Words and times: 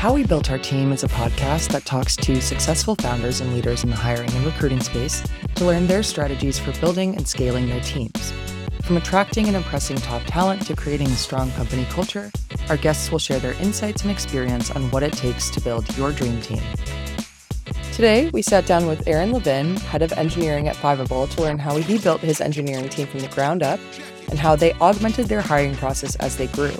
How 0.00 0.14
We 0.14 0.24
Built 0.24 0.50
Our 0.50 0.56
Team 0.56 0.92
is 0.92 1.04
a 1.04 1.08
podcast 1.08 1.72
that 1.72 1.84
talks 1.84 2.16
to 2.16 2.40
successful 2.40 2.94
founders 2.94 3.42
and 3.42 3.52
leaders 3.52 3.84
in 3.84 3.90
the 3.90 3.96
hiring 3.96 4.32
and 4.32 4.46
recruiting 4.46 4.80
space 4.80 5.22
to 5.56 5.66
learn 5.66 5.86
their 5.86 6.02
strategies 6.02 6.58
for 6.58 6.72
building 6.80 7.14
and 7.16 7.28
scaling 7.28 7.68
their 7.68 7.82
teams. 7.82 8.32
From 8.82 8.96
attracting 8.96 9.46
and 9.46 9.54
impressing 9.54 9.98
top 9.98 10.22
talent 10.24 10.66
to 10.68 10.74
creating 10.74 11.08
a 11.08 11.16
strong 11.16 11.50
company 11.50 11.84
culture, 11.90 12.32
our 12.70 12.78
guests 12.78 13.12
will 13.12 13.18
share 13.18 13.40
their 13.40 13.52
insights 13.60 14.00
and 14.00 14.10
experience 14.10 14.70
on 14.70 14.90
what 14.90 15.02
it 15.02 15.12
takes 15.12 15.50
to 15.50 15.60
build 15.60 15.94
your 15.98 16.12
dream 16.12 16.40
team. 16.40 16.62
Today, 17.92 18.30
we 18.30 18.40
sat 18.40 18.64
down 18.64 18.86
with 18.86 19.06
Aaron 19.06 19.32
Levin, 19.32 19.76
head 19.76 20.00
of 20.00 20.12
engineering 20.12 20.66
at 20.66 20.76
Fiveable, 20.76 21.28
to 21.28 21.42
learn 21.42 21.58
how 21.58 21.76
he 21.76 21.98
built 21.98 22.22
his 22.22 22.40
engineering 22.40 22.88
team 22.88 23.06
from 23.06 23.20
the 23.20 23.28
ground 23.28 23.62
up 23.62 23.78
and 24.30 24.38
how 24.38 24.56
they 24.56 24.72
augmented 24.80 25.26
their 25.26 25.42
hiring 25.42 25.74
process 25.74 26.16
as 26.16 26.38
they 26.38 26.46
grew. 26.46 26.72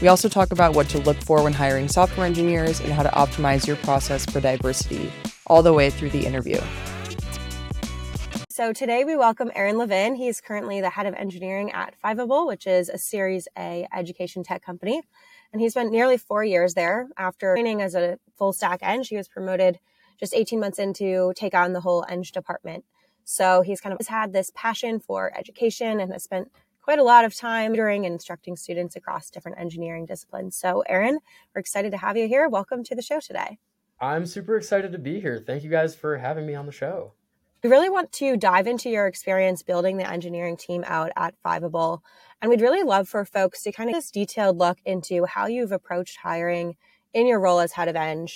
We 0.00 0.06
also 0.06 0.28
talk 0.28 0.52
about 0.52 0.76
what 0.76 0.88
to 0.90 0.98
look 0.98 1.16
for 1.16 1.42
when 1.42 1.52
hiring 1.52 1.88
software 1.88 2.24
engineers 2.24 2.78
and 2.78 2.92
how 2.92 3.02
to 3.02 3.08
optimize 3.08 3.66
your 3.66 3.74
process 3.78 4.24
for 4.24 4.40
diversity 4.40 5.10
all 5.48 5.60
the 5.60 5.72
way 5.72 5.90
through 5.90 6.10
the 6.10 6.24
interview. 6.24 6.60
So 8.48 8.72
today 8.72 9.04
we 9.04 9.16
welcome 9.16 9.50
Aaron 9.56 9.76
Levin. 9.76 10.14
He's 10.14 10.40
currently 10.40 10.80
the 10.80 10.90
head 10.90 11.06
of 11.06 11.14
engineering 11.14 11.72
at 11.72 11.94
Fiveable, 12.00 12.46
which 12.46 12.64
is 12.64 12.88
a 12.88 12.96
Series 12.96 13.48
A 13.58 13.88
education 13.92 14.44
tech 14.44 14.64
company. 14.64 15.02
And 15.52 15.60
he 15.60 15.68
spent 15.68 15.90
nearly 15.90 16.16
four 16.16 16.44
years 16.44 16.74
there. 16.74 17.08
After 17.16 17.54
training 17.54 17.82
as 17.82 17.96
a 17.96 18.20
full 18.36 18.52
stack 18.52 18.78
eng, 18.82 19.02
he 19.02 19.16
was 19.16 19.26
promoted 19.26 19.80
just 20.20 20.32
18 20.32 20.60
months 20.60 20.78
into 20.78 21.32
take 21.34 21.54
on 21.54 21.72
the 21.72 21.80
whole 21.80 22.04
eng 22.08 22.22
department. 22.22 22.84
So 23.24 23.62
he's 23.62 23.80
kind 23.80 23.92
of 23.92 23.98
has 23.98 24.08
had 24.08 24.32
this 24.32 24.52
passion 24.54 25.00
for 25.00 25.36
education 25.36 25.98
and 25.98 26.12
has 26.12 26.22
spent 26.22 26.52
quite 26.88 26.98
a 26.98 27.04
lot 27.04 27.26
of 27.26 27.36
time 27.36 27.74
during 27.74 28.06
and 28.06 28.14
instructing 28.14 28.56
students 28.56 28.96
across 28.96 29.28
different 29.28 29.58
engineering 29.58 30.06
disciplines. 30.06 30.56
So, 30.56 30.82
Aaron, 30.88 31.18
we're 31.54 31.60
excited 31.60 31.90
to 31.90 31.98
have 31.98 32.16
you 32.16 32.26
here. 32.26 32.48
Welcome 32.48 32.82
to 32.84 32.94
the 32.94 33.02
show 33.02 33.20
today. 33.20 33.58
I'm 34.00 34.24
super 34.24 34.56
excited 34.56 34.92
to 34.92 34.98
be 34.98 35.20
here. 35.20 35.44
Thank 35.46 35.64
you 35.64 35.68
guys 35.68 35.94
for 35.94 36.16
having 36.16 36.46
me 36.46 36.54
on 36.54 36.64
the 36.64 36.72
show. 36.72 37.12
We 37.62 37.68
really 37.68 37.90
want 37.90 38.10
to 38.12 38.38
dive 38.38 38.66
into 38.66 38.88
your 38.88 39.06
experience 39.06 39.62
building 39.62 39.98
the 39.98 40.10
engineering 40.10 40.56
team 40.56 40.82
out 40.86 41.12
at 41.14 41.34
Fiveable. 41.44 41.98
And 42.40 42.48
we'd 42.48 42.62
really 42.62 42.84
love 42.84 43.06
for 43.06 43.22
folks 43.26 43.62
to 43.64 43.72
kind 43.72 43.90
of 43.90 43.92
get 43.92 43.98
this 43.98 44.10
detailed 44.10 44.56
look 44.56 44.78
into 44.86 45.26
how 45.26 45.46
you've 45.46 45.72
approached 45.72 46.16
hiring 46.16 46.76
in 47.12 47.26
your 47.26 47.38
role 47.38 47.60
as 47.60 47.72
head 47.72 47.88
of 47.88 47.96
Eng. 47.96 48.28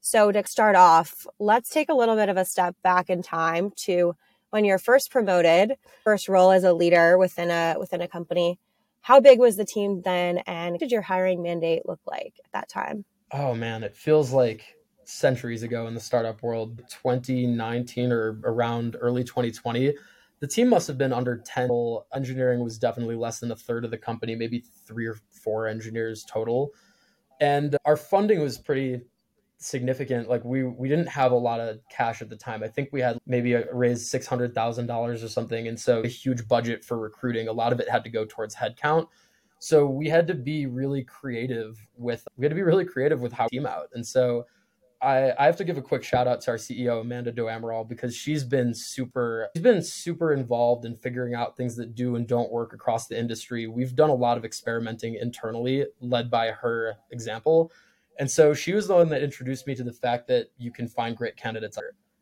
So 0.00 0.32
to 0.32 0.44
start 0.48 0.74
off, 0.74 1.28
let's 1.38 1.70
take 1.70 1.88
a 1.88 1.94
little 1.94 2.16
bit 2.16 2.28
of 2.28 2.36
a 2.36 2.44
step 2.44 2.74
back 2.82 3.08
in 3.08 3.22
time 3.22 3.70
to 3.84 4.16
when 4.50 4.64
you're 4.64 4.78
first 4.78 5.10
promoted, 5.10 5.74
first 6.04 6.28
role 6.28 6.50
as 6.50 6.64
a 6.64 6.72
leader 6.72 7.16
within 7.18 7.50
a 7.50 7.76
within 7.78 8.00
a 8.00 8.08
company, 8.08 8.58
how 9.00 9.20
big 9.20 9.38
was 9.38 9.56
the 9.56 9.64
team 9.64 10.02
then 10.02 10.38
and 10.46 10.78
did 10.78 10.92
your 10.92 11.02
hiring 11.02 11.42
mandate 11.42 11.82
look 11.86 12.00
like 12.06 12.34
at 12.44 12.52
that 12.52 12.68
time? 12.68 13.04
Oh 13.32 13.54
man, 13.54 13.82
it 13.82 13.96
feels 13.96 14.32
like 14.32 14.76
centuries 15.04 15.62
ago 15.62 15.86
in 15.86 15.94
the 15.94 16.00
startup 16.00 16.42
world, 16.42 16.82
2019 16.88 18.12
or 18.12 18.40
around 18.44 18.96
early 19.00 19.24
2020. 19.24 19.94
The 20.40 20.46
team 20.46 20.68
must 20.68 20.86
have 20.88 20.96
been 20.96 21.12
under 21.12 21.36
10. 21.36 21.68
Engineering 22.14 22.60
was 22.60 22.78
definitely 22.78 23.16
less 23.16 23.40
than 23.40 23.50
a 23.50 23.56
third 23.56 23.84
of 23.84 23.90
the 23.90 23.98
company, 23.98 24.34
maybe 24.34 24.64
three 24.86 25.06
or 25.06 25.16
four 25.30 25.66
engineers 25.66 26.24
total. 26.24 26.70
And 27.40 27.76
our 27.84 27.96
funding 27.96 28.40
was 28.40 28.58
pretty 28.58 29.02
significant. 29.60 30.28
Like 30.28 30.44
we 30.44 30.64
we 30.64 30.88
didn't 30.88 31.08
have 31.08 31.32
a 31.32 31.36
lot 31.36 31.60
of 31.60 31.78
cash 31.88 32.20
at 32.20 32.28
the 32.28 32.36
time. 32.36 32.62
I 32.62 32.68
think 32.68 32.88
we 32.92 33.00
had 33.00 33.18
maybe 33.26 33.52
a, 33.52 33.72
raised 33.72 34.06
six 34.06 34.26
hundred 34.26 34.54
thousand 34.54 34.86
dollars 34.86 35.22
or 35.22 35.28
something, 35.28 35.68
and 35.68 35.78
so 35.78 36.00
a 36.00 36.08
huge 36.08 36.48
budget 36.48 36.84
for 36.84 36.98
recruiting. 36.98 37.46
A 37.46 37.52
lot 37.52 37.72
of 37.72 37.78
it 37.78 37.88
had 37.88 38.02
to 38.04 38.10
go 38.10 38.24
towards 38.24 38.56
headcount. 38.56 39.06
So 39.58 39.86
we 39.86 40.08
had 40.08 40.26
to 40.28 40.34
be 40.34 40.66
really 40.66 41.04
creative 41.04 41.86
with 41.96 42.26
we 42.36 42.44
had 42.44 42.50
to 42.50 42.56
be 42.56 42.62
really 42.62 42.86
creative 42.86 43.20
with 43.20 43.32
how 43.32 43.44
we 43.52 43.58
team 43.58 43.66
out. 43.66 43.88
And 43.94 44.04
so 44.04 44.46
I, 45.02 45.32
I 45.38 45.46
have 45.46 45.56
to 45.56 45.64
give 45.64 45.78
a 45.78 45.82
quick 45.82 46.02
shout 46.02 46.26
out 46.26 46.42
to 46.42 46.50
our 46.50 46.56
CEO 46.56 47.00
Amanda 47.00 47.32
Do 47.32 47.44
Amaral 47.44 47.88
because 47.88 48.14
she's 48.14 48.44
been 48.44 48.74
super 48.74 49.48
she's 49.54 49.62
been 49.62 49.82
super 49.82 50.32
involved 50.32 50.84
in 50.84 50.96
figuring 50.96 51.34
out 51.34 51.56
things 51.56 51.76
that 51.76 51.94
do 51.94 52.16
and 52.16 52.26
don't 52.26 52.50
work 52.50 52.72
across 52.72 53.06
the 53.06 53.18
industry. 53.18 53.66
We've 53.66 53.94
done 53.94 54.10
a 54.10 54.14
lot 54.14 54.38
of 54.38 54.44
experimenting 54.44 55.14
internally, 55.14 55.86
led 56.00 56.30
by 56.30 56.48
her 56.48 56.96
example. 57.10 57.72
And 58.20 58.30
so 58.30 58.52
she 58.52 58.74
was 58.74 58.86
the 58.86 58.94
one 58.94 59.08
that 59.08 59.22
introduced 59.22 59.66
me 59.66 59.74
to 59.74 59.82
the 59.82 59.94
fact 59.94 60.28
that 60.28 60.50
you 60.58 60.70
can 60.70 60.86
find 60.86 61.16
great 61.16 61.38
candidates. 61.38 61.78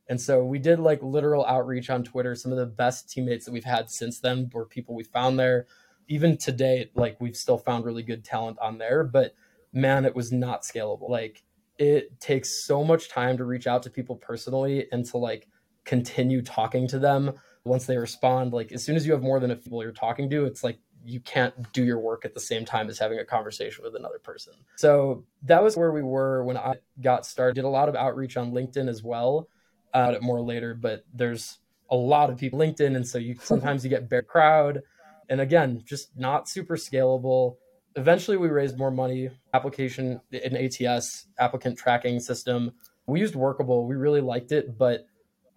And 0.08 0.18
so 0.18 0.44
we 0.44 0.60
did 0.60 0.78
like 0.78 1.02
literal 1.02 1.44
outreach 1.44 1.90
on 1.90 2.04
Twitter. 2.04 2.36
Some 2.36 2.52
of 2.52 2.58
the 2.58 2.66
best 2.66 3.10
teammates 3.10 3.44
that 3.44 3.52
we've 3.52 3.64
had 3.64 3.90
since 3.90 4.20
then 4.20 4.48
were 4.54 4.64
people 4.64 4.94
we 4.94 5.02
found 5.02 5.40
there. 5.40 5.66
Even 6.06 6.38
today, 6.38 6.88
like 6.94 7.20
we've 7.20 7.36
still 7.36 7.58
found 7.58 7.84
really 7.84 8.04
good 8.04 8.24
talent 8.24 8.58
on 8.62 8.78
there, 8.78 9.02
but 9.02 9.34
man, 9.72 10.04
it 10.04 10.14
was 10.14 10.30
not 10.30 10.62
scalable. 10.62 11.10
Like 11.10 11.42
it 11.78 12.20
takes 12.20 12.64
so 12.64 12.84
much 12.84 13.08
time 13.08 13.36
to 13.36 13.44
reach 13.44 13.66
out 13.66 13.82
to 13.82 13.90
people 13.90 14.14
personally 14.14 14.86
and 14.92 15.04
to 15.06 15.18
like 15.18 15.48
continue 15.84 16.42
talking 16.42 16.86
to 16.86 17.00
them 17.00 17.32
once 17.64 17.86
they 17.86 17.98
respond. 17.98 18.52
Like 18.52 18.70
as 18.70 18.84
soon 18.84 18.94
as 18.94 19.04
you 19.04 19.12
have 19.12 19.22
more 19.22 19.40
than 19.40 19.50
a 19.50 19.56
few 19.56 19.64
people 19.64 19.82
you're 19.82 19.90
talking 19.90 20.30
to, 20.30 20.44
it's 20.44 20.62
like 20.62 20.78
you 21.08 21.20
can't 21.20 21.72
do 21.72 21.84
your 21.84 21.98
work 21.98 22.24
at 22.24 22.34
the 22.34 22.40
same 22.40 22.64
time 22.64 22.88
as 22.88 22.98
having 22.98 23.18
a 23.18 23.24
conversation 23.24 23.82
with 23.82 23.96
another 23.96 24.18
person. 24.18 24.52
So 24.76 25.24
that 25.44 25.62
was 25.62 25.76
where 25.76 25.90
we 25.90 26.02
were 26.02 26.44
when 26.44 26.56
I 26.56 26.74
got 27.00 27.24
started. 27.24 27.54
Did 27.54 27.64
a 27.64 27.68
lot 27.68 27.88
of 27.88 27.96
outreach 27.96 28.36
on 28.36 28.52
LinkedIn 28.52 28.88
as 28.88 29.02
well. 29.02 29.48
Uh, 29.94 30.00
about 30.00 30.14
it 30.14 30.22
more 30.22 30.42
later, 30.42 30.74
but 30.74 31.04
there's 31.14 31.58
a 31.90 31.96
lot 31.96 32.28
of 32.28 32.36
people 32.36 32.58
LinkedIn, 32.58 32.94
and 32.94 33.06
so 33.06 33.16
you 33.16 33.36
sometimes 33.42 33.82
you 33.82 33.90
get 33.90 34.08
bare 34.08 34.22
crowd, 34.22 34.82
and 35.30 35.40
again, 35.40 35.82
just 35.84 36.16
not 36.16 36.48
super 36.48 36.76
scalable. 36.76 37.56
Eventually, 37.96 38.36
we 38.36 38.48
raised 38.48 38.76
more 38.76 38.90
money. 38.90 39.30
Application 39.54 40.20
an 40.30 40.56
ATS 40.56 41.26
applicant 41.38 41.78
tracking 41.78 42.20
system. 42.20 42.72
We 43.06 43.20
used 43.20 43.34
Workable. 43.34 43.86
We 43.86 43.96
really 43.96 44.20
liked 44.20 44.52
it, 44.52 44.76
but 44.76 45.06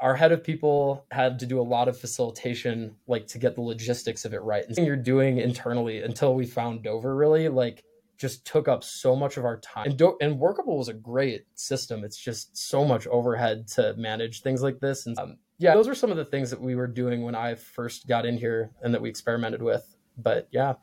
our 0.02 0.16
head 0.16 0.32
of 0.32 0.44
people 0.44 1.06
had 1.12 1.40
to 1.40 1.46
do 1.46 1.60
a 1.60 1.64
lot 1.64 1.88
of 1.88 1.98
facilitation 1.98 2.96
like 3.08 3.28
to 3.28 3.38
get 3.38 3.56
the 3.56 3.62
logistics 3.62 4.26
of 4.26 4.34
it 4.34 4.42
right. 4.42 4.66
And 4.68 4.86
you're 4.86 4.96
doing 4.96 5.38
internally 5.38 6.02
until 6.02 6.34
we 6.34 6.48
found 6.48 6.84
dover 6.84 7.16
really 7.16 7.48
like 7.50 7.84
just 8.18 8.46
took 8.46 8.68
up 8.68 8.84
so 8.84 9.16
much 9.16 9.38
of 9.38 9.46
our 9.46 9.60
time. 9.60 9.88
And, 9.88 9.98
Do- 9.98 10.18
and 10.20 10.40
workable 10.40 10.78
was 10.78 10.90
a 10.90 10.94
great 10.94 11.46
system. 11.54 12.04
It's 12.04 12.18
just 12.18 12.58
so 12.58 12.84
much 12.84 13.08
overhead 13.08 13.68
to 13.70 13.94
manage 13.96 14.42
things 14.42 14.64
like 14.64 14.80
this. 14.80 15.06
And 15.06 15.18
um, 15.20 15.38
yeah 15.60 15.76
those 15.76 15.88
were 15.88 15.96
some 15.96 16.10
of 16.10 16.18
the 16.18 16.26
things 16.26 16.50
that 16.50 16.60
we 16.60 16.76
were 16.76 16.88
doing 16.88 17.22
when 17.22 17.36
i 17.36 17.54
first 17.54 18.08
got 18.08 18.26
in 18.26 18.36
here 18.38 18.72
and 18.82 18.94
that 18.94 19.02
we 19.02 19.10
experimented 19.10 19.62
with. 19.62 19.96
But 20.18 20.48
yeah. 20.52 20.74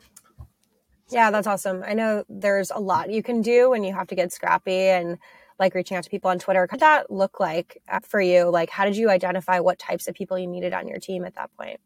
Yeah 1.11 1.33
that's 1.33 1.49
awesome. 1.49 1.83
I 1.85 1.95
know 1.95 2.25
there's 2.29 2.71
a 2.71 2.79
lot 2.79 3.11
you 3.11 3.25
can 3.25 3.43
do 3.43 3.71
when 3.71 3.83
you 3.83 3.93
have 3.95 4.07
to 4.09 4.15
get 4.15 4.33
scrappy 4.33 4.79
and 4.79 5.19
like 5.59 5.75
reaching 5.75 5.97
out 5.97 6.05
to 6.05 6.11
people 6.11 6.31
on 6.31 6.39
Twitter. 6.39 6.61
What 6.61 6.71
did 6.71 6.81
that 6.81 7.11
look 7.11 7.41
like 7.41 7.83
uh, 7.89 8.01
for 8.01 8.21
you? 8.21 8.45
Like, 8.45 8.71
how 8.71 8.85
did 8.85 8.97
you 8.97 9.11
identify 9.11 9.61
what 9.61 9.79
types 9.79 10.09
of 10.09 10.15
people 10.15 10.39
you 10.39 10.47
needed 10.47 10.73
on 10.73 10.87
your 10.87 10.99
team 10.99 11.25
at 11.25 11.35
that 11.35 11.51
point? 11.57 11.81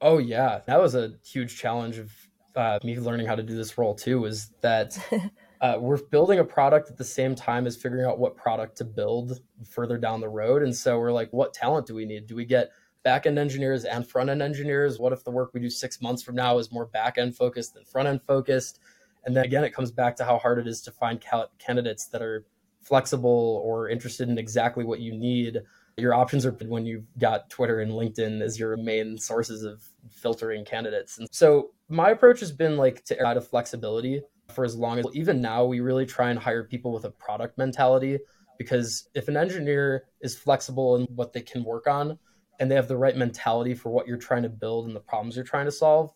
Oh 0.00 0.18
yeah, 0.18 0.60
that 0.66 0.80
was 0.80 0.94
a 0.94 1.12
huge 1.24 1.58
challenge 1.58 1.98
of 1.98 2.10
uh, 2.56 2.78
me 2.82 2.98
learning 2.98 3.26
how 3.26 3.34
to 3.34 3.42
do 3.42 3.54
this 3.54 3.76
role 3.76 3.94
too. 3.94 4.20
Was 4.20 4.50
that 4.62 4.98
uh, 5.60 5.76
we're 5.78 5.98
building 5.98 6.38
a 6.38 6.44
product 6.44 6.90
at 6.90 6.96
the 6.96 7.04
same 7.04 7.34
time 7.34 7.66
as 7.66 7.76
figuring 7.76 8.06
out 8.06 8.18
what 8.18 8.36
product 8.36 8.78
to 8.78 8.84
build 8.84 9.40
further 9.68 9.98
down 9.98 10.20
the 10.20 10.28
road, 10.28 10.62
and 10.62 10.74
so 10.74 10.98
we're 10.98 11.12
like, 11.12 11.32
what 11.32 11.52
talent 11.52 11.86
do 11.86 11.94
we 11.94 12.06
need? 12.06 12.26
Do 12.26 12.34
we 12.34 12.46
get 12.46 12.70
back 13.02 13.26
end 13.26 13.38
engineers 13.38 13.84
and 13.84 14.06
front 14.06 14.30
end 14.30 14.42
engineers? 14.42 14.98
What 14.98 15.12
if 15.12 15.24
the 15.24 15.30
work 15.30 15.50
we 15.52 15.60
do 15.60 15.70
six 15.70 16.00
months 16.00 16.22
from 16.22 16.34
now 16.34 16.58
is 16.58 16.72
more 16.72 16.86
back 16.86 17.18
end 17.18 17.36
focused 17.36 17.74
than 17.74 17.84
front 17.84 18.08
end 18.08 18.22
focused? 18.22 18.80
And 19.24 19.36
then 19.36 19.44
again, 19.44 19.64
it 19.64 19.74
comes 19.74 19.90
back 19.90 20.16
to 20.16 20.24
how 20.24 20.38
hard 20.38 20.58
it 20.58 20.66
is 20.66 20.80
to 20.82 20.90
find 20.90 21.22
candidates 21.58 22.06
that 22.06 22.22
are 22.22 22.46
flexible 22.82 23.62
or 23.64 23.88
interested 23.88 24.28
in 24.28 24.38
exactly 24.38 24.84
what 24.84 25.00
you 25.00 25.12
need, 25.12 25.58
your 25.96 26.14
options 26.14 26.46
are 26.46 26.52
when 26.52 26.86
you've 26.86 27.06
got 27.18 27.50
Twitter 27.50 27.80
and 27.80 27.92
LinkedIn 27.92 28.40
as 28.40 28.58
your 28.58 28.76
main 28.76 29.18
sources 29.18 29.62
of 29.64 29.82
filtering 30.10 30.64
candidates. 30.64 31.18
And 31.18 31.28
so 31.30 31.70
my 31.88 32.10
approach 32.10 32.40
has 32.40 32.52
been 32.52 32.76
like 32.76 33.04
to 33.06 33.20
add 33.20 33.36
a 33.36 33.40
flexibility 33.40 34.22
for 34.50 34.64
as 34.64 34.76
long 34.76 34.98
as 34.98 35.06
even 35.12 35.40
now 35.40 35.64
we 35.64 35.80
really 35.80 36.06
try 36.06 36.30
and 36.30 36.38
hire 36.38 36.64
people 36.64 36.92
with 36.92 37.04
a 37.04 37.10
product 37.10 37.56
mentality 37.58 38.18
because 38.58 39.08
if 39.14 39.28
an 39.28 39.36
engineer 39.36 40.04
is 40.20 40.36
flexible 40.36 40.96
in 40.96 41.04
what 41.14 41.32
they 41.32 41.40
can 41.40 41.64
work 41.64 41.86
on 41.86 42.18
and 42.58 42.70
they 42.70 42.74
have 42.74 42.88
the 42.88 42.96
right 42.96 43.16
mentality 43.16 43.74
for 43.74 43.90
what 43.90 44.06
you're 44.06 44.18
trying 44.18 44.42
to 44.42 44.48
build 44.48 44.86
and 44.86 44.94
the 44.94 45.00
problems 45.00 45.34
you're 45.34 45.44
trying 45.44 45.64
to 45.64 45.72
solve, 45.72 46.12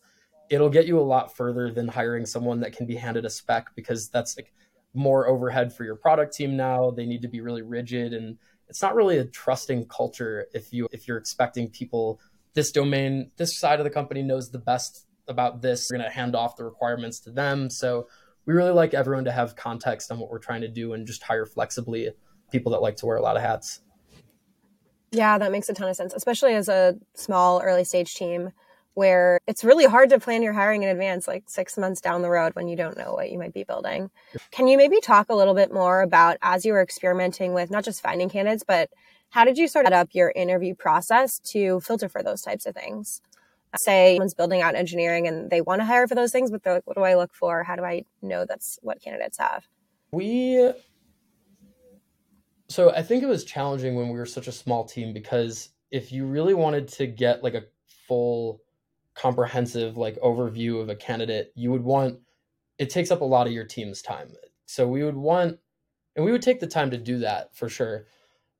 it'll 0.49 0.69
get 0.69 0.85
you 0.85 0.99
a 0.99 1.01
lot 1.01 1.35
further 1.35 1.71
than 1.71 1.87
hiring 1.87 2.25
someone 2.25 2.59
that 2.59 2.75
can 2.75 2.85
be 2.85 2.95
handed 2.95 3.25
a 3.25 3.29
spec 3.29 3.73
because 3.75 4.09
that's 4.09 4.37
like 4.37 4.53
more 4.95 5.27
overhead 5.27 5.73
for 5.73 5.83
your 5.83 5.95
product 5.95 6.33
team 6.33 6.55
now. 6.55 6.91
They 6.91 7.05
need 7.05 7.21
to 7.23 7.27
be 7.27 7.41
really 7.41 7.61
rigid 7.61 8.13
and 8.13 8.37
it's 8.67 8.81
not 8.81 8.95
really 8.95 9.17
a 9.17 9.25
trusting 9.25 9.87
culture 9.87 10.47
if 10.53 10.73
you 10.73 10.87
if 10.91 11.07
you're 11.07 11.17
expecting 11.17 11.69
people 11.69 12.19
this 12.53 12.71
domain 12.71 13.31
this 13.37 13.57
side 13.57 13.79
of 13.79 13.83
the 13.83 13.89
company 13.89 14.21
knows 14.21 14.49
the 14.49 14.59
best 14.59 15.05
about 15.27 15.61
this 15.61 15.89
we're 15.89 15.97
going 15.97 16.09
to 16.09 16.15
hand 16.15 16.35
off 16.35 16.55
the 16.55 16.63
requirements 16.63 17.19
to 17.19 17.31
them. 17.31 17.69
So 17.69 18.07
we 18.45 18.53
really 18.53 18.71
like 18.71 18.93
everyone 18.93 19.25
to 19.25 19.31
have 19.31 19.55
context 19.55 20.11
on 20.11 20.19
what 20.19 20.29
we're 20.29 20.39
trying 20.39 20.61
to 20.61 20.67
do 20.67 20.93
and 20.93 21.07
just 21.07 21.23
hire 21.23 21.45
flexibly 21.45 22.11
people 22.51 22.71
that 22.73 22.81
like 22.81 22.95
to 22.97 23.05
wear 23.05 23.17
a 23.17 23.21
lot 23.21 23.35
of 23.35 23.41
hats. 23.41 23.81
Yeah 25.11 25.37
that 25.37 25.51
makes 25.51 25.69
a 25.69 25.73
ton 25.73 25.89
of 25.89 25.95
sense 25.95 26.13
especially 26.13 26.53
as 26.55 26.69
a 26.69 26.97
small 27.15 27.61
early 27.61 27.83
stage 27.83 28.15
team 28.15 28.51
where 28.95 29.39
it's 29.45 29.63
really 29.63 29.85
hard 29.85 30.09
to 30.09 30.19
plan 30.19 30.41
your 30.41 30.53
hiring 30.53 30.83
in 30.83 30.89
advance, 30.89 31.27
like 31.27 31.43
six 31.47 31.77
months 31.77 32.01
down 32.01 32.21
the 32.21 32.29
road 32.29 32.55
when 32.55 32.67
you 32.67 32.75
don't 32.75 32.97
know 32.97 33.13
what 33.13 33.29
you 33.29 33.37
might 33.37 33.53
be 33.53 33.63
building. 33.63 34.09
Can 34.51 34.67
you 34.67 34.77
maybe 34.77 34.99
talk 34.99 35.27
a 35.29 35.35
little 35.35 35.53
bit 35.53 35.71
more 35.71 36.01
about 36.01 36.37
as 36.41 36.65
you 36.65 36.73
were 36.73 36.81
experimenting 36.81 37.53
with 37.53 37.69
not 37.69 37.83
just 37.83 38.01
finding 38.01 38.29
candidates, 38.29 38.63
but 38.67 38.89
how 39.29 39.43
did 39.43 39.57
you 39.57 39.67
sort 39.67 39.85
of 39.85 39.89
set 39.89 39.99
up 39.99 40.09
your 40.13 40.31
interview 40.35 40.73
process 40.73 41.39
to 41.39 41.81
filter 41.81 42.07
for 42.09 42.23
those 42.23 42.41
types 42.41 42.65
of 42.65 42.73
things? 42.73 43.21
Say 43.77 44.15
someone's 44.15 44.33
building 44.33 44.61
out 44.61 44.75
engineering 44.75 45.27
and 45.27 45.49
they 45.49 45.59
want 45.59 45.81
to 45.81 45.85
hire 45.85 46.07
for 46.07 46.15
those 46.15 46.31
things, 46.31 46.49
but 46.49 46.63
they're 46.63 46.75
like, 46.75 46.87
what 46.87 46.95
do 46.95 47.03
I 47.03 47.15
look 47.15 47.33
for? 47.33 47.63
How 47.63 47.75
do 47.75 47.83
I 47.83 48.05
know 48.21 48.45
that's 48.45 48.79
what 48.81 49.01
candidates 49.01 49.37
have? 49.37 49.67
We 50.11 50.71
so 52.69 52.91
I 52.91 53.03
think 53.03 53.23
it 53.23 53.27
was 53.27 53.43
challenging 53.43 53.95
when 53.95 54.09
we 54.09 54.17
were 54.17 54.25
such 54.25 54.47
a 54.47 54.51
small 54.51 54.85
team 54.85 55.13
because 55.13 55.69
if 55.91 56.11
you 56.11 56.25
really 56.25 56.53
wanted 56.53 56.87
to 56.89 57.07
get 57.07 57.43
like 57.43 57.53
a 57.53 57.63
full 58.07 58.61
comprehensive 59.15 59.97
like 59.97 60.19
overview 60.19 60.81
of 60.81 60.89
a 60.89 60.95
candidate, 60.95 61.51
you 61.55 61.71
would 61.71 61.83
want 61.83 62.19
it 62.77 62.89
takes 62.89 63.11
up 63.11 63.21
a 63.21 63.25
lot 63.25 63.47
of 63.47 63.53
your 63.53 63.63
team's 63.63 64.01
time. 64.01 64.33
So 64.65 64.87
we 64.87 65.03
would 65.03 65.15
want 65.15 65.57
and 66.15 66.25
we 66.25 66.31
would 66.31 66.41
take 66.41 66.59
the 66.59 66.67
time 66.67 66.91
to 66.91 66.97
do 66.97 67.19
that 67.19 67.55
for 67.55 67.69
sure. 67.69 68.07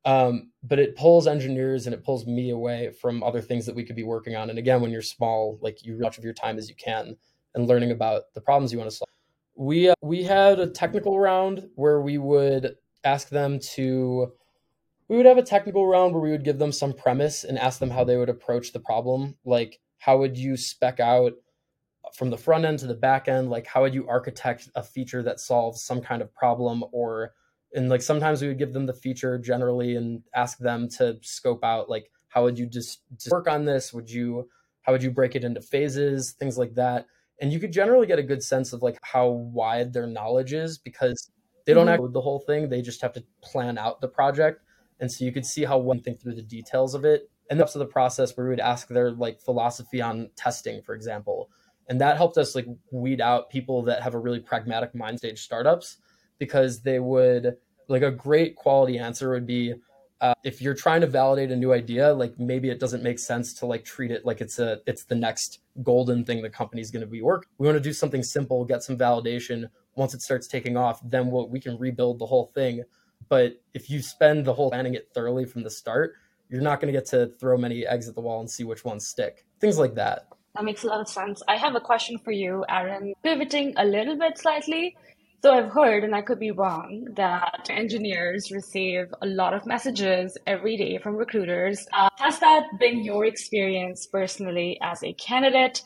Um, 0.05 0.51
but 0.61 0.77
it 0.77 0.95
pulls 0.95 1.25
engineers 1.25 1.87
and 1.87 1.93
it 1.93 2.03
pulls 2.03 2.27
me 2.27 2.51
away 2.51 2.91
from 2.91 3.23
other 3.23 3.41
things 3.41 3.65
that 3.65 3.75
we 3.75 3.83
could 3.83 3.95
be 3.95 4.03
working 4.03 4.35
on. 4.35 4.49
And 4.49 4.59
again, 4.59 4.81
when 4.81 4.91
you're 4.91 5.01
small, 5.01 5.57
like 5.61 5.83
you 5.83 5.97
much 5.97 6.17
of 6.17 6.23
your 6.23 6.33
time 6.33 6.57
as 6.57 6.69
you 6.69 6.75
can 6.75 7.17
and 7.55 7.67
learning 7.67 7.91
about 7.91 8.23
the 8.35 8.41
problems 8.41 8.71
you 8.71 8.77
want 8.77 8.91
to 8.91 8.95
solve. 8.95 9.09
We 9.55 9.89
uh, 9.89 9.95
we 10.01 10.23
had 10.23 10.59
a 10.59 10.67
technical 10.67 11.19
round 11.19 11.69
where 11.75 12.01
we 12.01 12.17
would 12.17 12.75
ask 13.03 13.29
them 13.29 13.59
to 13.73 14.33
we 15.07 15.17
would 15.17 15.25
have 15.25 15.37
a 15.37 15.43
technical 15.43 15.87
round 15.87 16.13
where 16.13 16.21
we 16.21 16.31
would 16.31 16.43
give 16.43 16.59
them 16.59 16.71
some 16.71 16.93
premise 16.93 17.43
and 17.43 17.57
ask 17.57 17.79
them 17.79 17.89
how 17.89 18.03
they 18.03 18.17
would 18.17 18.29
approach 18.29 18.73
the 18.73 18.79
problem. 18.79 19.35
Like 19.45 19.79
how 20.05 20.19
would 20.19 20.37
you 20.37 20.55
spec 20.55 20.99
out 20.99 21.33
from 22.13 22.29
the 22.29 22.37
front 22.37 22.63
end 22.63 22.77
to 22.77 22.85
the 22.85 22.93
back 22.93 23.27
end? 23.27 23.49
Like 23.49 23.65
how 23.65 23.81
would 23.81 23.95
you 23.95 24.07
architect 24.07 24.69
a 24.75 24.83
feature 24.83 25.23
that 25.23 25.39
solves 25.39 25.83
some 25.83 25.99
kind 25.99 26.21
of 26.21 26.31
problem 26.31 26.83
or 26.91 27.33
and 27.73 27.89
like 27.89 28.03
sometimes 28.03 28.39
we 28.39 28.47
would 28.47 28.59
give 28.59 28.71
them 28.71 28.85
the 28.85 28.93
feature 28.93 29.39
generally 29.39 29.95
and 29.95 30.21
ask 30.35 30.59
them 30.59 30.87
to 30.97 31.17
scope 31.23 31.63
out 31.63 31.89
like 31.89 32.11
how 32.27 32.43
would 32.43 32.59
you 32.59 32.67
just, 32.67 33.01
just 33.17 33.31
work 33.31 33.47
on 33.47 33.65
this? 33.65 33.93
Would 33.93 34.11
you 34.11 34.47
how 34.83 34.91
would 34.91 35.01
you 35.01 35.09
break 35.09 35.35
it 35.35 35.43
into 35.43 35.59
phases? 35.59 36.33
Things 36.33 36.55
like 36.55 36.75
that. 36.75 37.07
And 37.41 37.51
you 37.51 37.59
could 37.59 37.73
generally 37.73 38.05
get 38.05 38.19
a 38.19 38.23
good 38.23 38.43
sense 38.43 38.73
of 38.73 38.83
like 38.83 38.99
how 39.01 39.29
wide 39.29 39.91
their 39.91 40.05
knowledge 40.05 40.53
is 40.53 40.77
because 40.77 41.31
they 41.65 41.73
don't 41.73 41.87
mm-hmm. 41.87 42.13
the 42.13 42.21
whole 42.21 42.43
thing. 42.45 42.69
They 42.69 42.83
just 42.83 43.01
have 43.01 43.13
to 43.13 43.23
plan 43.41 43.79
out 43.79 44.01
the 44.01 44.07
project. 44.07 44.61
And 44.99 45.11
so 45.11 45.25
you 45.25 45.31
could 45.31 45.47
see 45.47 45.65
how 45.65 45.79
one 45.79 45.99
think 45.99 46.21
through 46.21 46.35
the 46.35 46.43
details 46.43 46.93
of 46.93 47.05
it 47.05 47.27
and 47.49 47.59
that's 47.59 47.73
the 47.73 47.85
process 47.85 48.35
where 48.35 48.45
we 48.45 48.49
would 48.49 48.59
ask 48.59 48.87
their 48.87 49.11
like 49.11 49.39
philosophy 49.39 50.01
on 50.01 50.29
testing 50.35 50.81
for 50.81 50.95
example 50.95 51.49
and 51.87 52.01
that 52.01 52.17
helped 52.17 52.37
us 52.37 52.55
like 52.55 52.65
weed 52.91 53.21
out 53.21 53.49
people 53.49 53.83
that 53.83 54.01
have 54.01 54.13
a 54.13 54.19
really 54.19 54.39
pragmatic 54.39 54.95
mind 54.95 55.17
stage 55.17 55.41
startups 55.41 55.97
because 56.39 56.81
they 56.81 56.99
would 56.99 57.55
like 57.87 58.01
a 58.01 58.11
great 58.11 58.55
quality 58.55 58.97
answer 58.97 59.29
would 59.31 59.45
be 59.45 59.75
uh, 60.21 60.33
if 60.43 60.61
you're 60.61 60.73
trying 60.73 61.01
to 61.01 61.07
validate 61.07 61.51
a 61.51 61.55
new 61.55 61.73
idea 61.73 62.13
like 62.13 62.39
maybe 62.39 62.69
it 62.69 62.79
doesn't 62.79 63.03
make 63.03 63.19
sense 63.19 63.53
to 63.53 63.65
like 63.65 63.83
treat 63.83 64.11
it 64.11 64.25
like 64.25 64.41
it's 64.41 64.59
a 64.59 64.79
it's 64.87 65.03
the 65.03 65.15
next 65.15 65.59
golden 65.83 66.23
thing 66.23 66.41
the 66.41 66.49
company's 66.49 66.89
going 66.89 67.01
to 67.01 67.07
be 67.07 67.21
work. 67.21 67.47
we 67.57 67.67
want 67.67 67.75
to 67.75 67.81
do 67.81 67.93
something 67.93 68.23
simple 68.23 68.63
get 68.65 68.81
some 68.81 68.97
validation 68.97 69.69
once 69.95 70.13
it 70.13 70.21
starts 70.21 70.47
taking 70.47 70.77
off 70.77 70.99
then 71.03 71.29
we'll, 71.29 71.49
we 71.49 71.59
can 71.59 71.77
rebuild 71.77 72.17
the 72.19 72.25
whole 72.25 72.51
thing 72.55 72.83
but 73.27 73.61
if 73.73 73.89
you 73.89 74.01
spend 74.01 74.45
the 74.45 74.53
whole 74.53 74.69
planning 74.69 74.93
it 74.93 75.09
thoroughly 75.13 75.45
from 75.45 75.63
the 75.63 75.69
start 75.69 76.13
you're 76.49 76.61
not 76.61 76.79
going 76.79 76.91
to 76.93 76.97
get 76.97 77.07
to 77.07 77.27
throw 77.39 77.57
many 77.57 77.85
eggs 77.85 78.07
at 78.07 78.15
the 78.15 78.21
wall 78.21 78.39
and 78.39 78.49
see 78.49 78.63
which 78.63 78.83
ones 78.85 79.07
stick 79.07 79.45
things 79.59 79.77
like 79.77 79.95
that 79.95 80.27
that 80.55 80.63
makes 80.63 80.83
a 80.83 80.87
lot 80.87 81.01
of 81.01 81.07
sense 81.07 81.41
i 81.47 81.55
have 81.55 81.75
a 81.75 81.79
question 81.79 82.17
for 82.19 82.31
you 82.31 82.63
aaron 82.69 83.13
pivoting 83.23 83.73
a 83.77 83.85
little 83.85 84.17
bit 84.17 84.37
slightly 84.37 84.95
so 85.45 85.53
I've 85.53 85.71
heard, 85.71 86.03
and 86.03 86.15
I 86.15 86.23
could 86.23 86.39
be 86.39 86.49
wrong, 86.49 87.05
that 87.17 87.67
engineers 87.69 88.51
receive 88.51 89.13
a 89.21 89.27
lot 89.27 89.53
of 89.53 89.67
messages 89.67 90.35
every 90.47 90.75
day 90.75 90.97
from 90.97 91.15
recruiters. 91.15 91.85
Uh, 91.93 92.09
has 92.17 92.39
that 92.39 92.63
been 92.79 93.03
your 93.03 93.25
experience 93.25 94.07
personally 94.07 94.79
as 94.81 95.03
a 95.03 95.13
candidate? 95.13 95.83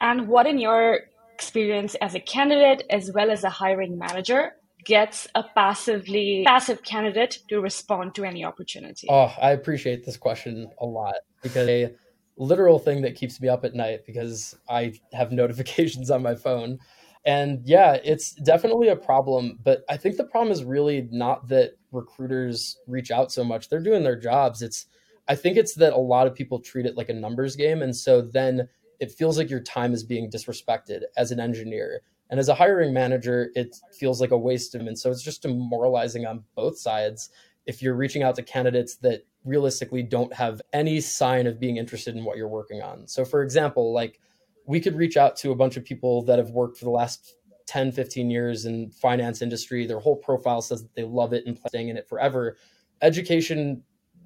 And 0.00 0.26
what 0.26 0.48
in 0.48 0.58
your 0.58 1.02
experience 1.34 1.94
as 2.00 2.16
a 2.16 2.20
candidate 2.20 2.82
as 2.90 3.12
well 3.14 3.30
as 3.30 3.44
a 3.44 3.50
hiring 3.50 3.96
manager 3.96 4.52
gets 4.86 5.28
a 5.34 5.42
passively 5.42 6.42
passive 6.46 6.82
candidate 6.82 7.40
to 7.48 7.60
respond 7.60 8.14
to 8.14 8.24
any 8.24 8.44
opportunity? 8.44 9.06
Oh, 9.10 9.32
I 9.40 9.50
appreciate 9.50 10.06
this 10.06 10.16
question 10.16 10.70
a 10.80 10.86
lot 10.86 11.16
because 11.42 11.68
a 11.68 11.94
literal 12.38 12.78
thing 12.78 13.02
that 13.02 13.14
keeps 13.14 13.40
me 13.40 13.48
up 13.48 13.64
at 13.64 13.74
night 13.74 14.06
because 14.06 14.56
I 14.68 14.94
have 15.12 15.32
notifications 15.42 16.10
on 16.10 16.22
my 16.22 16.34
phone 16.34 16.78
and 17.26 17.62
yeah, 17.64 17.98
it's 18.04 18.32
definitely 18.34 18.88
a 18.88 18.96
problem. 18.96 19.58
But 19.62 19.82
I 19.90 19.96
think 19.96 20.16
the 20.16 20.24
problem 20.24 20.52
is 20.52 20.62
really 20.62 21.08
not 21.10 21.48
that 21.48 21.72
recruiters 21.90 22.78
reach 22.86 23.10
out 23.10 23.32
so 23.32 23.42
much. 23.42 23.68
They're 23.68 23.80
doing 23.80 24.04
their 24.04 24.18
jobs. 24.18 24.62
It's, 24.62 24.86
I 25.26 25.34
think 25.34 25.56
it's 25.56 25.74
that 25.74 25.92
a 25.92 25.98
lot 25.98 26.28
of 26.28 26.36
people 26.36 26.60
treat 26.60 26.86
it 26.86 26.96
like 26.96 27.08
a 27.08 27.14
numbers 27.14 27.56
game. 27.56 27.82
And 27.82 27.94
so 27.94 28.22
then 28.22 28.68
it 29.00 29.10
feels 29.10 29.36
like 29.36 29.50
your 29.50 29.60
time 29.60 29.92
is 29.92 30.04
being 30.04 30.30
disrespected 30.30 31.02
as 31.16 31.32
an 31.32 31.40
engineer. 31.40 32.02
And 32.30 32.40
as 32.40 32.48
a 32.48 32.54
hiring 32.54 32.92
manager, 32.92 33.50
it 33.54 33.76
feels 33.92 34.20
like 34.20 34.30
a 34.30 34.38
waste 34.38 34.74
of. 34.74 34.82
And 34.82 34.98
so 34.98 35.10
it's 35.10 35.22
just 35.22 35.42
demoralizing 35.42 36.26
on 36.26 36.42
both 36.54 36.78
sides 36.78 37.30
if 37.66 37.82
you're 37.82 37.94
reaching 37.94 38.22
out 38.22 38.34
to 38.36 38.42
candidates 38.42 38.96
that 38.96 39.24
realistically 39.44 40.02
don't 40.02 40.32
have 40.32 40.60
any 40.72 41.00
sign 41.00 41.46
of 41.46 41.60
being 41.60 41.76
interested 41.76 42.16
in 42.16 42.24
what 42.24 42.36
you're 42.36 42.48
working 42.48 42.82
on. 42.82 43.06
So, 43.06 43.24
for 43.24 43.42
example, 43.42 43.92
like 43.92 44.20
we 44.66 44.80
could 44.80 44.96
reach 44.96 45.16
out 45.16 45.36
to 45.36 45.52
a 45.52 45.56
bunch 45.56 45.76
of 45.76 45.84
people 45.84 46.22
that 46.22 46.38
have 46.38 46.50
worked 46.50 46.78
for 46.78 46.84
the 46.84 46.90
last 46.90 47.36
10 47.66 47.90
15 47.92 48.30
years 48.30 48.64
in 48.64 48.90
finance 48.90 49.42
industry 49.42 49.86
their 49.86 49.98
whole 49.98 50.14
profile 50.14 50.62
says 50.62 50.82
that 50.82 50.94
they 50.94 51.02
love 51.02 51.32
it 51.32 51.44
and 51.46 51.58
staying 51.66 51.88
in 51.88 51.96
it 51.96 52.08
forever 52.08 52.56
education 53.02 53.82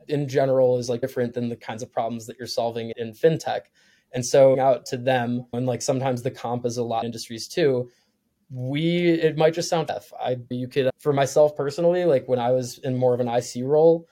in 0.09 0.29
general 0.29 0.77
is 0.77 0.91
like 0.91 1.01
different 1.01 1.33
than 1.33 1.49
the 1.49 1.57
kinds 1.57 1.83
of 1.83 1.91
problems 1.91 2.27
that 2.27 2.37
you're 2.39 2.47
solving 2.47 2.93
in 2.97 3.13
fintech 3.13 3.63
and 4.13 4.25
so 4.25 4.59
out 4.59 4.87
to 4.87 4.97
them 4.97 5.47
and 5.53 5.67
like 5.67 5.83
sometimes 5.83 6.23
the 6.23 6.31
comp 6.31 6.67
is 6.67 6.77
a 6.77 6.83
lot 6.83 7.01
of 7.01 7.05
industries 7.05 7.49
too 7.49 7.89
we 8.51 9.11
it 9.11 9.37
might 9.37 9.55
just 9.55 9.69
sound 9.69 9.87
tough. 9.87 10.13
I 10.21 10.37
you 10.51 10.67
could 10.67 10.91
for 10.99 11.13
myself 11.13 11.57
personally 11.57 12.05
like 12.05 12.27
when 12.29 12.39
i 12.39 12.51
was 12.51 12.79
in 12.79 12.97
more 12.97 13.15
of 13.15 13.21
an 13.21 13.29
ic 13.29 13.63
role 13.63 14.09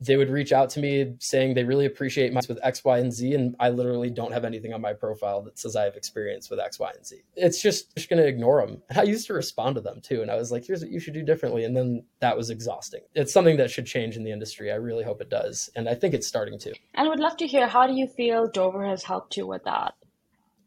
they 0.00 0.16
would 0.16 0.30
reach 0.30 0.52
out 0.52 0.70
to 0.70 0.80
me 0.80 1.14
saying 1.18 1.54
they 1.54 1.64
really 1.64 1.86
appreciate 1.86 2.32
my 2.32 2.40
with 2.48 2.58
X, 2.62 2.82
Y, 2.84 2.98
and 2.98 3.12
Z, 3.12 3.34
and 3.34 3.54
I 3.60 3.68
literally 3.68 4.10
don't 4.10 4.32
have 4.32 4.44
anything 4.44 4.72
on 4.72 4.80
my 4.80 4.94
profile 4.94 5.42
that 5.42 5.58
says 5.58 5.76
I 5.76 5.84
have 5.84 5.94
experience 5.94 6.48
with 6.48 6.58
X, 6.58 6.78
Y, 6.78 6.90
and 6.94 7.06
Z. 7.06 7.22
It's 7.36 7.60
just 7.60 7.94
just 7.94 8.08
gonna 8.08 8.22
ignore 8.22 8.64
them. 8.64 8.82
And 8.88 8.98
I 8.98 9.02
used 9.02 9.26
to 9.26 9.34
respond 9.34 9.74
to 9.76 9.80
them 9.80 10.00
too, 10.00 10.22
and 10.22 10.30
I 10.30 10.36
was 10.36 10.50
like, 10.50 10.64
"Here's 10.64 10.80
what 10.80 10.90
you 10.90 11.00
should 11.00 11.14
do 11.14 11.22
differently," 11.22 11.64
and 11.64 11.76
then 11.76 12.04
that 12.20 12.36
was 12.36 12.50
exhausting. 12.50 13.02
It's 13.14 13.32
something 13.32 13.58
that 13.58 13.70
should 13.70 13.86
change 13.86 14.16
in 14.16 14.24
the 14.24 14.32
industry. 14.32 14.72
I 14.72 14.76
really 14.76 15.04
hope 15.04 15.20
it 15.20 15.28
does, 15.28 15.70
and 15.76 15.88
I 15.88 15.94
think 15.94 16.14
it's 16.14 16.26
starting 16.26 16.58
to. 16.60 16.70
And 16.94 17.06
I 17.06 17.08
would 17.08 17.20
love 17.20 17.36
to 17.38 17.46
hear 17.46 17.68
how 17.68 17.86
do 17.86 17.94
you 17.94 18.06
feel 18.06 18.48
Dover 18.48 18.84
has 18.86 19.02
helped 19.02 19.36
you 19.36 19.46
with 19.46 19.64
that? 19.64 19.94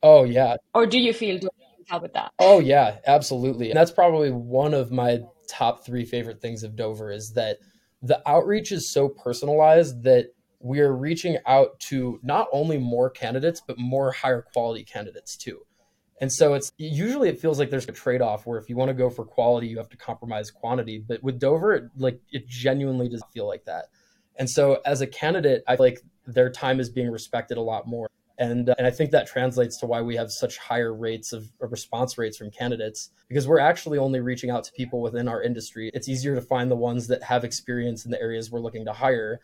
Oh 0.04 0.26
yeah. 0.26 0.58
Or 0.74 0.86
do 0.86 1.00
you 1.00 1.14
feel 1.14 1.40
Dover 1.40 1.54
has 1.78 1.90
helped 1.90 2.04
with 2.04 2.14
that? 2.14 2.32
Oh 2.38 2.60
yeah, 2.60 2.98
absolutely. 3.08 3.72
And 3.72 3.78
that's 3.78 3.92
probably 3.92 4.32
one 4.32 4.74
of 4.74 4.92
my 4.92 5.22
top 5.48 5.86
three 5.86 6.06
favorite 6.06 6.42
things 6.42 6.64
of 6.64 6.76
Dover 6.76 7.12
is 7.12 7.34
that 7.34 7.58
the 8.04 8.22
outreach 8.30 8.72
is 8.72 8.92
so 8.92 9.10
personalized 9.10 10.04
that 10.04 10.28
we're 10.60 10.92
reaching 10.92 11.38
out 11.48 11.80
to 11.80 12.20
not 12.22 12.48
only 12.52 12.78
more 12.78 13.10
candidates 13.10 13.62
but 13.66 13.80
more 13.80 14.12
higher 14.12 14.42
quality 14.42 14.84
candidates 14.84 15.36
too. 15.36 15.62
And 16.22 16.32
so 16.32 16.54
it's 16.54 16.72
usually 16.78 17.30
it 17.30 17.40
feels 17.40 17.58
like 17.58 17.70
there's 17.70 17.88
a 17.88 17.94
trade-off 17.94 18.46
where 18.46 18.60
if 18.60 18.70
you 18.70 18.76
want 18.76 18.90
to 18.90 18.94
go 18.94 19.10
for 19.10 19.26
quality 19.26 19.68
you 19.68 19.78
have 19.78 19.90
to 19.90 19.98
compromise 19.98 20.52
quantity. 20.52 21.00
But 21.00 21.24
with 21.24 21.40
dover 21.40 21.74
it, 21.74 21.86
like 21.98 22.20
it 22.32 22.48
genuinely 22.48 23.10
does 23.10 23.24
feel 23.34 23.48
like 23.48 23.66
that. 23.66 23.86
And 24.38 24.50
so 24.50 24.82
as 24.86 25.02
a 25.02 25.08
candidate 25.08 25.64
i 25.68 25.76
like 25.76 26.02
their 26.26 26.50
time 26.50 26.80
is 26.80 26.90
being 26.90 27.10
respected 27.10 27.58
a 27.58 27.62
lot 27.62 27.88
more 27.88 28.08
and 28.38 28.70
uh, 28.70 28.76
and 28.78 28.88
I 28.88 28.92
think 28.92 29.12
that 29.12 29.28
translates 29.28 29.78
to 29.78 29.86
why 29.86 30.02
we 30.02 30.16
have 30.16 30.32
such 30.32 30.58
higher 30.58 30.94
rates 30.94 31.34
of, 31.34 31.50
of, 31.62 31.72
response 31.72 32.18
rates 32.18 32.38
from 32.38 32.52
candidates 32.52 33.10
because 33.28 33.48
we're 33.48 33.60
actually 33.60 33.98
only 33.98 34.20
reaching 34.20 34.50
out 34.50 34.64
to 34.66 34.72
people 34.72 35.02
within 35.02 35.28
our 35.28 35.42
industry. 35.42 35.92
It's 35.94 36.10
easier 36.10 36.36
to 36.36 36.42
find 36.42 36.72
the 36.72 36.76
ones 36.76 37.08
that 37.08 37.24
have 37.24 37.44
experience 37.44 38.06
in 38.06 38.12
the 38.12 38.22
areas 38.22 38.52
we're 38.52 38.60
looking 38.60 38.86
to 38.86 38.94
hire 38.94 39.40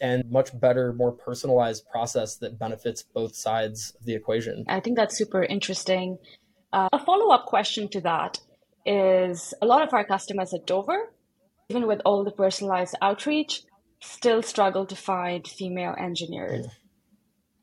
and 0.00 0.30
much 0.30 0.58
better 0.58 0.94
more 0.94 1.12
personalized 1.12 1.84
process 1.90 2.36
that 2.36 2.58
benefits 2.58 3.02
both 3.02 3.34
sides 3.36 3.94
of 3.98 4.06
the 4.06 4.14
equation. 4.14 4.64
I 4.68 4.80
think 4.80 4.96
that's 4.96 5.16
super 5.16 5.42
interesting. 5.42 6.16
Uh, 6.72 6.88
a 6.92 7.04
follow-up 7.04 7.46
question 7.46 7.88
to 7.88 8.00
that 8.00 8.38
is 8.86 9.52
a 9.60 9.66
lot 9.66 9.82
of 9.82 9.92
our 9.92 10.04
customers 10.04 10.54
at 10.54 10.66
Dover 10.66 11.10
even 11.70 11.86
with 11.86 12.00
all 12.04 12.24
the 12.24 12.32
personalized 12.32 12.96
outreach 13.00 13.62
still 14.02 14.42
struggle 14.42 14.84
to 14.86 14.96
find 14.96 15.46
female 15.46 15.94
engineers. 15.96 16.66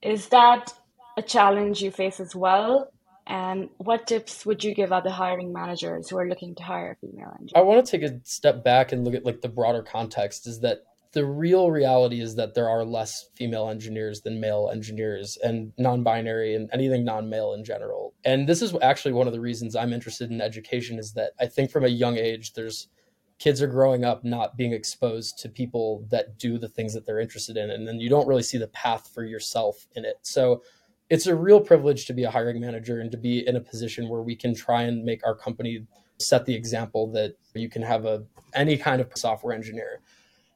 Is 0.07 0.29
that 0.29 0.73
a 1.17 1.21
challenge 1.21 1.81
you 1.81 1.91
face 1.91 2.19
as 2.19 2.33
well? 2.35 2.89
And 3.27 3.69
what 3.77 4.07
tips 4.07 4.45
would 4.45 4.63
you 4.63 4.73
give 4.73 4.93
other 4.93 5.09
hiring 5.09 5.51
managers 5.51 6.09
who 6.09 6.17
are 6.17 6.29
looking 6.29 6.55
to 6.55 6.63
hire 6.63 6.91
a 6.91 7.05
female 7.05 7.35
engineer? 7.37 7.61
I 7.61 7.61
want 7.61 7.85
to 7.85 7.91
take 7.91 8.09
a 8.09 8.21
step 8.23 8.63
back 8.63 8.93
and 8.93 9.03
look 9.03 9.15
at 9.15 9.25
like 9.25 9.41
the 9.41 9.49
broader 9.49 9.83
context 9.83 10.47
is 10.47 10.61
that 10.61 10.83
the 11.11 11.25
real 11.25 11.71
reality 11.71 12.21
is 12.21 12.35
that 12.35 12.53
there 12.53 12.69
are 12.69 12.85
less 12.85 13.29
female 13.35 13.69
engineers 13.69 14.21
than 14.21 14.39
male 14.39 14.69
engineers 14.71 15.37
and 15.43 15.73
non-binary 15.77 16.55
and 16.55 16.69
anything 16.71 17.03
non-male 17.03 17.53
in 17.53 17.63
general 17.63 18.13
and 18.25 18.47
this 18.47 18.61
is 18.61 18.75
actually 18.81 19.13
one 19.13 19.25
of 19.25 19.33
the 19.33 19.39
reasons 19.39 19.75
i'm 19.75 19.93
interested 19.93 20.29
in 20.29 20.41
education 20.41 20.99
is 20.99 21.13
that 21.13 21.31
i 21.39 21.45
think 21.45 21.71
from 21.71 21.85
a 21.85 21.87
young 21.87 22.17
age 22.17 22.53
there's 22.53 22.89
kids 23.39 23.61
are 23.61 23.67
growing 23.67 24.03
up 24.03 24.23
not 24.23 24.57
being 24.57 24.73
exposed 24.73 25.37
to 25.39 25.49
people 25.49 26.05
that 26.09 26.39
do 26.39 26.57
the 26.57 26.67
things 26.67 26.93
that 26.93 27.05
they're 27.05 27.19
interested 27.19 27.55
in 27.55 27.69
and 27.69 27.87
then 27.87 27.99
you 27.99 28.09
don't 28.09 28.27
really 28.27 28.43
see 28.43 28.57
the 28.57 28.67
path 28.67 29.09
for 29.13 29.23
yourself 29.23 29.87
in 29.95 30.05
it. 30.05 30.17
So 30.23 30.63
it's 31.09 31.27
a 31.27 31.35
real 31.35 31.61
privilege 31.61 32.05
to 32.05 32.13
be 32.13 32.23
a 32.23 32.31
hiring 32.31 32.59
manager 32.59 32.99
and 32.99 33.11
to 33.11 33.17
be 33.17 33.47
in 33.47 33.55
a 33.55 33.61
position 33.61 34.09
where 34.09 34.21
we 34.21 34.35
can 34.35 34.53
try 34.53 34.83
and 34.83 35.05
make 35.05 35.25
our 35.25 35.35
company 35.35 35.85
set 36.19 36.45
the 36.45 36.55
example 36.55 37.11
that 37.11 37.35
you 37.53 37.69
can 37.69 37.81
have 37.81 38.05
a 38.05 38.23
any 38.53 38.77
kind 38.77 39.01
of 39.01 39.11
software 39.15 39.55
engineer. 39.55 40.01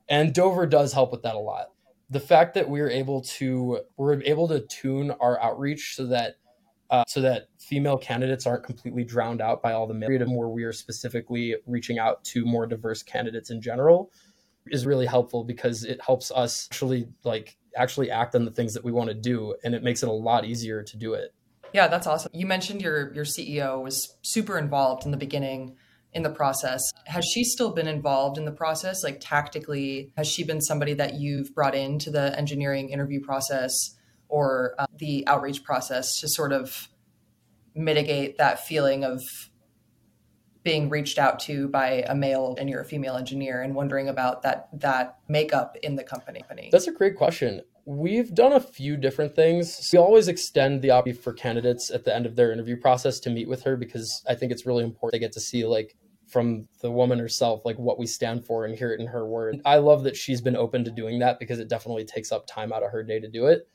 And 0.09 0.33
dover 0.33 0.65
does 0.65 0.93
help 0.93 1.11
with 1.11 1.21
that 1.21 1.35
a 1.35 1.39
lot. 1.39 1.67
The 2.09 2.19
fact 2.19 2.55
that 2.55 2.69
we're 2.69 2.89
able 2.89 3.21
to 3.21 3.81
we're 3.95 4.21
able 4.23 4.47
to 4.50 4.61
tune 4.67 5.11
our 5.21 5.39
outreach 5.41 5.95
so 5.95 6.07
that 6.07 6.35
uh, 6.91 7.05
so 7.07 7.21
that 7.21 7.48
female 7.57 7.98
candidates 7.98 8.45
aren't 8.45 8.63
completely 8.63 9.03
drowned 9.03 9.41
out 9.41 9.62
by 9.62 9.71
all 9.71 9.88
the 9.88 9.93
male 9.93 10.12
where 10.36 10.50
we 10.50 10.63
are 10.63 10.74
specifically 10.74 11.55
reaching 11.65 11.98
out 11.98 12.24
to 12.25 12.45
more 12.45 12.67
diverse 12.67 13.01
candidates 13.01 13.50
in 13.50 13.62
general 13.62 14.12
is 14.67 14.86
really 14.86 15.05
helpful 15.05 15.43
because 15.43 15.86
it 15.86 16.00
helps 16.01 16.31
us 16.31 16.67
actually 16.69 17.07
like 17.24 17.57
actually 17.77 18.12
act 18.12 18.36
on 18.36 18.43
the 18.43 18.51
things 18.51 18.74
that 18.74 18.83
we 18.83 18.91
want 18.91 19.10
to 19.10 19.13
do 19.13 19.55
and 19.63 19.74
it 19.74 19.81
makes 19.81 20.03
it 20.03 20.10
a 20.10 20.12
lot 20.12 20.45
easier 20.45 20.83
to 20.83 20.98
do 20.98 21.13
it. 21.13 21.33
Yeah 21.74 21.88
that's 21.88 22.05
awesome. 22.05 22.29
You 22.33 22.45
mentioned 22.45 22.81
your 22.81 23.13
your 23.13 23.24
ceo 23.24 23.81
was 23.81 24.17
super 24.21 24.57
involved 24.57 25.05
in 25.05 25.12
the 25.12 25.17
beginning 25.17 25.77
in 26.13 26.24
the 26.24 26.29
process. 26.29 26.81
Has 27.05 27.25
she 27.25 27.45
still 27.45 27.71
been 27.71 27.88
involved 27.88 28.38
in 28.38 28.43
the 28.43 28.51
process? 28.51 29.01
Like 29.01 29.19
tactically 29.21 30.12
has 30.17 30.27
she 30.27 30.43
been 30.43 30.60
somebody 30.60 30.93
that 30.95 31.15
you've 31.15 31.55
brought 31.55 31.74
into 31.74 32.12
the 32.12 32.38
engineering 32.38 32.89
interview 32.89 33.21
process 33.21 33.71
or 34.31 34.73
uh, 34.79 34.85
the 34.97 35.27
outreach 35.27 35.63
process 35.63 36.19
to 36.21 36.27
sort 36.27 36.53
of 36.53 36.89
mitigate 37.75 38.38
that 38.38 38.65
feeling 38.65 39.03
of 39.03 39.21
being 40.63 40.89
reached 40.89 41.17
out 41.17 41.39
to 41.39 41.67
by 41.67 42.03
a 42.07 42.15
male 42.15 42.55
and 42.59 42.69
you're 42.69 42.81
a 42.81 42.85
female 42.85 43.15
engineer 43.15 43.61
and 43.61 43.75
wondering 43.75 44.07
about 44.09 44.43
that 44.43 44.69
that 44.73 45.17
makeup 45.27 45.75
in 45.83 45.95
the 45.95 46.03
company? 46.03 46.41
That's 46.71 46.88
a 46.88 46.91
great 46.91 47.15
question. 47.15 47.61
We've 47.85 48.33
done 48.33 48.53
a 48.53 48.59
few 48.59 48.95
different 48.95 49.35
things. 49.35 49.89
We 49.91 49.97
always 49.97 50.27
extend 50.27 50.81
the 50.81 50.91
opportunity 50.91 51.21
for 51.21 51.33
candidates 51.33 51.89
at 51.89 52.05
the 52.05 52.15
end 52.15 52.27
of 52.27 52.35
their 52.35 52.51
interview 52.51 52.77
process 52.77 53.19
to 53.21 53.29
meet 53.31 53.50
with 53.50 53.63
her 53.63 53.75
because 53.75 54.23
i 54.29 54.35
think 54.35 54.51
it's 54.51 54.67
really 54.67 54.83
important 54.83 55.13
they 55.13 55.19
get 55.19 55.31
to 55.31 55.39
see 55.39 55.65
like 55.65 55.95
from 56.27 56.67
the 56.81 56.91
woman 56.91 57.19
herself 57.19 57.65
like 57.65 57.77
what 57.77 58.00
we 58.00 58.05
stand 58.05 58.45
for 58.45 58.65
and 58.65 58.77
hear 58.77 58.93
it 58.93 59.01
in 59.01 59.07
her 59.07 59.25
words. 59.25 59.59
I 59.65 59.77
love 59.77 60.03
that 60.03 60.15
she's 60.15 60.39
been 60.39 60.55
open 60.55 60.85
to 60.85 60.91
doing 60.91 61.19
that 61.19 61.39
because 61.39 61.59
it 61.59 61.67
definitely 61.67 62.05
takes 62.05 62.31
up 62.31 62.47
time 62.47 62.71
out 62.71 62.83
of 62.83 62.91
her 62.91 63.03
day 63.03 63.19
to 63.19 63.27
do 63.27 63.47
it 63.47 63.67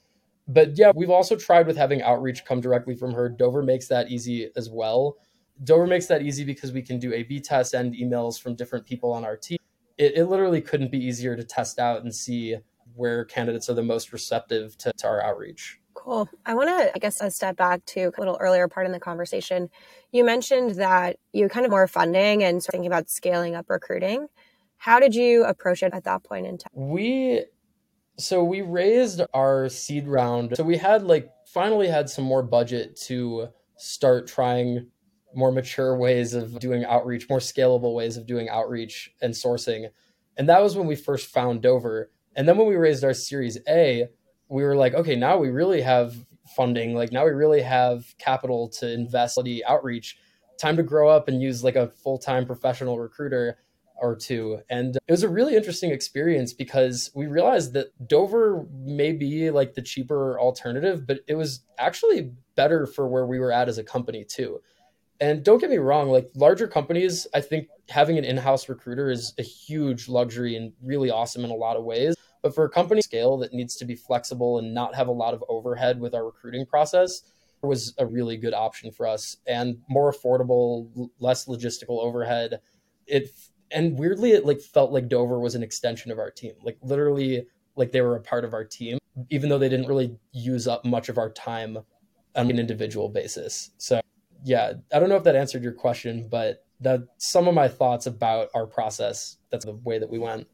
but 0.48 0.76
yeah 0.78 0.92
we've 0.94 1.10
also 1.10 1.36
tried 1.36 1.66
with 1.66 1.76
having 1.76 2.02
outreach 2.02 2.44
come 2.44 2.60
directly 2.60 2.94
from 2.94 3.12
her 3.12 3.28
dover 3.28 3.62
makes 3.62 3.88
that 3.88 4.10
easy 4.10 4.50
as 4.56 4.70
well 4.70 5.16
Dover 5.64 5.86
makes 5.86 6.06
that 6.06 6.22
easy 6.22 6.44
because 6.44 6.72
we 6.72 6.82
can 6.82 6.98
do 6.98 7.12
A 7.12 7.22
B 7.22 7.40
tests 7.40 7.74
and 7.74 7.94
emails 7.94 8.40
from 8.40 8.54
different 8.54 8.84
people 8.84 9.12
on 9.12 9.24
our 9.24 9.36
team. 9.36 9.58
It, 9.96 10.16
it, 10.16 10.24
literally 10.26 10.60
couldn't 10.60 10.90
be 10.90 10.98
easier 10.98 11.34
to 11.36 11.42
test 11.42 11.78
out 11.78 12.02
and 12.02 12.14
see 12.14 12.56
where 12.94 13.24
candidates 13.24 13.70
are 13.70 13.74
the 13.74 13.82
most 13.82 14.12
receptive 14.12 14.76
to, 14.78 14.92
to 14.98 15.06
our 15.06 15.22
outreach. 15.22 15.80
Cool. 15.94 16.28
I 16.44 16.54
want 16.54 16.68
to, 16.68 16.92
I 16.94 16.98
guess, 16.98 17.22
a 17.22 17.30
step 17.30 17.56
back 17.56 17.84
to 17.86 18.12
a 18.16 18.18
little 18.18 18.36
earlier 18.38 18.68
part 18.68 18.84
in 18.84 18.92
the 18.92 19.00
conversation. 19.00 19.70
You 20.12 20.24
mentioned 20.24 20.72
that 20.72 21.16
you 21.32 21.48
kind 21.48 21.64
of 21.64 21.70
more 21.70 21.88
funding 21.88 22.44
and 22.44 22.62
thinking 22.62 22.86
about 22.86 23.08
scaling 23.08 23.54
up 23.54 23.70
recruiting. 23.70 24.26
How 24.76 25.00
did 25.00 25.14
you 25.14 25.44
approach 25.44 25.82
it 25.82 25.94
at 25.94 26.04
that 26.04 26.22
point 26.22 26.46
in 26.46 26.58
time? 26.58 26.70
We, 26.74 27.46
so 28.18 28.42
we 28.42 28.62
raised 28.62 29.20
our 29.34 29.68
seed 29.68 30.08
round. 30.08 30.56
So 30.56 30.64
we 30.64 30.76
had 30.76 31.02
like 31.02 31.30
finally 31.46 31.88
had 31.88 32.08
some 32.08 32.24
more 32.24 32.42
budget 32.42 32.96
to 33.06 33.48
start 33.76 34.26
trying 34.26 34.86
more 35.34 35.52
mature 35.52 35.96
ways 35.96 36.32
of 36.32 36.58
doing 36.58 36.84
outreach, 36.84 37.28
more 37.28 37.40
scalable 37.40 37.94
ways 37.94 38.16
of 38.16 38.26
doing 38.26 38.48
outreach 38.48 39.10
and 39.20 39.34
sourcing. 39.34 39.88
And 40.36 40.48
that 40.48 40.62
was 40.62 40.76
when 40.76 40.86
we 40.86 40.96
first 40.96 41.30
found 41.30 41.62
Dover. 41.62 42.10
And 42.34 42.48
then 42.48 42.56
when 42.56 42.68
we 42.68 42.76
raised 42.76 43.04
our 43.04 43.14
Series 43.14 43.58
A, 43.68 44.08
we 44.48 44.62
were 44.64 44.76
like, 44.76 44.94
okay, 44.94 45.16
now 45.16 45.36
we 45.38 45.48
really 45.48 45.82
have 45.82 46.14
funding. 46.54 46.94
Like 46.94 47.12
now 47.12 47.24
we 47.24 47.32
really 47.32 47.62
have 47.62 48.14
capital 48.18 48.68
to 48.68 48.90
invest 48.90 49.36
in 49.38 49.44
the 49.44 49.64
outreach. 49.66 50.18
Time 50.58 50.76
to 50.76 50.82
grow 50.82 51.08
up 51.08 51.28
and 51.28 51.42
use 51.42 51.62
like 51.62 51.76
a 51.76 51.88
full 51.88 52.18
time 52.18 52.46
professional 52.46 52.98
recruiter 52.98 53.58
or 54.00 54.16
two. 54.16 54.60
And 54.68 54.96
it 54.96 55.12
was 55.12 55.22
a 55.22 55.28
really 55.28 55.56
interesting 55.56 55.90
experience 55.90 56.52
because 56.52 57.10
we 57.14 57.26
realized 57.26 57.72
that 57.74 57.88
Dover 58.06 58.66
may 58.72 59.12
be 59.12 59.50
like 59.50 59.74
the 59.74 59.82
cheaper 59.82 60.38
alternative, 60.38 61.06
but 61.06 61.20
it 61.26 61.34
was 61.34 61.60
actually 61.78 62.32
better 62.54 62.86
for 62.86 63.08
where 63.08 63.26
we 63.26 63.38
were 63.38 63.52
at 63.52 63.68
as 63.68 63.78
a 63.78 63.84
company 63.84 64.24
too. 64.24 64.60
And 65.20 65.42
don't 65.42 65.60
get 65.60 65.70
me 65.70 65.78
wrong, 65.78 66.10
like 66.10 66.28
larger 66.34 66.68
companies, 66.68 67.26
I 67.32 67.40
think 67.40 67.68
having 67.88 68.18
an 68.18 68.24
in-house 68.24 68.68
recruiter 68.68 69.10
is 69.10 69.32
a 69.38 69.42
huge 69.42 70.08
luxury 70.08 70.56
and 70.56 70.72
really 70.82 71.10
awesome 71.10 71.44
in 71.44 71.50
a 71.50 71.54
lot 71.54 71.76
of 71.76 71.84
ways. 71.84 72.14
But 72.42 72.54
for 72.54 72.64
a 72.64 72.70
company 72.70 73.00
scale 73.00 73.38
that 73.38 73.54
needs 73.54 73.76
to 73.76 73.86
be 73.86 73.94
flexible 73.94 74.58
and 74.58 74.74
not 74.74 74.94
have 74.94 75.08
a 75.08 75.12
lot 75.12 75.32
of 75.32 75.42
overhead 75.48 76.00
with 76.00 76.14
our 76.14 76.24
recruiting 76.24 76.66
process, 76.66 77.22
was 77.62 77.94
a 77.98 78.06
really 78.06 78.36
good 78.36 78.54
option 78.54 78.90
for 78.90 79.06
us 79.06 79.38
and 79.46 79.78
more 79.88 80.12
affordable, 80.12 81.10
less 81.18 81.46
logistical 81.46 82.02
overhead. 82.02 82.60
It 83.06 83.30
and 83.70 83.98
weirdly 83.98 84.32
it 84.32 84.44
like 84.44 84.60
felt 84.60 84.92
like 84.92 85.08
Dover 85.08 85.38
was 85.38 85.54
an 85.54 85.62
extension 85.62 86.10
of 86.10 86.18
our 86.18 86.30
team. 86.30 86.54
Like 86.62 86.78
literally 86.82 87.46
like 87.74 87.92
they 87.92 88.00
were 88.00 88.16
a 88.16 88.20
part 88.20 88.44
of 88.44 88.54
our 88.54 88.64
team 88.64 88.98
even 89.30 89.48
though 89.48 89.58
they 89.58 89.68
didn't 89.68 89.86
really 89.86 90.18
use 90.32 90.68
up 90.68 90.84
much 90.84 91.08
of 91.08 91.18
our 91.18 91.30
time 91.30 91.78
on 92.34 92.50
an 92.50 92.58
individual 92.58 93.08
basis. 93.08 93.70
So 93.78 94.00
yeah, 94.44 94.74
I 94.92 94.98
don't 94.98 95.08
know 95.08 95.16
if 95.16 95.24
that 95.24 95.36
answered 95.36 95.62
your 95.62 95.72
question, 95.72 96.28
but 96.30 96.64
that 96.80 97.00
some 97.16 97.48
of 97.48 97.54
my 97.54 97.68
thoughts 97.68 98.06
about 98.06 98.48
our 98.54 98.66
process. 98.66 99.38
That's 99.50 99.64
the 99.64 99.72
way 99.72 99.98
that 99.98 100.10
we 100.10 100.18
went. 100.18 100.46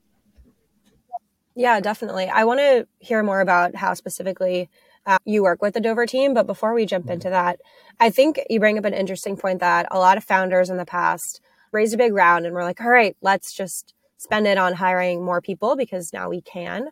Yeah, 1.54 1.80
definitely. 1.80 2.28
I 2.28 2.44
want 2.44 2.60
to 2.60 2.86
hear 3.00 3.22
more 3.22 3.40
about 3.40 3.74
how 3.74 3.94
specifically 3.94 4.70
uh, 5.04 5.18
you 5.24 5.42
work 5.42 5.60
with 5.60 5.74
the 5.74 5.80
Dover 5.80 6.06
team. 6.06 6.32
But 6.32 6.46
before 6.46 6.72
we 6.72 6.86
jump 6.86 7.10
into 7.10 7.28
that, 7.28 7.60
I 7.98 8.10
think 8.10 8.40
you 8.48 8.60
bring 8.60 8.78
up 8.78 8.84
an 8.84 8.94
interesting 8.94 9.36
point 9.36 9.60
that 9.60 9.86
a 9.90 9.98
lot 9.98 10.16
of 10.16 10.24
founders 10.24 10.70
in 10.70 10.76
the 10.76 10.86
past 10.86 11.40
raised 11.72 11.94
a 11.94 11.98
big 11.98 12.12
round 12.12 12.46
and 12.46 12.54
we're 12.54 12.64
like, 12.64 12.80
all 12.80 12.90
right, 12.90 13.16
let's 13.22 13.52
just 13.52 13.94
spend 14.18 14.46
it 14.46 14.58
on 14.58 14.74
hiring 14.74 15.24
more 15.24 15.40
people 15.40 15.76
because 15.76 16.12
now 16.12 16.28
we 16.28 16.40
can. 16.40 16.88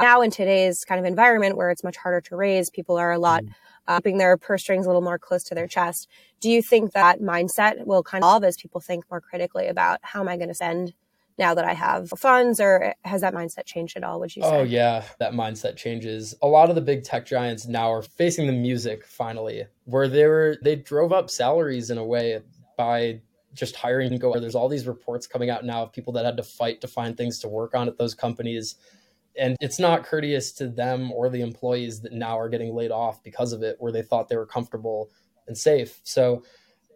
Now, 0.00 0.22
in 0.22 0.30
today's 0.30 0.84
kind 0.84 1.00
of 1.00 1.04
environment 1.04 1.56
where 1.56 1.70
it's 1.70 1.82
much 1.82 1.96
harder 1.96 2.20
to 2.20 2.36
raise, 2.36 2.70
people 2.70 2.96
are 2.96 3.12
a 3.12 3.18
lot 3.18 3.42
mm 3.42 3.54
keeping 3.96 4.18
their 4.18 4.36
purse 4.36 4.62
strings 4.62 4.84
a 4.84 4.88
little 4.88 5.02
more 5.02 5.18
close 5.18 5.42
to 5.44 5.54
their 5.54 5.66
chest. 5.66 6.08
Do 6.40 6.50
you 6.50 6.62
think 6.62 6.92
that 6.92 7.20
mindset 7.20 7.86
will 7.86 8.02
kind 8.02 8.22
of 8.22 8.28
evolve 8.28 8.44
as 8.44 8.56
people 8.56 8.80
think 8.80 9.04
more 9.10 9.20
critically 9.20 9.66
about 9.66 9.98
how 10.02 10.20
am 10.20 10.28
I 10.28 10.36
going 10.36 10.48
to 10.48 10.54
spend 10.54 10.92
now 11.38 11.54
that 11.54 11.64
I 11.64 11.72
have 11.72 12.10
funds, 12.10 12.60
or 12.60 12.94
has 13.04 13.20
that 13.20 13.32
mindset 13.32 13.64
changed 13.64 13.96
at 13.96 14.02
all? 14.02 14.18
Would 14.20 14.34
you 14.34 14.42
say? 14.42 14.48
Oh 14.48 14.62
yeah, 14.64 15.04
that 15.20 15.32
mindset 15.32 15.76
changes. 15.76 16.34
A 16.42 16.46
lot 16.48 16.68
of 16.68 16.74
the 16.74 16.80
big 16.80 17.04
tech 17.04 17.24
giants 17.24 17.66
now 17.66 17.92
are 17.92 18.02
facing 18.02 18.46
the 18.46 18.52
music 18.52 19.06
finally, 19.06 19.64
where 19.84 20.08
they 20.08 20.26
were 20.26 20.58
they 20.62 20.74
drove 20.76 21.12
up 21.12 21.30
salaries 21.30 21.90
in 21.90 21.96
a 21.96 22.04
way 22.04 22.42
by 22.76 23.20
just 23.54 23.76
hiring 23.76 24.16
go. 24.18 24.38
There's 24.38 24.54
all 24.54 24.68
these 24.68 24.86
reports 24.86 25.26
coming 25.26 25.50
out 25.50 25.64
now 25.64 25.82
of 25.82 25.92
people 25.92 26.12
that 26.14 26.24
had 26.24 26.36
to 26.36 26.42
fight 26.42 26.80
to 26.80 26.88
find 26.88 27.16
things 27.16 27.38
to 27.40 27.48
work 27.48 27.74
on 27.74 27.88
at 27.88 27.98
those 27.98 28.14
companies. 28.14 28.76
And 29.36 29.56
it's 29.60 29.78
not 29.78 30.04
courteous 30.04 30.52
to 30.52 30.68
them 30.68 31.12
or 31.12 31.28
the 31.28 31.42
employees 31.42 32.00
that 32.02 32.12
now 32.12 32.38
are 32.38 32.48
getting 32.48 32.74
laid 32.74 32.90
off 32.90 33.22
because 33.22 33.52
of 33.52 33.62
it 33.62 33.76
where 33.78 33.92
they 33.92 34.02
thought 34.02 34.28
they 34.28 34.36
were 34.36 34.46
comfortable 34.46 35.10
and 35.46 35.56
safe. 35.56 36.00
So 36.04 36.42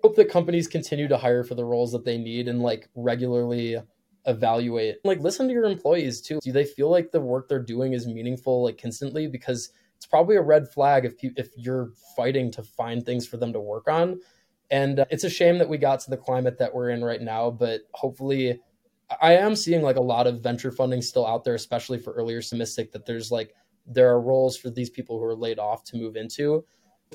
hope 0.02 0.16
that 0.16 0.30
companies 0.30 0.66
continue 0.66 1.08
to 1.08 1.16
hire 1.16 1.44
for 1.44 1.54
the 1.54 1.64
roles 1.64 1.92
that 1.92 2.04
they 2.04 2.18
need 2.18 2.48
and 2.48 2.60
like 2.60 2.88
regularly 2.94 3.78
evaluate. 4.26 4.96
Like 5.04 5.20
listen 5.20 5.46
to 5.48 5.52
your 5.52 5.64
employees 5.64 6.20
too. 6.20 6.40
Do 6.42 6.52
they 6.52 6.64
feel 6.64 6.90
like 6.90 7.10
the 7.10 7.20
work 7.20 7.48
they're 7.48 7.62
doing 7.62 7.92
is 7.92 8.06
meaningful 8.06 8.64
like 8.64 8.80
constantly 8.80 9.26
because 9.26 9.70
it's 9.96 10.06
probably 10.06 10.36
a 10.36 10.42
red 10.42 10.68
flag 10.68 11.04
if 11.04 11.14
if 11.22 11.50
you're 11.56 11.92
fighting 12.16 12.50
to 12.52 12.62
find 12.62 13.04
things 13.04 13.26
for 13.26 13.36
them 13.36 13.52
to 13.52 13.60
work 13.60 13.88
on 13.88 14.20
and 14.72 14.98
uh, 14.98 15.04
it's 15.10 15.22
a 15.22 15.30
shame 15.30 15.58
that 15.58 15.68
we 15.68 15.78
got 15.78 16.00
to 16.00 16.10
the 16.10 16.16
climate 16.16 16.58
that 16.58 16.74
we're 16.74 16.90
in 16.90 17.04
right 17.04 17.22
now 17.22 17.48
but 17.50 17.82
hopefully 17.94 18.58
I 19.20 19.34
am 19.36 19.56
seeing 19.56 19.82
like 19.82 19.96
a 19.96 20.02
lot 20.02 20.26
of 20.26 20.40
venture 20.40 20.70
funding 20.70 21.02
still 21.02 21.26
out 21.26 21.44
there, 21.44 21.54
especially 21.54 21.98
for 21.98 22.12
earlier 22.12 22.40
semistic, 22.40 22.92
that 22.92 23.06
there's 23.06 23.30
like 23.30 23.54
there 23.86 24.10
are 24.10 24.20
roles 24.20 24.56
for 24.56 24.70
these 24.70 24.90
people 24.90 25.18
who 25.18 25.24
are 25.24 25.34
laid 25.34 25.58
off 25.58 25.84
to 25.84 25.96
move 25.96 26.16
into. 26.16 26.64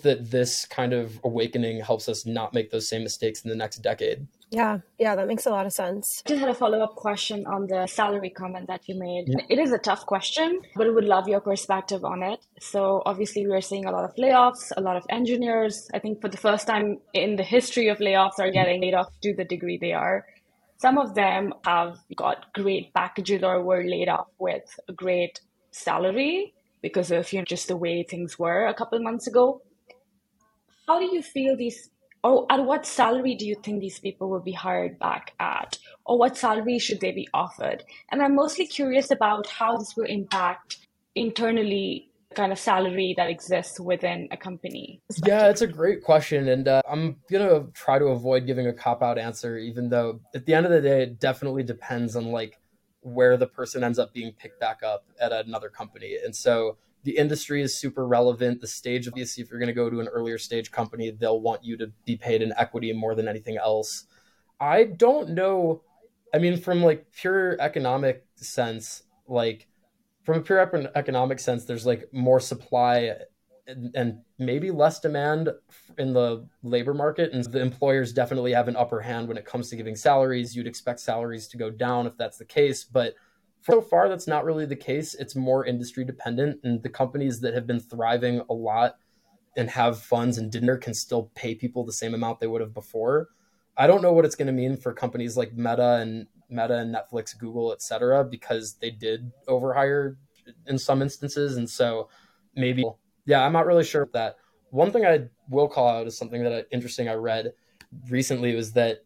That 0.03 0.29
this 0.29 0.65
kind 0.65 0.93
of 0.93 1.19
awakening 1.23 1.81
helps 1.81 2.07
us 2.07 2.25
not 2.25 2.53
make 2.53 2.69
those 2.69 2.87
same 2.87 3.03
mistakes 3.03 3.43
in 3.43 3.49
the 3.49 3.55
next 3.55 3.77
decade. 3.77 4.27
Yeah, 4.49 4.79
yeah, 4.97 5.15
that 5.15 5.27
makes 5.27 5.45
a 5.45 5.49
lot 5.49 5.65
of 5.65 5.73
sense. 5.73 6.21
I 6.25 6.29
just 6.29 6.39
had 6.39 6.49
a 6.49 6.53
follow 6.53 6.79
up 6.79 6.95
question 6.95 7.45
on 7.47 7.67
the 7.67 7.85
salary 7.87 8.29
comment 8.29 8.67
that 8.67 8.87
you 8.87 8.97
made. 8.97 9.25
Yeah. 9.27 9.45
It 9.49 9.59
is 9.59 9.73
a 9.73 9.77
tough 9.77 10.05
question, 10.05 10.61
but 10.75 10.87
I 10.87 10.89
would 10.89 11.03
love 11.03 11.27
your 11.27 11.41
perspective 11.41 12.05
on 12.05 12.23
it. 12.23 12.39
So, 12.59 13.01
obviously, 13.05 13.45
we're 13.45 13.59
seeing 13.59 13.85
a 13.85 13.91
lot 13.91 14.05
of 14.05 14.15
layoffs, 14.15 14.71
a 14.77 14.81
lot 14.81 14.95
of 14.95 15.03
engineers. 15.09 15.89
I 15.93 15.99
think 15.99 16.21
for 16.21 16.29
the 16.29 16.37
first 16.37 16.65
time 16.65 16.99
in 17.13 17.35
the 17.35 17.43
history 17.43 17.89
of 17.89 17.97
layoffs 17.97 18.39
are 18.39 18.51
getting 18.51 18.81
laid 18.81 18.93
off 18.93 19.07
to 19.23 19.33
the 19.33 19.43
degree 19.43 19.77
they 19.77 19.93
are. 19.93 20.25
Some 20.77 20.97
of 20.97 21.15
them 21.15 21.53
have 21.65 21.97
got 22.15 22.53
great 22.53 22.93
packages 22.93 23.43
or 23.43 23.61
were 23.63 23.83
laid 23.83 24.07
off 24.07 24.27
with 24.39 24.79
a 24.87 24.93
great 24.93 25.41
salary 25.71 26.53
because 26.81 27.11
of 27.11 27.31
you 27.33 27.39
know 27.39 27.45
just 27.45 27.67
the 27.67 27.75
way 27.75 28.03
things 28.03 28.39
were 28.39 28.67
a 28.67 28.73
couple 28.73 28.99
months 29.01 29.27
ago. 29.27 29.61
How 30.87 30.99
do 30.99 31.05
you 31.05 31.21
feel 31.21 31.57
these 31.57 31.89
or 32.23 32.45
at 32.51 32.65
what 32.65 32.85
salary 32.85 33.35
do 33.35 33.45
you 33.45 33.55
think 33.63 33.81
these 33.81 33.99
people 33.99 34.29
will 34.29 34.41
be 34.41 34.51
hired 34.51 34.99
back 34.99 35.33
at? 35.39 35.77
Or 36.05 36.17
what 36.17 36.37
salary 36.37 36.79
should 36.79 36.99
they 36.99 37.11
be 37.11 37.27
offered? 37.33 37.83
And 38.11 38.21
I'm 38.21 38.35
mostly 38.35 38.67
curious 38.67 39.11
about 39.11 39.47
how 39.47 39.77
this 39.77 39.95
will 39.95 40.05
impact 40.05 40.77
internally 41.15 42.09
kind 42.35 42.51
of 42.51 42.59
salary 42.59 43.13
that 43.17 43.29
exists 43.29 43.79
within 43.79 44.27
a 44.31 44.37
company? 44.37 45.01
Yeah, 45.25 45.49
it's 45.49 45.61
a 45.61 45.67
great 45.67 46.03
question. 46.03 46.47
And 46.49 46.67
uh, 46.67 46.81
I'm 46.89 47.17
to 47.29 47.67
try 47.73 47.99
to 47.99 48.05
avoid 48.05 48.45
giving 48.45 48.67
a 48.67 48.73
cop 48.73 49.01
out 49.01 49.17
answer, 49.17 49.57
even 49.57 49.89
though 49.89 50.19
at 50.35 50.45
the 50.45 50.53
end 50.53 50.65
of 50.65 50.71
the 50.71 50.81
day, 50.81 51.03
it 51.03 51.19
definitely 51.19 51.63
depends 51.63 52.15
on 52.15 52.31
like 52.31 52.59
where 53.01 53.37
the 53.37 53.47
person 53.47 53.83
ends 53.83 53.99
up 53.99 54.13
being 54.13 54.33
picked 54.33 54.59
back 54.59 54.83
up 54.83 55.05
at 55.19 55.31
another 55.31 55.69
company. 55.69 56.17
And 56.23 56.35
so 56.35 56.77
the 57.03 57.17
industry 57.17 57.61
is 57.61 57.77
super 57.77 58.05
relevant. 58.05 58.61
The 58.61 58.67
stage, 58.67 59.07
obviously, 59.07 59.43
if 59.43 59.49
you're 59.49 59.59
going 59.59 59.67
to 59.67 59.73
go 59.73 59.89
to 59.89 59.99
an 59.99 60.07
earlier 60.07 60.37
stage 60.37 60.71
company, 60.71 61.11
they'll 61.11 61.41
want 61.41 61.63
you 61.63 61.77
to 61.77 61.91
be 62.05 62.17
paid 62.17 62.41
in 62.41 62.53
equity 62.57 62.91
more 62.93 63.15
than 63.15 63.27
anything 63.27 63.57
else. 63.57 64.05
I 64.59 64.83
don't 64.85 65.29
know. 65.29 65.83
I 66.33 66.39
mean, 66.39 66.59
from 66.59 66.83
like 66.83 67.05
pure 67.13 67.59
economic 67.61 68.25
sense, 68.35 69.03
like 69.27 69.67
from 70.23 70.39
a 70.39 70.41
pure 70.41 70.59
economic 70.95 71.39
sense, 71.39 71.65
there's 71.65 71.85
like 71.85 72.09
more 72.11 72.39
supply 72.39 73.13
and, 73.67 73.95
and, 73.95 74.19
maybe 74.39 74.69
less 74.69 74.99
demand 74.99 75.49
in 75.97 76.13
the 76.13 76.47
labor 76.61 76.93
market. 76.93 77.33
And 77.33 77.43
the 77.45 77.59
employers 77.59 78.13
definitely 78.13 78.53
have 78.53 78.67
an 78.67 78.75
upper 78.75 79.01
hand 79.01 79.27
when 79.27 79.35
it 79.35 79.45
comes 79.45 79.69
to 79.69 79.75
giving 79.75 79.95
salaries. 79.95 80.55
You'd 80.55 80.67
expect 80.67 80.99
salaries 80.99 81.47
to 81.47 81.57
go 81.57 81.71
down 81.71 82.05
if 82.05 82.15
that's 82.17 82.37
the 82.37 82.45
case. 82.45 82.83
But 82.83 83.15
so 83.61 83.81
far, 83.81 84.07
that's 84.07 84.27
not 84.27 84.45
really 84.45 84.65
the 84.65 84.75
case. 84.75 85.13
It's 85.13 85.35
more 85.35 85.65
industry 85.65 86.05
dependent. 86.05 86.61
And 86.63 86.81
the 86.81 86.89
companies 86.89 87.41
that 87.41 87.53
have 87.53 87.67
been 87.67 87.79
thriving 87.79 88.41
a 88.49 88.53
lot 88.53 88.95
and 89.57 89.69
have 89.69 89.99
funds 89.99 90.37
and 90.37 90.51
dinner 90.51 90.77
can 90.77 90.93
still 90.93 91.31
pay 91.35 91.55
people 91.55 91.83
the 91.83 91.91
same 91.91 92.13
amount 92.13 92.39
they 92.39 92.47
would 92.47 92.61
have 92.61 92.73
before. 92.73 93.27
I 93.75 93.87
don't 93.87 94.01
know 94.01 94.13
what 94.13 94.25
it's 94.25 94.35
going 94.35 94.47
to 94.47 94.53
mean 94.53 94.77
for 94.77 94.93
companies 94.93 95.35
like 95.35 95.53
Meta 95.53 95.95
and 95.95 96.27
Meta 96.49 96.77
and 96.77 96.95
Netflix, 96.95 97.37
Google, 97.37 97.73
et 97.73 97.81
cetera, 97.81 98.23
because 98.23 98.75
they 98.75 98.89
did 98.89 99.31
overhire 99.47 100.15
in 100.65 100.77
some 100.77 101.01
instances. 101.01 101.57
And 101.57 101.69
so 101.69 102.09
maybe, 102.55 102.85
yeah, 103.25 103.43
I'm 103.43 103.53
not 103.53 103.65
really 103.65 103.83
sure 103.83 104.03
of 104.03 104.13
that. 104.13 104.37
One 104.69 104.91
thing 104.91 105.05
I 105.05 105.25
will 105.49 105.67
call 105.67 105.89
out 105.89 106.07
is 106.07 106.17
something 106.17 106.43
that 106.43 106.53
I, 106.53 106.63
interesting 106.71 107.09
I 107.09 107.15
read 107.15 107.51
recently 108.09 108.55
was 108.55 108.73
that 108.73 108.99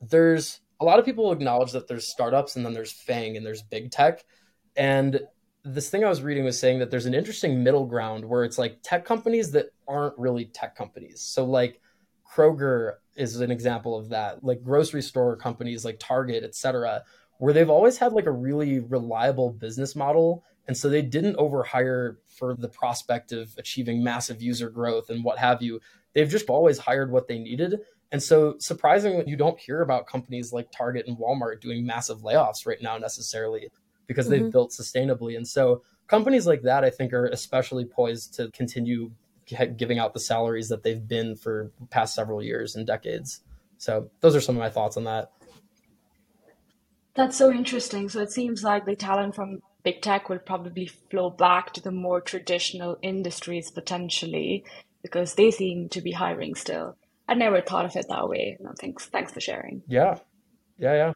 there's 0.00 0.60
a 0.82 0.84
lot 0.84 0.98
of 0.98 1.04
people 1.04 1.30
acknowledge 1.30 1.72
that 1.72 1.86
there's 1.86 2.10
startups 2.10 2.56
and 2.56 2.66
then 2.66 2.72
there's 2.72 2.92
FANG 2.92 3.36
and 3.36 3.46
there's 3.46 3.62
big 3.62 3.92
tech. 3.92 4.24
And 4.76 5.20
this 5.64 5.88
thing 5.90 6.04
I 6.04 6.08
was 6.08 6.22
reading 6.22 6.44
was 6.44 6.58
saying 6.58 6.80
that 6.80 6.90
there's 6.90 7.06
an 7.06 7.14
interesting 7.14 7.62
middle 7.62 7.86
ground 7.86 8.24
where 8.24 8.42
it's 8.42 8.58
like 8.58 8.80
tech 8.82 9.04
companies 9.04 9.52
that 9.52 9.66
aren't 9.86 10.18
really 10.18 10.46
tech 10.46 10.74
companies. 10.74 11.20
So 11.20 11.44
like 11.44 11.80
Kroger 12.28 12.94
is 13.14 13.40
an 13.40 13.52
example 13.52 13.96
of 13.96 14.08
that, 14.08 14.42
like 14.42 14.64
grocery 14.64 15.02
store 15.02 15.36
companies 15.36 15.84
like 15.84 16.00
Target, 16.00 16.42
et 16.42 16.56
cetera, 16.56 17.04
where 17.38 17.52
they've 17.52 17.70
always 17.70 17.96
had 17.98 18.12
like 18.12 18.26
a 18.26 18.32
really 18.32 18.80
reliable 18.80 19.50
business 19.50 19.94
model. 19.94 20.42
And 20.66 20.76
so 20.76 20.88
they 20.88 21.02
didn't 21.02 21.36
overhire 21.36 22.16
for 22.26 22.56
the 22.56 22.68
prospect 22.68 23.30
of 23.30 23.54
achieving 23.56 24.02
massive 24.02 24.42
user 24.42 24.68
growth 24.68 25.10
and 25.10 25.22
what 25.22 25.38
have 25.38 25.62
you. 25.62 25.80
They've 26.12 26.28
just 26.28 26.48
always 26.48 26.78
hired 26.78 27.12
what 27.12 27.28
they 27.28 27.38
needed. 27.38 27.80
And 28.12 28.22
so 28.22 28.56
surprisingly, 28.58 29.24
you 29.26 29.36
don't 29.36 29.58
hear 29.58 29.80
about 29.80 30.06
companies 30.06 30.52
like 30.52 30.70
Target 30.70 31.06
and 31.08 31.16
Walmart 31.16 31.60
doing 31.60 31.84
massive 31.84 32.18
layoffs 32.18 32.66
right 32.66 32.80
now 32.80 32.98
necessarily 32.98 33.70
because 34.06 34.28
mm-hmm. 34.28 34.44
they've 34.44 34.52
built 34.52 34.70
sustainably. 34.70 35.34
And 35.34 35.48
so 35.48 35.82
companies 36.06 36.46
like 36.46 36.62
that, 36.62 36.84
I 36.84 36.90
think, 36.90 37.14
are 37.14 37.26
especially 37.26 37.86
poised 37.86 38.34
to 38.34 38.50
continue 38.50 39.12
giving 39.76 39.98
out 39.98 40.12
the 40.12 40.20
salaries 40.20 40.68
that 40.68 40.82
they've 40.82 41.08
been 41.08 41.36
for 41.36 41.72
past 41.90 42.14
several 42.14 42.42
years 42.42 42.76
and 42.76 42.86
decades. 42.86 43.40
So 43.78 44.10
those 44.20 44.36
are 44.36 44.40
some 44.40 44.56
of 44.56 44.60
my 44.60 44.70
thoughts 44.70 44.96
on 44.96 45.04
that. 45.04 45.32
That's 47.14 47.36
so 47.36 47.50
interesting. 47.50 48.08
So 48.08 48.20
it 48.20 48.30
seems 48.30 48.62
like 48.62 48.84
the 48.84 48.94
talent 48.94 49.34
from 49.34 49.60
big 49.82 50.02
tech 50.02 50.28
will 50.28 50.38
probably 50.38 50.86
flow 50.86 51.30
back 51.30 51.72
to 51.74 51.80
the 51.80 51.90
more 51.90 52.20
traditional 52.20 52.98
industries 53.02 53.70
potentially 53.70 54.64
because 55.02 55.34
they 55.34 55.50
seem 55.50 55.88
to 55.90 56.00
be 56.00 56.12
hiring 56.12 56.54
still. 56.54 56.96
I 57.28 57.34
never 57.34 57.60
thought 57.60 57.84
of 57.84 57.96
it 57.96 58.06
that 58.08 58.28
way. 58.28 58.56
No, 58.60 58.72
thanks. 58.78 59.06
Thanks 59.06 59.32
for 59.32 59.40
sharing. 59.40 59.82
Yeah. 59.86 60.18
Yeah. 60.78 60.94
Yeah. 60.94 61.12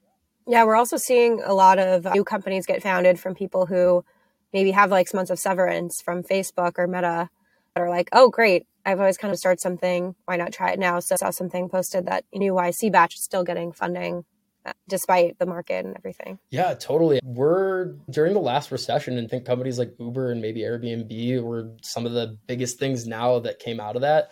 Yeah. 0.46 0.64
We're 0.64 0.76
also 0.76 0.96
seeing 0.96 1.42
a 1.44 1.52
lot 1.52 1.78
of 1.78 2.06
new 2.14 2.24
companies 2.24 2.66
get 2.66 2.82
founded 2.82 3.18
from 3.18 3.34
people 3.34 3.66
who 3.66 4.04
maybe 4.52 4.70
have 4.70 4.90
like 4.90 5.12
months 5.12 5.30
of 5.30 5.38
severance 5.38 6.00
from 6.00 6.22
Facebook 6.22 6.78
or 6.78 6.86
Meta 6.86 7.28
that 7.74 7.80
are 7.80 7.90
like, 7.90 8.08
oh, 8.12 8.30
great. 8.30 8.66
I've 8.84 9.00
always 9.00 9.18
kind 9.18 9.32
of 9.32 9.38
started 9.38 9.60
something. 9.60 10.14
Why 10.24 10.36
not 10.36 10.52
try 10.52 10.70
it 10.70 10.78
now? 10.78 11.00
So 11.00 11.14
I 11.14 11.16
saw 11.16 11.30
something 11.30 11.68
posted 11.68 12.06
that 12.06 12.24
new 12.32 12.52
YC 12.52 12.92
batch 12.92 13.16
is 13.16 13.24
still 13.24 13.42
getting 13.42 13.72
funding 13.72 14.24
uh, 14.64 14.72
despite 14.88 15.38
the 15.38 15.46
market 15.46 15.84
and 15.84 15.96
everything. 15.96 16.38
Yeah, 16.50 16.74
totally. 16.74 17.20
We're 17.22 17.94
during 18.08 18.32
the 18.32 18.40
last 18.40 18.70
recession 18.70 19.18
and 19.18 19.28
think 19.28 19.44
companies 19.44 19.78
like 19.78 19.94
Uber 19.98 20.30
and 20.30 20.40
maybe 20.40 20.60
Airbnb 20.60 21.42
were 21.42 21.72
some 21.82 22.06
of 22.06 22.12
the 22.12 22.38
biggest 22.46 22.78
things 22.78 23.06
now 23.06 23.40
that 23.40 23.58
came 23.58 23.80
out 23.80 23.96
of 23.96 24.02
that. 24.02 24.30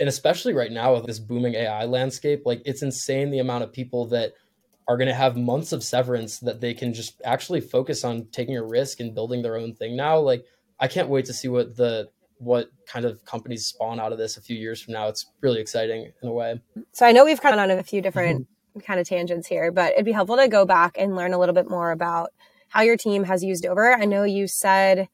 And 0.00 0.08
especially 0.08 0.54
right 0.54 0.72
now 0.72 0.94
with 0.94 1.06
this 1.06 1.18
booming 1.18 1.54
AI 1.54 1.84
landscape, 1.84 2.42
like 2.44 2.62
it's 2.64 2.82
insane 2.82 3.30
the 3.30 3.38
amount 3.38 3.64
of 3.64 3.72
people 3.72 4.06
that 4.08 4.32
are 4.88 4.96
going 4.96 5.08
to 5.08 5.14
have 5.14 5.36
months 5.36 5.72
of 5.72 5.82
severance 5.82 6.40
that 6.40 6.60
they 6.60 6.74
can 6.74 6.92
just 6.92 7.20
actually 7.24 7.60
focus 7.60 8.04
on 8.04 8.26
taking 8.32 8.56
a 8.56 8.64
risk 8.64 9.00
and 9.00 9.14
building 9.14 9.42
their 9.42 9.56
own 9.56 9.74
thing 9.74 9.96
now. 9.96 10.18
Like 10.18 10.44
I 10.78 10.88
can't 10.88 11.08
wait 11.08 11.26
to 11.26 11.32
see 11.32 11.48
what 11.48 11.76
the 11.76 12.10
what 12.38 12.68
kind 12.86 13.04
of 13.04 13.24
companies 13.24 13.66
spawn 13.66 14.00
out 14.00 14.12
of 14.12 14.18
this 14.18 14.36
a 14.36 14.40
few 14.40 14.56
years 14.56 14.82
from 14.82 14.94
now. 14.94 15.08
It's 15.08 15.26
really 15.40 15.60
exciting 15.60 16.12
in 16.22 16.28
a 16.28 16.32
way. 16.32 16.60
So 16.92 17.06
I 17.06 17.12
know 17.12 17.24
we've 17.24 17.40
kind 17.40 17.54
of 17.54 17.60
on 17.60 17.70
a 17.70 17.82
few 17.82 18.02
different 18.02 18.42
mm-hmm. 18.42 18.80
kind 18.80 19.00
of 19.00 19.08
tangents 19.08 19.46
here, 19.46 19.70
but 19.70 19.92
it'd 19.92 20.04
be 20.04 20.12
helpful 20.12 20.36
to 20.36 20.48
go 20.48 20.66
back 20.66 20.96
and 20.98 21.16
learn 21.16 21.32
a 21.32 21.38
little 21.38 21.54
bit 21.54 21.70
more 21.70 21.92
about 21.92 22.32
how 22.68 22.82
your 22.82 22.96
team 22.96 23.24
has 23.24 23.44
used 23.44 23.62
Dover. 23.62 23.94
I 23.94 24.04
know 24.04 24.24
you 24.24 24.48
said 24.48 25.08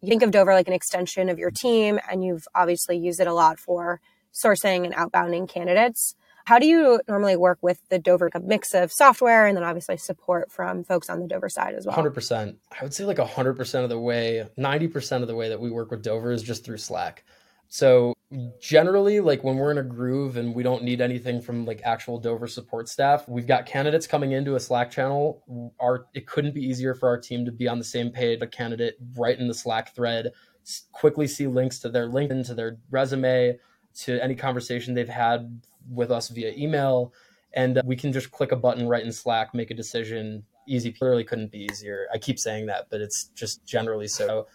you 0.00 0.08
think 0.08 0.22
of 0.22 0.32
Dover 0.32 0.52
like 0.52 0.68
an 0.68 0.74
extension 0.74 1.28
of 1.28 1.38
your 1.38 1.50
team, 1.50 1.98
and 2.10 2.24
you've 2.24 2.46
obviously 2.54 2.98
used 2.98 3.20
it 3.20 3.26
a 3.26 3.32
lot 3.32 3.58
for 3.58 4.00
sourcing 4.36 4.84
and 4.84 4.94
outbounding 4.94 5.48
candidates. 5.48 6.14
How 6.44 6.60
do 6.60 6.66
you 6.66 7.00
normally 7.08 7.36
work 7.36 7.58
with 7.60 7.80
the 7.88 7.98
Dover 7.98 8.30
mix 8.40 8.72
of 8.72 8.92
software 8.92 9.46
and 9.46 9.56
then 9.56 9.64
obviously 9.64 9.96
support 9.96 10.52
from 10.52 10.84
folks 10.84 11.10
on 11.10 11.18
the 11.18 11.26
Dover 11.26 11.48
side 11.48 11.74
as 11.74 11.86
well? 11.86 11.96
100%. 11.96 12.56
I 12.78 12.84
would 12.84 12.94
say 12.94 13.04
like 13.04 13.16
100% 13.16 13.82
of 13.82 13.88
the 13.88 13.98
way, 13.98 14.46
90% 14.56 15.22
of 15.22 15.28
the 15.28 15.34
way 15.34 15.48
that 15.48 15.60
we 15.60 15.70
work 15.70 15.90
with 15.90 16.02
Dover 16.02 16.30
is 16.30 16.42
just 16.42 16.64
through 16.64 16.76
Slack. 16.76 17.24
So 17.68 18.14
generally 18.60 19.18
like 19.18 19.42
when 19.42 19.56
we're 19.56 19.72
in 19.72 19.78
a 19.78 19.82
groove 19.82 20.36
and 20.36 20.54
we 20.54 20.62
don't 20.62 20.84
need 20.84 21.00
anything 21.00 21.40
from 21.40 21.64
like 21.64 21.80
actual 21.84 22.18
Dover 22.20 22.46
support 22.46 22.88
staff, 22.88 23.28
we've 23.28 23.46
got 23.48 23.66
candidates 23.66 24.06
coming 24.06 24.30
into 24.30 24.54
a 24.54 24.60
Slack 24.60 24.90
channel. 24.90 25.42
Our 25.80 26.06
it 26.14 26.28
couldn't 26.28 26.54
be 26.54 26.64
easier 26.64 26.94
for 26.94 27.08
our 27.08 27.18
team 27.18 27.44
to 27.44 27.50
be 27.50 27.66
on 27.66 27.78
the 27.78 27.84
same 27.84 28.10
page, 28.10 28.40
a 28.40 28.46
candidate 28.46 28.96
right 29.16 29.36
in 29.36 29.48
the 29.48 29.54
Slack 29.54 29.96
thread, 29.96 30.30
quickly 30.92 31.26
see 31.26 31.48
links 31.48 31.80
to 31.80 31.88
their 31.88 32.08
LinkedIn, 32.08 32.46
to 32.46 32.54
their 32.54 32.78
resume, 32.90 33.58
to 34.02 34.22
any 34.22 34.34
conversation 34.34 34.94
they've 34.94 35.08
had 35.08 35.60
with 35.90 36.10
us 36.10 36.28
via 36.28 36.52
email. 36.56 37.12
And 37.54 37.78
uh, 37.78 37.82
we 37.84 37.96
can 37.96 38.12
just 38.12 38.30
click 38.30 38.52
a 38.52 38.56
button 38.56 38.88
right 38.88 39.04
in 39.04 39.12
Slack, 39.12 39.54
make 39.54 39.70
a 39.70 39.74
decision. 39.74 40.44
Easy. 40.68 40.92
Clearly 40.92 41.24
couldn't 41.24 41.50
be 41.50 41.66
easier. 41.70 42.06
I 42.12 42.18
keep 42.18 42.38
saying 42.38 42.66
that, 42.66 42.88
but 42.90 43.00
it's 43.00 43.26
just 43.34 43.64
generally 43.64 44.08
so. 44.08 44.46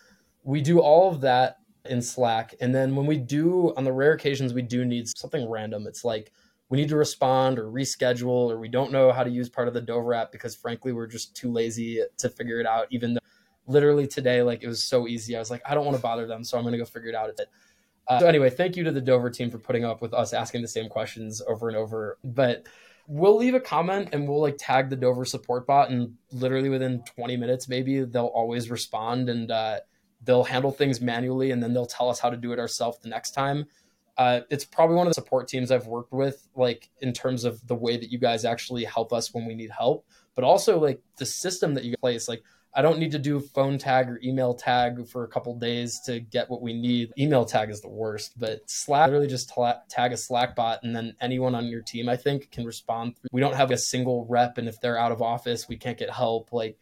We 0.43 0.61
do 0.61 0.79
all 0.79 1.09
of 1.09 1.21
that 1.21 1.57
in 1.85 2.01
Slack. 2.01 2.53
And 2.61 2.75
then 2.75 2.95
when 2.95 3.05
we 3.05 3.17
do, 3.17 3.73
on 3.75 3.83
the 3.83 3.93
rare 3.93 4.13
occasions, 4.13 4.53
we 4.53 4.61
do 4.61 4.85
need 4.85 5.07
something 5.07 5.49
random. 5.49 5.87
It's 5.87 6.03
like 6.03 6.31
we 6.69 6.77
need 6.77 6.89
to 6.89 6.95
respond 6.95 7.59
or 7.59 7.65
reschedule, 7.65 8.49
or 8.49 8.57
we 8.57 8.69
don't 8.69 8.91
know 8.91 9.11
how 9.11 9.23
to 9.23 9.29
use 9.29 9.49
part 9.49 9.67
of 9.67 9.73
the 9.73 9.81
Dover 9.81 10.13
app 10.13 10.31
because 10.31 10.55
frankly, 10.55 10.93
we're 10.93 11.07
just 11.07 11.35
too 11.35 11.51
lazy 11.51 12.01
to 12.17 12.29
figure 12.29 12.59
it 12.59 12.65
out. 12.65 12.87
Even 12.91 13.13
though 13.13 13.19
literally 13.67 14.07
today, 14.07 14.41
like 14.41 14.63
it 14.63 14.67
was 14.67 14.83
so 14.83 15.07
easy. 15.07 15.35
I 15.35 15.39
was 15.39 15.49
like, 15.49 15.61
I 15.65 15.73
don't 15.73 15.85
want 15.85 15.97
to 15.97 16.01
bother 16.01 16.27
them. 16.27 16.43
So 16.43 16.57
I'm 16.57 16.63
going 16.63 16.73
to 16.73 16.77
go 16.77 16.85
figure 16.85 17.09
it 17.09 17.15
out. 17.15 17.29
Uh, 18.11 18.19
so 18.19 18.27
anyway, 18.27 18.49
thank 18.49 18.75
you 18.75 18.83
to 18.83 18.91
the 18.91 18.99
Dover 18.99 19.29
team 19.29 19.49
for 19.49 19.57
putting 19.57 19.85
up 19.85 20.01
with 20.01 20.13
us 20.13 20.33
asking 20.33 20.61
the 20.61 20.67
same 20.67 20.89
questions 20.89 21.41
over 21.47 21.69
and 21.69 21.77
over. 21.77 22.17
But 22.25 22.67
we'll 23.07 23.37
leave 23.37 23.53
a 23.53 23.59
comment 23.59 24.09
and 24.11 24.27
we'll 24.27 24.41
like 24.41 24.57
tag 24.59 24.89
the 24.89 24.97
Dover 24.97 25.23
support 25.23 25.65
bot, 25.65 25.89
and 25.89 26.15
literally 26.33 26.67
within 26.67 27.03
20 27.15 27.37
minutes, 27.37 27.69
maybe 27.69 28.03
they'll 28.03 28.25
always 28.25 28.69
respond 28.69 29.29
and 29.29 29.49
uh, 29.49 29.79
they'll 30.25 30.43
handle 30.43 30.71
things 30.71 30.99
manually, 30.99 31.51
and 31.51 31.63
then 31.63 31.73
they'll 31.73 31.85
tell 31.85 32.09
us 32.09 32.19
how 32.19 32.29
to 32.29 32.35
do 32.35 32.51
it 32.51 32.59
ourselves 32.59 32.99
the 32.99 33.07
next 33.07 33.31
time. 33.31 33.65
Uh, 34.17 34.41
it's 34.49 34.65
probably 34.65 34.97
one 34.97 35.07
of 35.07 35.11
the 35.11 35.21
support 35.21 35.47
teams 35.47 35.71
I've 35.71 35.87
worked 35.87 36.11
with, 36.11 36.49
like 36.53 36.89
in 36.99 37.13
terms 37.13 37.45
of 37.45 37.65
the 37.65 37.75
way 37.75 37.95
that 37.95 38.11
you 38.11 38.17
guys 38.17 38.43
actually 38.43 38.83
help 38.83 39.13
us 39.13 39.33
when 39.33 39.45
we 39.45 39.55
need 39.55 39.71
help, 39.71 40.05
but 40.35 40.43
also 40.43 40.77
like 40.79 41.01
the 41.17 41.25
system 41.25 41.75
that 41.75 41.85
you 41.85 41.95
place. 42.01 42.27
Like 42.27 42.43
I 42.73 42.81
don't 42.81 42.99
need 42.99 43.11
to 43.11 43.19
do 43.19 43.39
phone 43.39 43.77
tag 43.77 44.07
or 44.07 44.19
email 44.23 44.53
tag 44.53 45.07
for 45.07 45.23
a 45.23 45.27
couple 45.27 45.57
days 45.59 45.99
to 46.05 46.21
get 46.21 46.49
what 46.49 46.61
we 46.61 46.73
need. 46.73 47.11
Email 47.17 47.43
tag 47.43 47.69
is 47.69 47.81
the 47.81 47.89
worst, 47.89 48.39
but 48.39 48.61
Slack 48.67 49.07
literally 49.07 49.27
just 49.27 49.53
tag 49.89 50.13
a 50.13 50.17
Slack 50.17 50.55
bot 50.55 50.79
and 50.83 50.95
then 50.95 51.13
anyone 51.19 51.53
on 51.53 51.65
your 51.67 51.81
team 51.81 52.07
I 52.07 52.15
think 52.15 52.49
can 52.51 52.65
respond. 52.65 53.15
We 53.31 53.41
don't 53.41 53.55
have 53.55 53.71
a 53.71 53.77
single 53.77 54.25
rep 54.29 54.57
and 54.57 54.69
if 54.69 54.79
they're 54.79 54.97
out 54.97 55.11
of 55.11 55.21
office, 55.21 55.67
we 55.67 55.75
can't 55.75 55.97
get 55.97 56.09
help 56.09 56.53
like 56.53 56.77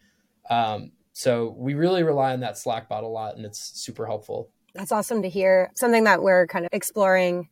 um, 0.50 0.92
so 1.14 1.56
we 1.58 1.74
really 1.74 2.04
rely 2.04 2.34
on 2.34 2.40
that 2.42 2.58
Slack 2.58 2.88
bot 2.88 3.04
a 3.04 3.08
lot 3.08 3.36
and 3.36 3.46
it's 3.46 3.72
super 3.84 4.06
helpful. 4.06 4.50
That's 4.76 4.92
awesome 4.92 5.24
to 5.24 5.30
hear. 5.30 5.72
Something 5.76 6.04
that 6.04 6.22
we're 6.22 6.48
kind 6.48 6.66
of 6.66 6.70
exploring 6.72 7.50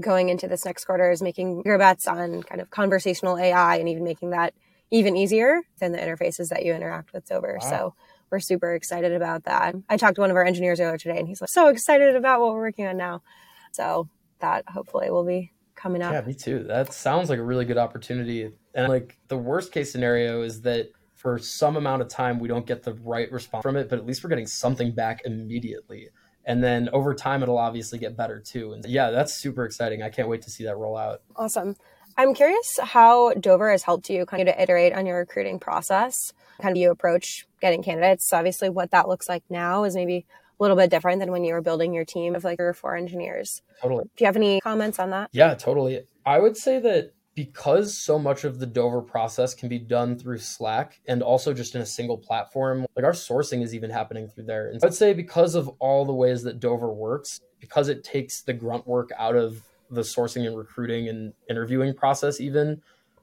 going 0.00 0.28
into 0.28 0.48
this 0.48 0.64
next 0.64 0.84
quarter 0.84 1.10
is 1.10 1.22
making 1.22 1.62
bigger 1.62 1.78
bets 1.78 2.06
on 2.06 2.42
kind 2.42 2.60
of 2.60 2.70
conversational 2.70 3.38
AI 3.38 3.76
and 3.76 3.88
even 3.88 4.04
making 4.04 4.30
that 4.30 4.52
even 4.90 5.16
easier 5.16 5.62
than 5.78 5.92
the 5.92 5.98
interfaces 5.98 6.48
that 6.48 6.64
you 6.64 6.74
interact 6.74 7.12
with 7.12 7.26
Dover. 7.26 7.58
Wow. 7.60 7.68
So 7.70 7.94
we're 8.30 8.40
super 8.40 8.74
excited 8.74 9.12
about 9.12 9.44
that. 9.44 9.74
I 9.88 9.96
talked 9.96 10.16
to 10.16 10.20
one 10.20 10.30
of 10.30 10.36
our 10.36 10.44
engineers 10.44 10.80
earlier 10.80 10.98
today 10.98 11.18
and 11.18 11.28
he's 11.28 11.40
like, 11.40 11.50
so 11.50 11.68
excited 11.68 12.16
about 12.16 12.40
what 12.40 12.52
we're 12.52 12.60
working 12.60 12.86
on 12.86 12.96
now. 12.96 13.22
So 13.72 14.08
that 14.40 14.64
hopefully 14.68 15.10
will 15.10 15.24
be 15.24 15.52
coming 15.74 16.02
up. 16.02 16.12
Yeah, 16.12 16.22
me 16.22 16.34
too. 16.34 16.64
That 16.64 16.92
sounds 16.92 17.30
like 17.30 17.38
a 17.38 17.44
really 17.44 17.64
good 17.64 17.78
opportunity. 17.78 18.50
And 18.74 18.88
like 18.88 19.18
the 19.28 19.36
worst 19.36 19.72
case 19.72 19.92
scenario 19.92 20.42
is 20.42 20.62
that 20.62 20.90
for 21.14 21.38
some 21.38 21.76
amount 21.76 22.02
of 22.02 22.08
time 22.08 22.38
we 22.38 22.48
don't 22.48 22.66
get 22.66 22.82
the 22.82 22.94
right 22.94 23.30
response 23.32 23.62
from 23.62 23.76
it, 23.76 23.88
but 23.88 23.98
at 23.98 24.06
least 24.06 24.22
we're 24.22 24.30
getting 24.30 24.46
something 24.46 24.92
back 24.92 25.22
immediately. 25.24 26.08
And 26.44 26.62
then 26.62 26.88
over 26.92 27.14
time 27.14 27.42
it'll 27.42 27.58
obviously 27.58 27.98
get 27.98 28.16
better 28.16 28.40
too. 28.40 28.72
And 28.72 28.84
yeah, 28.86 29.10
that's 29.10 29.34
super 29.34 29.64
exciting. 29.64 30.02
I 30.02 30.10
can't 30.10 30.28
wait 30.28 30.42
to 30.42 30.50
see 30.50 30.64
that 30.64 30.76
roll 30.76 30.96
out. 30.96 31.22
Awesome. 31.34 31.76
I'm 32.18 32.34
curious 32.34 32.78
how 32.82 33.34
Dover 33.34 33.70
has 33.70 33.82
helped 33.82 34.08
you 34.08 34.24
kind 34.24 34.48
of 34.48 34.54
to 34.54 34.62
iterate 34.62 34.94
on 34.94 35.04
your 35.04 35.18
recruiting 35.18 35.58
process. 35.58 36.32
Kind 36.60 36.74
of 36.74 36.80
you 36.80 36.90
approach 36.90 37.46
getting 37.60 37.82
candidates. 37.82 38.32
Obviously, 38.32 38.70
what 38.70 38.90
that 38.92 39.08
looks 39.08 39.28
like 39.28 39.42
now 39.50 39.84
is 39.84 39.94
maybe 39.94 40.24
a 40.58 40.62
little 40.62 40.76
bit 40.76 40.90
different 40.90 41.20
than 41.20 41.30
when 41.30 41.44
you 41.44 41.52
were 41.52 41.60
building 41.60 41.92
your 41.92 42.06
team 42.06 42.34
of 42.34 42.42
like 42.42 42.58
your 42.58 42.72
four 42.72 42.96
engineers. 42.96 43.60
Totally. 43.82 44.04
Do 44.04 44.24
you 44.24 44.26
have 44.26 44.36
any 44.36 44.60
comments 44.60 44.98
on 44.98 45.10
that? 45.10 45.28
Yeah, 45.32 45.54
totally. 45.54 46.04
I 46.24 46.38
would 46.38 46.56
say 46.56 46.78
that 46.80 47.12
because 47.34 47.96
so 47.96 48.18
much 48.18 48.44
of 48.44 48.58
the 48.58 48.66
Dover 48.66 49.02
process 49.02 49.52
can 49.52 49.68
be 49.68 49.78
done 49.78 50.18
through 50.18 50.38
Slack 50.38 50.98
and 51.06 51.22
also 51.22 51.52
just 51.52 51.74
in 51.74 51.82
a 51.82 51.86
single 51.86 52.16
platform, 52.16 52.86
like 52.96 53.04
our 53.04 53.12
sourcing 53.12 53.62
is 53.62 53.74
even 53.74 53.90
happening 53.90 54.26
through 54.26 54.44
there. 54.44 54.70
And 54.70 54.82
I'd 54.82 54.94
say 54.94 55.12
because 55.12 55.54
of 55.54 55.68
all 55.78 56.06
the 56.06 56.14
ways 56.14 56.42
that 56.44 56.60
Dover 56.60 56.90
works, 56.90 57.42
because 57.60 57.90
it 57.90 58.02
takes 58.02 58.40
the 58.40 58.54
grunt 58.54 58.86
work 58.86 59.10
out 59.18 59.36
of 59.36 59.60
the 59.90 60.02
sourcing 60.02 60.46
and 60.46 60.56
recruiting 60.56 61.08
and 61.08 61.32
interviewing 61.48 61.94
process 61.94 62.40
even. 62.40 62.82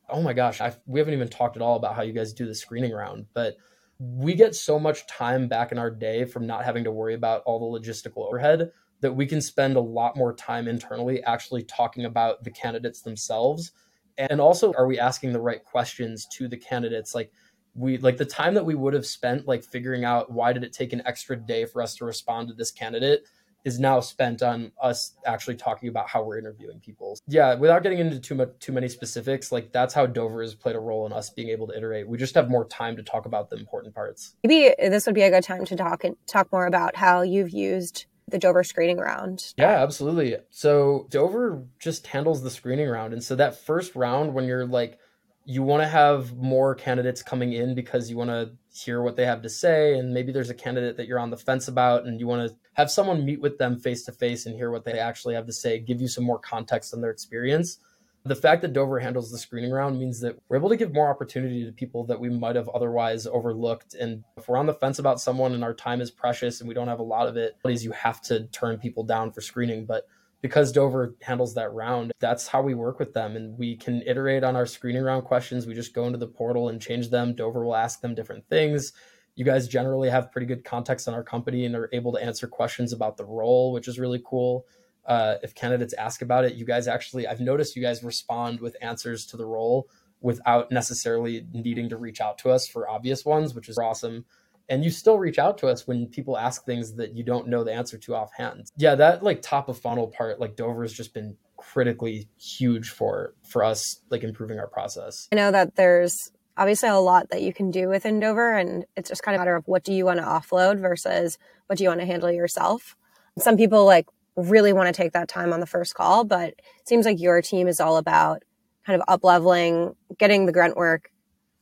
Oh 0.09 0.21
my 0.21 0.33
gosh 0.33 0.61
I, 0.61 0.73
we 0.85 0.99
haven't 0.99 1.13
even 1.13 1.29
talked 1.29 1.55
at 1.55 1.61
all 1.61 1.77
about 1.77 1.95
how 1.95 2.01
you 2.01 2.13
guys 2.13 2.33
do 2.33 2.45
the 2.45 2.53
screening 2.53 2.91
round 2.91 3.25
but 3.33 3.55
we 3.99 4.33
get 4.33 4.55
so 4.55 4.79
much 4.79 5.07
time 5.07 5.47
back 5.47 5.71
in 5.71 5.77
our 5.77 5.89
day 5.89 6.25
from 6.25 6.45
not 6.45 6.65
having 6.65 6.83
to 6.83 6.91
worry 6.91 7.13
about 7.13 7.41
all 7.45 7.59
the 7.59 7.79
logistical 7.79 8.27
overhead 8.27 8.71
that 9.01 9.13
we 9.13 9.25
can 9.25 9.41
spend 9.41 9.75
a 9.75 9.81
lot 9.81 10.15
more 10.15 10.33
time 10.33 10.67
internally 10.67 11.21
actually 11.23 11.63
talking 11.63 12.05
about 12.05 12.43
the 12.43 12.51
candidates 12.51 13.01
themselves. 13.01 13.71
And 14.17 14.39
also 14.39 14.73
are 14.73 14.87
we 14.87 14.99
asking 14.99 15.33
the 15.33 15.41
right 15.41 15.63
questions 15.63 16.25
to 16.33 16.47
the 16.47 16.57
candidates? 16.57 17.13
Like 17.13 17.31
we 17.75 17.97
like 17.97 18.17
the 18.17 18.25
time 18.25 18.53
that 18.53 18.65
we 18.65 18.75
would 18.75 18.93
have 18.93 19.05
spent 19.05 19.47
like 19.47 19.63
figuring 19.63 20.05
out 20.05 20.31
why 20.31 20.53
did 20.53 20.63
it 20.63 20.73
take 20.73 20.93
an 20.93 21.01
extra 21.05 21.35
day 21.35 21.65
for 21.65 21.81
us 21.81 21.95
to 21.95 22.05
respond 22.05 22.47
to 22.47 22.53
this 22.53 22.71
candidate 22.71 23.25
is 23.63 23.79
now 23.79 23.99
spent 23.99 24.41
on 24.41 24.71
us 24.81 25.15
actually 25.25 25.55
talking 25.55 25.89
about 25.89 26.09
how 26.09 26.23
we're 26.23 26.37
interviewing 26.37 26.79
people. 26.79 27.17
Yeah, 27.27 27.55
without 27.55 27.83
getting 27.83 27.99
into 27.99 28.19
too 28.19 28.35
much 28.35 28.49
too 28.59 28.71
many 28.71 28.87
specifics, 28.89 29.51
like 29.51 29.71
that's 29.71 29.93
how 29.93 30.05
Dover 30.05 30.41
has 30.41 30.55
played 30.55 30.75
a 30.75 30.79
role 30.79 31.05
in 31.05 31.13
us 31.13 31.29
being 31.29 31.49
able 31.49 31.67
to 31.67 31.77
iterate. 31.77 32.07
We 32.07 32.17
just 32.17 32.35
have 32.35 32.49
more 32.49 32.65
time 32.65 32.95
to 32.97 33.03
talk 33.03 33.25
about 33.25 33.49
the 33.49 33.57
important 33.57 33.95
parts. 33.95 34.35
Maybe 34.43 34.73
this 34.77 35.05
would 35.05 35.15
be 35.15 35.21
a 35.21 35.29
good 35.29 35.43
time 35.43 35.65
to 35.65 35.75
talk 35.75 36.03
and 36.03 36.15
talk 36.27 36.51
more 36.51 36.65
about 36.65 36.95
how 36.95 37.21
you've 37.21 37.51
used 37.51 38.05
the 38.29 38.39
Dover 38.39 38.63
screening 38.63 38.97
round. 38.97 39.53
Yeah, 39.57 39.83
absolutely. 39.83 40.37
So 40.49 41.07
Dover 41.09 41.65
just 41.77 42.07
handles 42.07 42.41
the 42.41 42.49
screening 42.49 42.87
round. 42.87 43.13
And 43.13 43.23
so 43.23 43.35
that 43.35 43.63
first 43.63 43.95
round 43.95 44.33
when 44.33 44.45
you're 44.45 44.65
like 44.65 44.97
you 45.45 45.61
want 45.61 45.83
to 45.83 45.87
have 45.87 46.35
more 46.37 46.73
candidates 46.73 47.21
coming 47.21 47.53
in 47.53 47.75
because 47.75 48.09
you 48.09 48.15
want 48.15 48.29
to 48.29 48.51
hear 48.73 49.01
what 49.01 49.15
they 49.15 49.25
have 49.25 49.41
to 49.41 49.49
say 49.49 49.97
and 49.97 50.13
maybe 50.13 50.31
there's 50.31 50.49
a 50.49 50.53
candidate 50.53 50.97
that 50.97 51.07
you're 51.07 51.19
on 51.19 51.29
the 51.29 51.37
fence 51.37 51.67
about 51.67 52.05
and 52.05 52.19
you 52.19 52.27
want 52.27 52.49
to 52.49 52.55
have 52.73 52.89
someone 52.89 53.25
meet 53.25 53.41
with 53.41 53.57
them 53.57 53.79
face 53.79 54.03
to 54.03 54.11
face 54.11 54.45
and 54.45 54.55
hear 54.55 54.71
what 54.71 54.85
they 54.85 54.97
actually 54.97 55.35
have 55.35 55.45
to 55.45 55.53
say 55.53 55.79
give 55.79 56.01
you 56.01 56.07
some 56.07 56.23
more 56.23 56.39
context 56.39 56.93
on 56.93 57.01
their 57.01 57.11
experience. 57.11 57.77
The 58.25 58.35
fact 58.35 58.61
that 58.61 58.71
dover 58.71 58.99
handles 58.99 59.31
the 59.31 59.37
screening 59.37 59.71
round 59.71 59.99
means 59.99 60.21
that 60.21 60.39
we're 60.47 60.55
able 60.55 60.69
to 60.69 60.77
give 60.77 60.93
more 60.93 61.09
opportunity 61.09 61.65
to 61.65 61.73
people 61.73 62.05
that 62.05 62.21
we 62.21 62.29
might 62.29 62.55
have 62.55 62.69
otherwise 62.69 63.27
overlooked 63.27 63.95
and 63.95 64.23
if 64.37 64.47
we're 64.47 64.57
on 64.57 64.65
the 64.65 64.73
fence 64.73 64.97
about 64.97 65.19
someone 65.19 65.53
and 65.53 65.63
our 65.63 65.73
time 65.73 65.99
is 65.99 66.09
precious 66.09 66.61
and 66.61 66.69
we 66.69 66.73
don't 66.73 66.87
have 66.87 66.99
a 66.99 67.03
lot 67.03 67.27
of 67.27 67.35
it 67.35 67.57
you 67.65 67.91
have 67.91 68.21
to 68.21 68.45
turn 68.47 68.77
people 68.77 69.03
down 69.03 69.29
for 69.29 69.41
screening 69.41 69.85
but 69.85 70.07
because 70.43 70.73
Dover 70.73 71.15
handles 71.21 71.53
that 71.53 71.71
round, 71.71 72.11
that's 72.19 72.49
how 72.49 72.61
we 72.61 72.73
work 72.73 72.99
with 72.99 73.13
them. 73.13 73.37
And 73.37 73.57
we 73.57 73.77
can 73.77 74.03
iterate 74.05 74.43
on 74.43 74.57
our 74.57 74.65
screening 74.65 75.01
round 75.01 75.23
questions. 75.23 75.65
We 75.65 75.73
just 75.73 75.93
go 75.93 76.05
into 76.05 76.17
the 76.19 76.27
portal 76.27 76.67
and 76.67 76.81
change 76.81 77.09
them. 77.09 77.33
Dover 77.33 77.63
will 77.63 77.77
ask 77.77 78.01
them 78.01 78.13
different 78.13 78.45
things. 78.49 78.91
You 79.35 79.45
guys 79.45 79.69
generally 79.69 80.09
have 80.09 80.33
pretty 80.33 80.45
good 80.45 80.65
context 80.65 81.07
on 81.07 81.13
our 81.13 81.23
company 81.23 81.65
and 81.65 81.73
are 81.75 81.89
able 81.93 82.11
to 82.11 82.21
answer 82.21 82.45
questions 82.45 82.91
about 82.91 83.15
the 83.15 83.23
role, 83.23 83.71
which 83.71 83.87
is 83.87 83.97
really 83.97 84.21
cool. 84.25 84.65
Uh, 85.05 85.35
if 85.43 85.55
candidates 85.55 85.93
ask 85.93 86.21
about 86.21 86.43
it, 86.43 86.55
you 86.55 86.65
guys 86.65 86.89
actually, 86.89 87.25
I've 87.25 87.39
noticed 87.39 87.77
you 87.77 87.81
guys 87.81 88.03
respond 88.03 88.59
with 88.59 88.75
answers 88.81 89.25
to 89.27 89.37
the 89.37 89.45
role 89.45 89.87
without 90.19 90.73
necessarily 90.73 91.47
needing 91.53 91.87
to 91.87 91.95
reach 91.95 92.19
out 92.19 92.37
to 92.39 92.51
us 92.51 92.67
for 92.67 92.89
obvious 92.89 93.23
ones, 93.23 93.55
which 93.55 93.69
is 93.69 93.77
awesome 93.77 94.25
and 94.69 94.83
you 94.83 94.89
still 94.89 95.17
reach 95.17 95.39
out 95.39 95.57
to 95.59 95.67
us 95.67 95.87
when 95.87 96.07
people 96.07 96.37
ask 96.37 96.65
things 96.65 96.93
that 96.95 97.13
you 97.13 97.23
don't 97.23 97.47
know 97.47 97.63
the 97.63 97.73
answer 97.73 97.97
to 97.97 98.15
offhand. 98.15 98.71
Yeah 98.77 98.95
that 98.95 99.23
like 99.23 99.41
top 99.41 99.69
of 99.69 99.77
funnel 99.77 100.07
part 100.07 100.39
like 100.39 100.55
dover's 100.55 100.93
just 100.93 101.13
been 101.13 101.35
critically 101.57 102.27
huge 102.37 102.89
for 102.89 103.33
for 103.43 103.63
us 103.63 104.01
like 104.09 104.23
improving 104.23 104.59
our 104.59 104.67
process. 104.67 105.27
I 105.31 105.35
know 105.35 105.51
that 105.51 105.75
there's 105.75 106.31
obviously 106.57 106.89
a 106.89 106.95
lot 106.95 107.29
that 107.31 107.41
you 107.41 107.53
can 107.53 107.71
do 107.71 107.87
within 107.87 108.19
dover 108.19 108.55
and 108.55 108.85
it's 108.95 109.09
just 109.09 109.23
kind 109.23 109.35
of 109.35 109.39
a 109.39 109.41
matter 109.41 109.55
of 109.55 109.67
what 109.67 109.83
do 109.83 109.93
you 109.93 110.05
want 110.05 110.19
to 110.19 110.25
offload 110.25 110.79
versus 110.79 111.37
what 111.67 111.77
do 111.77 111.83
you 111.83 111.89
want 111.89 112.01
to 112.01 112.05
handle 112.05 112.31
yourself. 112.31 112.95
Some 113.39 113.57
people 113.57 113.85
like 113.85 114.07
really 114.35 114.73
want 114.73 114.87
to 114.87 114.93
take 114.93 115.13
that 115.13 115.27
time 115.27 115.53
on 115.53 115.59
the 115.59 115.65
first 115.65 115.95
call 115.95 116.23
but 116.23 116.49
it 116.49 116.87
seems 116.87 117.05
like 117.05 117.19
your 117.19 117.41
team 117.41 117.67
is 117.67 117.79
all 117.79 117.97
about 117.97 118.43
kind 118.85 118.99
of 118.99 119.07
up 119.07 119.23
leveling 119.23 119.95
getting 120.17 120.45
the 120.45 120.51
grunt 120.51 120.75
work 120.75 121.11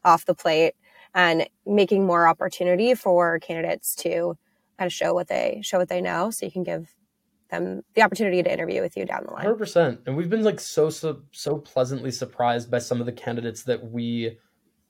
off 0.04 0.26
the 0.26 0.34
plate 0.34 0.74
and 1.13 1.47
making 1.65 2.06
more 2.06 2.28
opportunity 2.28 2.93
for 2.93 3.39
candidates 3.39 3.95
to 3.95 4.38
kind 4.78 4.88
of 4.88 4.93
show 4.93 5.13
what 5.13 5.28
they 5.28 5.60
show 5.63 5.78
what 5.78 5.89
they 5.89 6.02
know 6.02 6.32
so 6.32 6.45
you 6.45 6.52
can 6.52 6.63
give 6.63 6.93
them 7.50 7.82
the 7.95 8.02
opportunity 8.02 8.41
to 8.41 8.52
interview 8.52 8.82
with 8.82 8.95
you 8.95 9.06
down 9.06 9.24
the 9.26 9.34
line. 9.34 9.45
100% 9.45 10.00
and 10.08 10.15
we've 10.15 10.30
been 10.30 10.43
like 10.43 10.60
so 10.60 10.89
so 10.89 11.21
so 11.32 11.58
pleasantly 11.58 12.12
surprised 12.12 12.71
by 12.71 12.80
some 12.80 13.00
of 13.00 13.06
the 13.06 13.12
candidates 13.12 13.63
that 13.63 13.91
we 13.91 14.38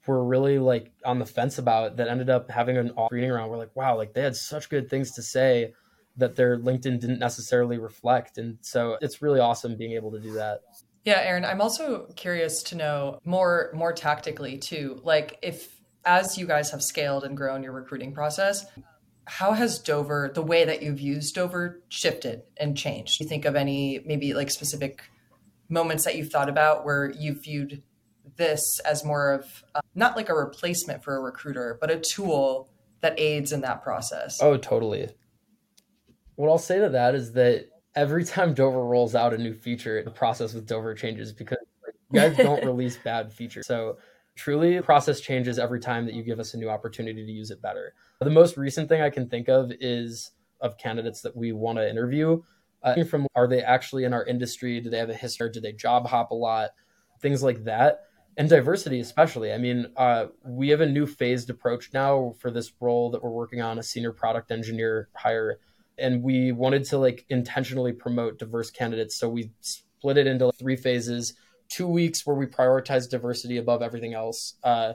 were 0.06 0.24
really 0.24 0.58
like 0.58 0.92
on 1.04 1.18
the 1.18 1.26
fence 1.26 1.58
about 1.58 1.96
that 1.96 2.08
ended 2.08 2.30
up 2.30 2.50
having 2.50 2.76
an 2.76 2.90
off 2.92 3.10
reading 3.12 3.30
around 3.30 3.50
we're 3.50 3.58
like 3.58 3.74
wow 3.74 3.96
like 3.96 4.14
they 4.14 4.22
had 4.22 4.36
such 4.36 4.68
good 4.68 4.88
things 4.88 5.12
to 5.12 5.22
say 5.22 5.72
that 6.16 6.36
their 6.36 6.58
linkedin 6.58 7.00
didn't 7.00 7.18
necessarily 7.18 7.78
reflect. 7.78 8.38
And 8.38 8.58
so 8.60 8.98
it's 9.00 9.22
really 9.22 9.40
awesome 9.40 9.76
being 9.76 9.92
able 9.92 10.10
to 10.12 10.20
do 10.20 10.32
that. 10.34 10.60
Yeah 11.04 11.20
aaron 11.20 11.44
i'm 11.44 11.60
also 11.60 12.06
curious 12.14 12.62
to 12.64 12.76
know 12.76 13.18
more 13.24 13.72
more 13.74 13.92
tactically 13.92 14.58
too. 14.58 15.00
Like 15.02 15.38
if 15.42 15.80
as 16.04 16.36
you 16.38 16.46
guys 16.46 16.70
have 16.70 16.82
scaled 16.82 17.24
and 17.24 17.36
grown 17.36 17.62
your 17.62 17.72
recruiting 17.72 18.12
process, 18.12 18.66
how 19.26 19.52
has 19.52 19.78
Dover, 19.78 20.30
the 20.34 20.42
way 20.42 20.64
that 20.64 20.82
you've 20.82 21.00
used 21.00 21.34
Dover, 21.34 21.80
shifted 21.88 22.42
and 22.56 22.76
changed? 22.76 23.18
Do 23.18 23.24
you 23.24 23.28
think 23.28 23.44
of 23.44 23.54
any 23.54 24.00
maybe 24.04 24.34
like 24.34 24.50
specific 24.50 25.02
moments 25.68 26.04
that 26.04 26.16
you've 26.16 26.30
thought 26.30 26.48
about 26.48 26.84
where 26.84 27.10
you 27.10 27.34
viewed 27.34 27.82
this 28.36 28.80
as 28.80 29.04
more 29.04 29.32
of 29.32 29.64
uh, 29.74 29.80
not 29.94 30.16
like 30.16 30.28
a 30.28 30.34
replacement 30.34 31.04
for 31.04 31.16
a 31.16 31.20
recruiter, 31.20 31.78
but 31.80 31.90
a 31.90 31.98
tool 31.98 32.68
that 33.00 33.18
aids 33.18 33.52
in 33.52 33.60
that 33.60 33.82
process? 33.82 34.42
Oh, 34.42 34.56
totally. 34.56 35.08
What 36.36 36.48
I'll 36.48 36.58
say 36.58 36.78
to 36.80 36.88
that 36.90 37.14
is 37.14 37.32
that 37.32 37.68
every 37.94 38.24
time 38.24 38.54
Dover 38.54 38.84
rolls 38.84 39.14
out 39.14 39.34
a 39.34 39.38
new 39.38 39.54
feature, 39.54 40.02
the 40.02 40.10
process 40.10 40.54
with 40.54 40.66
Dover 40.66 40.94
changes 40.94 41.32
because 41.32 41.58
you 42.10 42.20
guys 42.20 42.36
don't 42.36 42.64
release 42.64 42.96
bad 42.96 43.32
features. 43.32 43.66
So 43.66 43.98
truly 44.36 44.80
process 44.80 45.20
changes 45.20 45.58
every 45.58 45.80
time 45.80 46.06
that 46.06 46.14
you 46.14 46.22
give 46.22 46.40
us 46.40 46.54
a 46.54 46.56
new 46.56 46.68
opportunity 46.68 47.24
to 47.24 47.32
use 47.32 47.50
it 47.50 47.60
better. 47.60 47.94
The 48.20 48.30
most 48.30 48.56
recent 48.56 48.88
thing 48.88 49.02
i 49.02 49.10
can 49.10 49.28
think 49.28 49.48
of 49.48 49.72
is 49.80 50.30
of 50.60 50.78
candidates 50.78 51.20
that 51.22 51.36
we 51.36 51.52
want 51.52 51.78
to 51.78 51.88
interview. 51.88 52.40
Uh, 52.82 53.04
from 53.04 53.26
are 53.34 53.46
they 53.46 53.62
actually 53.62 54.04
in 54.04 54.12
our 54.12 54.24
industry? 54.24 54.80
Do 54.80 54.90
they 54.90 54.98
have 54.98 55.10
a 55.10 55.14
history? 55.14 55.50
Do 55.50 55.60
they 55.60 55.72
job 55.72 56.06
hop 56.06 56.30
a 56.30 56.34
lot? 56.34 56.70
Things 57.20 57.42
like 57.42 57.64
that. 57.64 58.00
And 58.36 58.48
diversity 58.48 59.00
especially. 59.00 59.52
I 59.52 59.58
mean 59.58 59.88
uh, 59.96 60.26
we 60.44 60.70
have 60.70 60.80
a 60.80 60.86
new 60.86 61.06
phased 61.06 61.50
approach 61.50 61.90
now 61.92 62.34
for 62.38 62.50
this 62.50 62.72
role 62.80 63.10
that 63.10 63.22
we're 63.22 63.30
working 63.30 63.60
on 63.60 63.78
a 63.78 63.82
senior 63.82 64.12
product 64.12 64.50
engineer 64.50 65.08
hire. 65.14 65.58
And 65.98 66.22
we 66.22 66.52
wanted 66.52 66.84
to 66.84 66.98
like 66.98 67.26
intentionally 67.28 67.92
promote 67.92 68.38
diverse 68.38 68.70
candidates. 68.70 69.14
So 69.16 69.28
we 69.28 69.52
split 69.60 70.16
it 70.16 70.26
into 70.26 70.50
three 70.58 70.76
phases 70.76 71.34
two 71.72 71.88
weeks 71.88 72.26
where 72.26 72.36
we 72.36 72.46
prioritize 72.46 73.08
diversity 73.08 73.56
above 73.56 73.80
everything 73.80 74.12
else, 74.12 74.54
uh, 74.62 74.92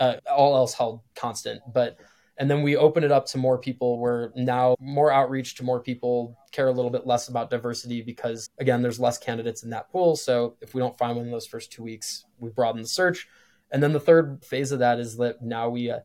uh, 0.00 0.16
all 0.30 0.56
else 0.56 0.74
held 0.74 1.00
constant. 1.14 1.60
But 1.72 1.98
and 2.38 2.50
then 2.50 2.62
we 2.62 2.76
open 2.76 3.02
it 3.02 3.12
up 3.12 3.26
to 3.26 3.38
more 3.38 3.58
people. 3.58 3.98
Where 3.98 4.32
now 4.34 4.76
more 4.80 5.10
outreach 5.10 5.54
to 5.56 5.62
more 5.62 5.80
people 5.80 6.36
care 6.50 6.68
a 6.68 6.72
little 6.72 6.90
bit 6.90 7.06
less 7.06 7.28
about 7.28 7.48
diversity 7.48 8.02
because 8.02 8.50
again 8.58 8.82
there's 8.82 9.00
less 9.00 9.18
candidates 9.18 9.62
in 9.62 9.70
that 9.70 9.90
pool. 9.90 10.16
So 10.16 10.56
if 10.60 10.74
we 10.74 10.80
don't 10.80 10.98
find 10.98 11.16
one 11.16 11.26
in 11.26 11.32
those 11.32 11.46
first 11.46 11.72
two 11.72 11.82
weeks 11.82 12.24
we 12.38 12.50
broaden 12.50 12.82
the 12.82 12.88
search. 12.88 13.28
And 13.70 13.82
then 13.82 13.92
the 13.92 14.00
third 14.00 14.44
phase 14.44 14.72
of 14.72 14.80
that 14.80 14.98
is 14.98 15.16
that 15.16 15.42
now 15.42 15.68
we 15.70 15.90
uh, 15.90 16.00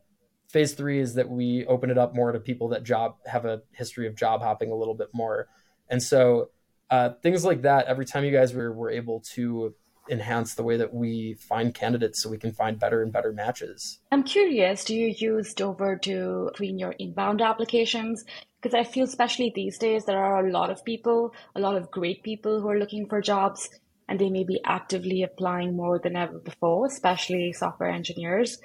phase 0.48 0.74
three 0.74 1.00
is 1.00 1.14
that 1.14 1.28
we 1.28 1.66
open 1.66 1.90
it 1.90 1.98
up 1.98 2.14
more 2.14 2.32
to 2.32 2.40
people 2.40 2.68
that 2.68 2.84
job 2.84 3.16
have 3.26 3.44
a 3.44 3.62
history 3.72 4.06
of 4.06 4.14
job 4.14 4.40
hopping 4.42 4.70
a 4.70 4.74
little 4.74 4.94
bit 4.94 5.08
more. 5.12 5.48
And 5.88 6.02
so 6.02 6.50
uh, 6.90 7.10
things 7.22 7.44
like 7.44 7.62
that 7.62 7.86
every 7.86 8.04
time 8.04 8.24
you 8.24 8.32
guys 8.32 8.52
were, 8.52 8.72
were 8.72 8.90
able 8.90 9.20
to 9.34 9.74
enhance 10.10 10.54
the 10.54 10.62
way 10.62 10.76
that 10.76 10.92
we 10.92 11.34
find 11.34 11.74
candidates 11.74 12.22
so 12.22 12.28
we 12.28 12.38
can 12.38 12.52
find 12.52 12.78
better 12.78 13.02
and 13.02 13.12
better 13.12 13.32
matches. 13.32 14.00
I'm 14.10 14.22
curious, 14.22 14.84
do 14.84 14.94
you 14.94 15.14
use 15.16 15.54
Dover 15.54 15.96
to 15.98 16.50
clean 16.54 16.78
your 16.78 16.92
inbound 16.98 17.40
applications? 17.40 18.24
Because 18.60 18.74
I 18.74 18.84
feel, 18.84 19.04
especially 19.04 19.52
these 19.54 19.78
days, 19.78 20.04
there 20.04 20.22
are 20.22 20.46
a 20.46 20.50
lot 20.50 20.70
of 20.70 20.84
people, 20.84 21.32
a 21.54 21.60
lot 21.60 21.76
of 21.76 21.90
great 21.90 22.22
people 22.22 22.60
who 22.60 22.68
are 22.68 22.78
looking 22.78 23.08
for 23.08 23.20
jobs, 23.20 23.68
and 24.08 24.18
they 24.18 24.30
may 24.30 24.44
be 24.44 24.60
actively 24.64 25.22
applying 25.22 25.76
more 25.76 25.98
than 25.98 26.16
ever 26.16 26.38
before, 26.38 26.86
especially 26.86 27.52
software 27.52 27.90
engineers. 27.90 28.58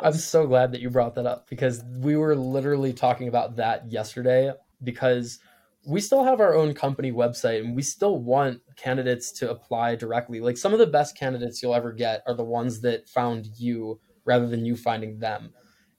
I'm 0.00 0.14
so 0.14 0.46
glad 0.46 0.72
that 0.72 0.80
you 0.80 0.90
brought 0.90 1.14
that 1.14 1.26
up 1.26 1.48
because 1.48 1.82
we 1.98 2.16
were 2.16 2.34
literally 2.34 2.92
talking 2.92 3.28
about 3.28 3.56
that 3.56 3.90
yesterday 3.90 4.52
because 4.82 5.38
we 5.86 6.00
still 6.00 6.24
have 6.24 6.40
our 6.40 6.54
own 6.54 6.74
company 6.74 7.12
website 7.12 7.60
and 7.60 7.76
we 7.76 7.82
still 7.82 8.18
want 8.18 8.60
candidates 8.76 9.30
to 9.32 9.50
apply 9.50 9.96
directly. 9.96 10.40
Like 10.40 10.56
some 10.56 10.72
of 10.72 10.78
the 10.78 10.86
best 10.86 11.16
candidates 11.16 11.62
you'll 11.62 11.74
ever 11.74 11.92
get 11.92 12.22
are 12.26 12.34
the 12.34 12.44
ones 12.44 12.80
that 12.82 13.08
found 13.08 13.48
you 13.56 14.00
rather 14.24 14.46
than 14.46 14.64
you 14.64 14.76
finding 14.76 15.18
them. 15.18 15.52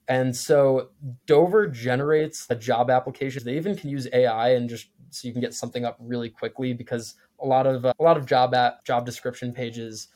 And 0.07 0.35
so 0.35 0.89
Dover 1.25 1.67
generates 1.67 2.47
a 2.49 2.55
job 2.55 2.89
application. 2.89 3.43
They 3.43 3.57
even 3.57 3.75
can 3.75 3.89
use 3.89 4.07
AI 4.13 4.49
and 4.49 4.69
just 4.69 4.87
so 5.09 5.27
you 5.27 5.33
can 5.33 5.41
get 5.41 5.53
something 5.53 5.85
up 5.85 5.97
really 5.99 6.29
quickly 6.29 6.73
because 6.73 7.15
a 7.39 7.45
lot 7.45 7.67
of 7.67 7.85
uh, 7.85 7.93
a 7.99 8.03
lot 8.03 8.17
of 8.17 8.25
job 8.25 8.53
app 8.53 8.83
job 8.85 9.05
description 9.05 9.51
pages 9.51 10.09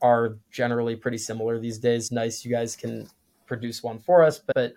are 0.00 0.38
generally 0.50 0.96
pretty 0.96 1.18
similar 1.18 1.58
these 1.58 1.78
days. 1.78 2.10
Nice, 2.10 2.44
you 2.44 2.50
guys 2.50 2.76
can 2.76 3.08
produce 3.46 3.82
one 3.82 3.98
for 3.98 4.22
us, 4.22 4.40
but 4.54 4.74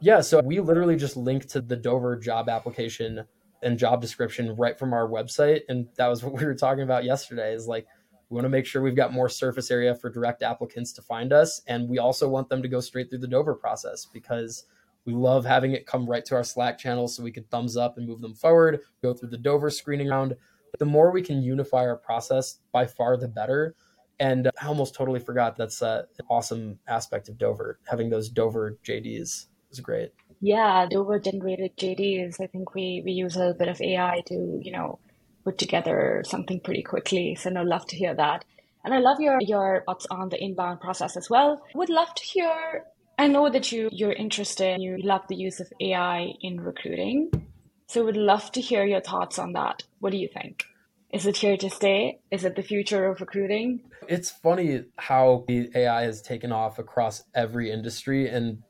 yeah, 0.00 0.20
so 0.20 0.40
we 0.42 0.58
literally 0.60 0.96
just 0.96 1.16
link 1.16 1.46
to 1.48 1.60
the 1.60 1.76
Dover 1.76 2.16
job 2.16 2.48
application 2.48 3.24
and 3.62 3.78
job 3.78 4.00
description 4.00 4.54
right 4.56 4.78
from 4.78 4.92
our 4.92 5.08
website. 5.08 5.62
And 5.68 5.88
that 5.96 6.08
was 6.08 6.22
what 6.24 6.34
we 6.34 6.44
were 6.44 6.54
talking 6.54 6.82
about 6.82 7.04
yesterday 7.04 7.54
is 7.54 7.66
like, 7.66 7.86
we 8.28 8.36
want 8.36 8.46
to 8.46 8.50
make 8.50 8.64
sure 8.64 8.80
we've 8.80 8.96
got 8.96 9.12
more 9.12 9.28
surface 9.28 9.70
area 9.70 9.94
for 9.94 10.08
direct 10.08 10.42
applicants 10.42 10.92
to 10.94 11.02
find 11.02 11.34
us. 11.34 11.60
And 11.66 11.86
we 11.86 11.98
also 11.98 12.26
want 12.28 12.48
them 12.48 12.62
to 12.62 12.68
go 12.68 12.80
straight 12.80 13.10
through 13.10 13.18
the 13.18 13.26
Dover 13.26 13.54
process 13.54 14.06
because 14.06 14.64
we 15.04 15.12
love 15.12 15.44
having 15.44 15.72
it 15.72 15.86
come 15.86 16.08
right 16.08 16.24
to 16.24 16.36
our 16.36 16.44
Slack 16.44 16.78
channel 16.78 17.08
so 17.08 17.22
we 17.22 17.30
could 17.30 17.50
thumbs 17.50 17.76
up 17.76 17.98
and 17.98 18.08
move 18.08 18.22
them 18.22 18.34
forward, 18.34 18.80
go 19.02 19.12
through 19.12 19.28
the 19.28 19.36
Dover 19.36 19.68
screening 19.68 20.08
round. 20.08 20.34
The 20.78 20.86
more 20.86 21.10
we 21.10 21.20
can 21.20 21.42
unify 21.42 21.84
our 21.84 21.96
process, 21.96 22.60
by 22.72 22.86
far 22.86 23.18
the 23.18 23.28
better. 23.28 23.74
And 24.18 24.50
I 24.62 24.66
almost 24.66 24.94
totally 24.94 25.20
forgot 25.20 25.56
that's 25.56 25.82
uh, 25.82 26.04
an 26.18 26.26
awesome 26.30 26.78
aspect 26.88 27.28
of 27.28 27.36
Dover. 27.36 27.80
Having 27.86 28.08
those 28.08 28.30
Dover 28.30 28.78
JDs 28.82 29.46
is 29.70 29.80
great. 29.80 30.12
Yeah, 30.44 30.86
Dover 30.90 31.20
generated 31.20 31.76
JDs. 31.76 32.40
I 32.40 32.48
think 32.48 32.74
we 32.74 33.00
we 33.04 33.12
use 33.12 33.36
a 33.36 33.38
little 33.38 33.54
bit 33.54 33.68
of 33.68 33.80
AI 33.80 34.22
to, 34.26 34.60
you 34.60 34.72
know, 34.72 34.98
put 35.44 35.56
together 35.56 36.24
something 36.26 36.58
pretty 36.58 36.82
quickly. 36.82 37.36
So 37.36 37.48
no, 37.48 37.62
love 37.62 37.86
to 37.86 37.96
hear 37.96 38.12
that. 38.16 38.44
And 38.84 38.92
I 38.92 38.98
love 38.98 39.20
your 39.20 39.38
your 39.40 39.84
thoughts 39.86 40.06
on 40.10 40.30
the 40.30 40.42
inbound 40.42 40.80
process 40.80 41.16
as 41.16 41.30
well. 41.30 41.62
Would 41.76 41.90
love 41.90 42.12
to 42.16 42.24
hear 42.24 42.82
I 43.16 43.28
know 43.28 43.50
that 43.50 43.70
you 43.70 43.88
you're 43.92 44.12
interested, 44.12 44.80
you 44.80 44.98
love 44.98 45.22
the 45.28 45.36
use 45.36 45.60
of 45.60 45.72
AI 45.80 46.32
in 46.40 46.60
recruiting. 46.60 47.30
So 47.86 48.04
would 48.04 48.16
love 48.16 48.50
to 48.52 48.60
hear 48.60 48.84
your 48.84 49.00
thoughts 49.00 49.38
on 49.38 49.52
that. 49.52 49.84
What 50.00 50.10
do 50.10 50.18
you 50.18 50.28
think? 50.28 50.64
Is 51.12 51.24
it 51.26 51.36
here 51.36 51.56
to 51.58 51.70
stay? 51.70 52.18
Is 52.32 52.44
it 52.44 52.56
the 52.56 52.62
future 52.62 53.06
of 53.06 53.20
recruiting? 53.20 53.82
It's 54.08 54.30
funny 54.30 54.86
how 54.96 55.44
the 55.46 55.70
AI 55.74 56.02
has 56.02 56.20
taken 56.20 56.50
off 56.50 56.80
across 56.80 57.22
every 57.32 57.70
industry 57.70 58.28
and 58.28 58.62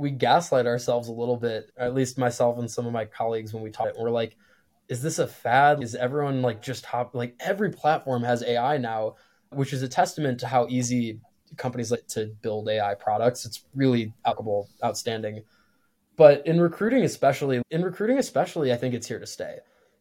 we 0.00 0.10
gaslight 0.10 0.66
ourselves 0.66 1.08
a 1.08 1.12
little 1.12 1.36
bit, 1.36 1.70
at 1.76 1.94
least 1.94 2.16
myself 2.16 2.58
and 2.58 2.70
some 2.70 2.86
of 2.86 2.92
my 2.92 3.04
colleagues 3.04 3.52
when 3.52 3.62
we 3.62 3.70
talk. 3.70 3.88
We're 3.98 4.10
like, 4.10 4.34
is 4.88 5.02
this 5.02 5.18
a 5.18 5.26
fad? 5.26 5.82
Is 5.82 5.94
everyone 5.94 6.40
like 6.40 6.62
just 6.62 6.86
hop 6.86 7.14
like 7.14 7.36
every 7.38 7.70
platform 7.70 8.22
has 8.22 8.42
AI 8.42 8.78
now, 8.78 9.16
which 9.50 9.74
is 9.74 9.82
a 9.82 9.88
testament 9.88 10.40
to 10.40 10.46
how 10.46 10.66
easy 10.70 11.20
companies 11.58 11.90
like 11.90 12.06
to 12.08 12.32
build 12.40 12.66
AI 12.70 12.94
products. 12.94 13.44
It's 13.44 13.62
really 13.74 14.14
outstanding. 14.82 15.42
But 16.16 16.46
in 16.46 16.62
recruiting 16.62 17.04
especially, 17.04 17.60
in 17.70 17.82
recruiting 17.82 18.18
especially, 18.18 18.72
I 18.72 18.76
think 18.76 18.94
it's 18.94 19.06
here 19.06 19.20
to 19.20 19.26
stay. 19.26 19.58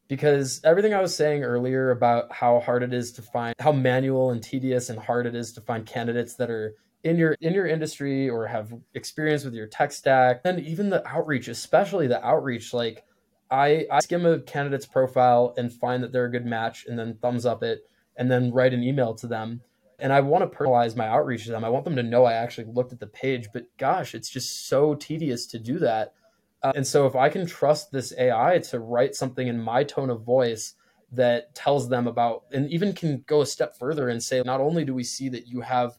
Because 0.07 0.61
everything 0.63 0.93
I 0.93 1.01
was 1.01 1.13
saying 1.13 1.43
earlier 1.43 1.91
about 1.91 2.31
how 2.31 2.61
hard 2.61 2.83
it 2.83 2.93
is 2.93 3.11
to 3.13 3.21
find 3.21 3.53
how 3.59 3.73
manual 3.73 4.31
and 4.31 4.41
tedious 4.41 4.89
and 4.89 4.97
hard 4.97 5.27
it 5.27 5.35
is 5.35 5.51
to 5.53 5.61
find 5.61 5.85
candidates 5.85 6.35
that 6.35 6.49
are 6.49 6.75
in 7.03 7.17
your 7.17 7.35
in 7.41 7.53
your 7.53 7.67
industry 7.67 8.29
or 8.29 8.47
have 8.47 8.73
experience 8.93 9.43
with 9.43 9.53
your 9.53 9.67
tech 9.67 9.91
stack 9.91 10.41
and 10.43 10.59
even 10.59 10.89
the 10.89 11.05
outreach 11.07 11.47
especially 11.47 12.07
the 12.07 12.23
outreach 12.25 12.73
like 12.73 13.05
i 13.49 13.85
i 13.91 13.99
skim 13.99 14.25
a 14.25 14.39
candidate's 14.39 14.85
profile 14.85 15.53
and 15.57 15.71
find 15.71 16.03
that 16.03 16.11
they're 16.11 16.25
a 16.25 16.31
good 16.31 16.45
match 16.45 16.85
and 16.87 16.99
then 16.99 17.17
thumbs 17.21 17.45
up 17.45 17.63
it 17.63 17.83
and 18.19 18.29
then 18.29 18.51
write 18.51 18.73
an 18.73 18.83
email 18.83 19.15
to 19.15 19.25
them. 19.25 19.61
And 19.97 20.13
i 20.13 20.19
want 20.21 20.49
to 20.49 20.57
personalize 20.57 20.95
my 20.95 21.07
outreach 21.07 21.45
to 21.45 21.51
them. 21.51 21.65
I 21.65 21.69
want 21.69 21.85
them 21.85 21.95
to 21.95 22.03
know 22.03 22.25
i 22.25 22.33
actually 22.33 22.67
looked 22.71 22.93
at 22.93 22.99
the 22.99 23.07
page 23.07 23.49
but 23.53 23.65
gosh 23.77 24.13
it's 24.13 24.29
just 24.29 24.67
so 24.67 24.93
tedious 24.93 25.47
to 25.47 25.59
do 25.59 25.79
that. 25.79 26.13
Uh, 26.61 26.73
and 26.75 26.85
so 26.85 27.07
if 27.07 27.15
i 27.15 27.29
can 27.29 27.45
trust 27.45 27.91
this 27.91 28.13
ai 28.17 28.59
to 28.59 28.79
write 28.79 29.15
something 29.15 29.47
in 29.47 29.59
my 29.59 29.83
tone 29.83 30.09
of 30.09 30.23
voice 30.23 30.75
that 31.11 31.55
tells 31.55 31.89
them 31.89 32.07
about 32.07 32.43
and 32.51 32.69
even 32.69 32.93
can 32.93 33.23
go 33.25 33.41
a 33.41 33.45
step 33.45 33.77
further 33.77 34.09
and 34.09 34.21
say 34.21 34.41
not 34.45 34.61
only 34.61 34.85
do 34.85 34.93
we 34.93 35.03
see 35.03 35.29
that 35.29 35.47
you 35.47 35.61
have 35.61 35.97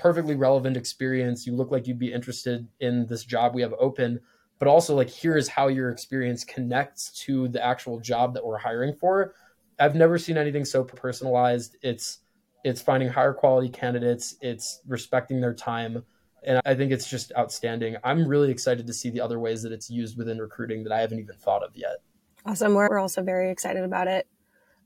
perfectly 0.00 0.34
relevant 0.34 0.76
experience. 0.76 1.46
You 1.46 1.54
look 1.54 1.70
like 1.70 1.86
you'd 1.86 1.98
be 1.98 2.12
interested 2.12 2.66
in 2.80 3.06
this 3.06 3.24
job 3.24 3.54
we 3.54 3.62
have 3.62 3.74
open, 3.78 4.20
but 4.58 4.68
also 4.68 4.94
like 4.94 5.10
here's 5.10 5.46
how 5.48 5.68
your 5.68 5.90
experience 5.90 6.44
connects 6.44 7.10
to 7.24 7.48
the 7.48 7.64
actual 7.64 8.00
job 8.00 8.34
that 8.34 8.44
we're 8.44 8.58
hiring 8.58 8.94
for. 8.94 9.34
I've 9.78 9.94
never 9.94 10.18
seen 10.18 10.36
anything 10.36 10.64
so 10.64 10.84
personalized. 10.84 11.76
It's 11.82 12.20
it's 12.62 12.82
finding 12.82 13.08
higher 13.08 13.32
quality 13.32 13.70
candidates, 13.70 14.36
it's 14.42 14.80
respecting 14.86 15.40
their 15.40 15.54
time, 15.54 16.04
and 16.42 16.60
I 16.66 16.74
think 16.74 16.92
it's 16.92 17.08
just 17.08 17.32
outstanding. 17.38 17.96
I'm 18.04 18.26
really 18.28 18.50
excited 18.50 18.86
to 18.86 18.92
see 18.92 19.08
the 19.08 19.20
other 19.20 19.38
ways 19.38 19.62
that 19.62 19.72
it's 19.72 19.90
used 19.90 20.18
within 20.18 20.38
recruiting 20.38 20.82
that 20.84 20.92
I 20.92 21.00
haven't 21.00 21.20
even 21.20 21.36
thought 21.36 21.62
of 21.62 21.74
yet. 21.74 22.02
Awesome. 22.44 22.74
We're 22.74 22.98
also 22.98 23.22
very 23.22 23.50
excited 23.50 23.82
about 23.82 24.08
it. 24.08 24.26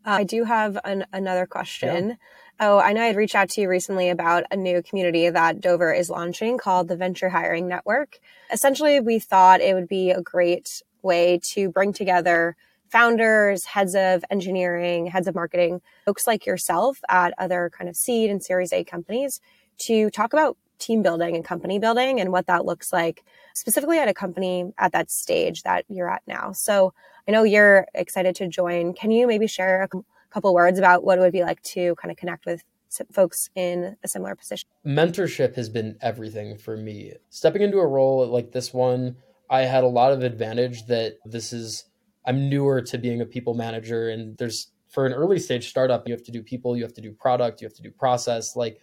Uh, 0.06 0.10
I 0.10 0.24
do 0.24 0.44
have 0.44 0.78
an, 0.84 1.06
another 1.12 1.46
question. 1.46 2.10
Yeah. 2.10 2.14
Oh, 2.60 2.78
I 2.78 2.92
know 2.92 3.02
I'd 3.02 3.16
reached 3.16 3.34
out 3.34 3.48
to 3.50 3.60
you 3.60 3.68
recently 3.68 4.10
about 4.10 4.44
a 4.52 4.56
new 4.56 4.80
community 4.80 5.28
that 5.28 5.60
Dover 5.60 5.92
is 5.92 6.08
launching 6.08 6.56
called 6.56 6.86
the 6.86 6.96
Venture 6.96 7.28
Hiring 7.28 7.66
Network. 7.66 8.20
Essentially, 8.52 9.00
we 9.00 9.18
thought 9.18 9.60
it 9.60 9.74
would 9.74 9.88
be 9.88 10.10
a 10.10 10.22
great 10.22 10.82
way 11.02 11.40
to 11.50 11.68
bring 11.68 11.92
together 11.92 12.56
founders, 12.90 13.64
heads 13.64 13.96
of 13.96 14.24
engineering, 14.30 15.06
heads 15.06 15.26
of 15.26 15.34
marketing, 15.34 15.80
folks 16.06 16.28
like 16.28 16.46
yourself 16.46 17.00
at 17.08 17.34
other 17.38 17.72
kind 17.76 17.90
of 17.90 17.96
seed 17.96 18.30
and 18.30 18.40
series 18.40 18.72
A 18.72 18.84
companies 18.84 19.40
to 19.78 20.08
talk 20.10 20.32
about 20.32 20.56
team 20.78 21.02
building 21.02 21.34
and 21.34 21.44
company 21.44 21.80
building 21.80 22.20
and 22.20 22.30
what 22.30 22.46
that 22.46 22.64
looks 22.64 22.92
like 22.92 23.24
specifically 23.54 23.98
at 23.98 24.08
a 24.08 24.14
company 24.14 24.72
at 24.78 24.92
that 24.92 25.10
stage 25.10 25.62
that 25.64 25.84
you're 25.88 26.10
at 26.10 26.22
now. 26.28 26.52
So 26.52 26.94
I 27.26 27.32
know 27.32 27.42
you're 27.42 27.86
excited 27.94 28.36
to 28.36 28.46
join. 28.46 28.92
Can 28.92 29.10
you 29.10 29.26
maybe 29.26 29.48
share 29.48 29.82
a 29.82 29.88
couple 30.34 30.52
words 30.52 30.80
about 30.80 31.04
what 31.04 31.16
it 31.16 31.20
would 31.20 31.32
be 31.32 31.44
like 31.44 31.62
to 31.62 31.94
kind 31.94 32.10
of 32.10 32.16
connect 32.18 32.44
with 32.44 32.64
folks 33.12 33.48
in 33.54 33.96
a 34.02 34.08
similar 34.08 34.34
position? 34.34 34.68
Mentorship 34.84 35.54
has 35.54 35.68
been 35.68 35.96
everything 36.02 36.58
for 36.58 36.76
me. 36.76 37.12
Stepping 37.30 37.62
into 37.62 37.78
a 37.78 37.86
role 37.86 38.26
like 38.26 38.50
this 38.50 38.74
one, 38.74 39.16
I 39.48 39.62
had 39.62 39.84
a 39.84 39.88
lot 39.88 40.12
of 40.12 40.22
advantage 40.22 40.86
that 40.86 41.18
this 41.24 41.52
is 41.52 41.84
I'm 42.26 42.48
newer 42.48 42.82
to 42.82 42.98
being 42.98 43.20
a 43.20 43.26
people 43.26 43.54
manager 43.54 44.08
and 44.10 44.36
there's 44.36 44.72
for 44.88 45.06
an 45.06 45.12
early 45.12 45.38
stage 45.38 45.68
startup 45.68 46.06
you 46.06 46.14
have 46.14 46.24
to 46.24 46.32
do 46.32 46.42
people, 46.42 46.76
you 46.76 46.82
have 46.82 46.94
to 46.94 47.00
do 47.00 47.12
product, 47.12 47.60
you 47.60 47.66
have 47.66 47.74
to 47.74 47.82
do 47.82 47.90
process 47.90 48.56
like 48.56 48.80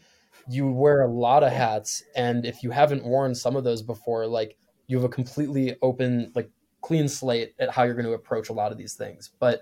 you 0.50 0.68
wear 0.68 1.02
a 1.02 1.08
lot 1.08 1.44
of 1.44 1.52
hats 1.52 2.04
and 2.16 2.46
if 2.46 2.64
you 2.64 2.72
haven't 2.72 3.04
worn 3.04 3.36
some 3.36 3.56
of 3.56 3.64
those 3.64 3.82
before 3.82 4.26
like 4.26 4.58
you 4.88 4.98
have 4.98 5.04
a 5.04 5.10
completely 5.10 5.76
open 5.82 6.32
like 6.34 6.50
clean 6.82 7.08
slate 7.08 7.54
at 7.60 7.70
how 7.70 7.84
you're 7.84 7.94
going 7.94 8.06
to 8.06 8.14
approach 8.14 8.50
a 8.50 8.54
lot 8.54 8.72
of 8.72 8.78
these 8.78 8.94
things 8.94 9.32
but 9.40 9.62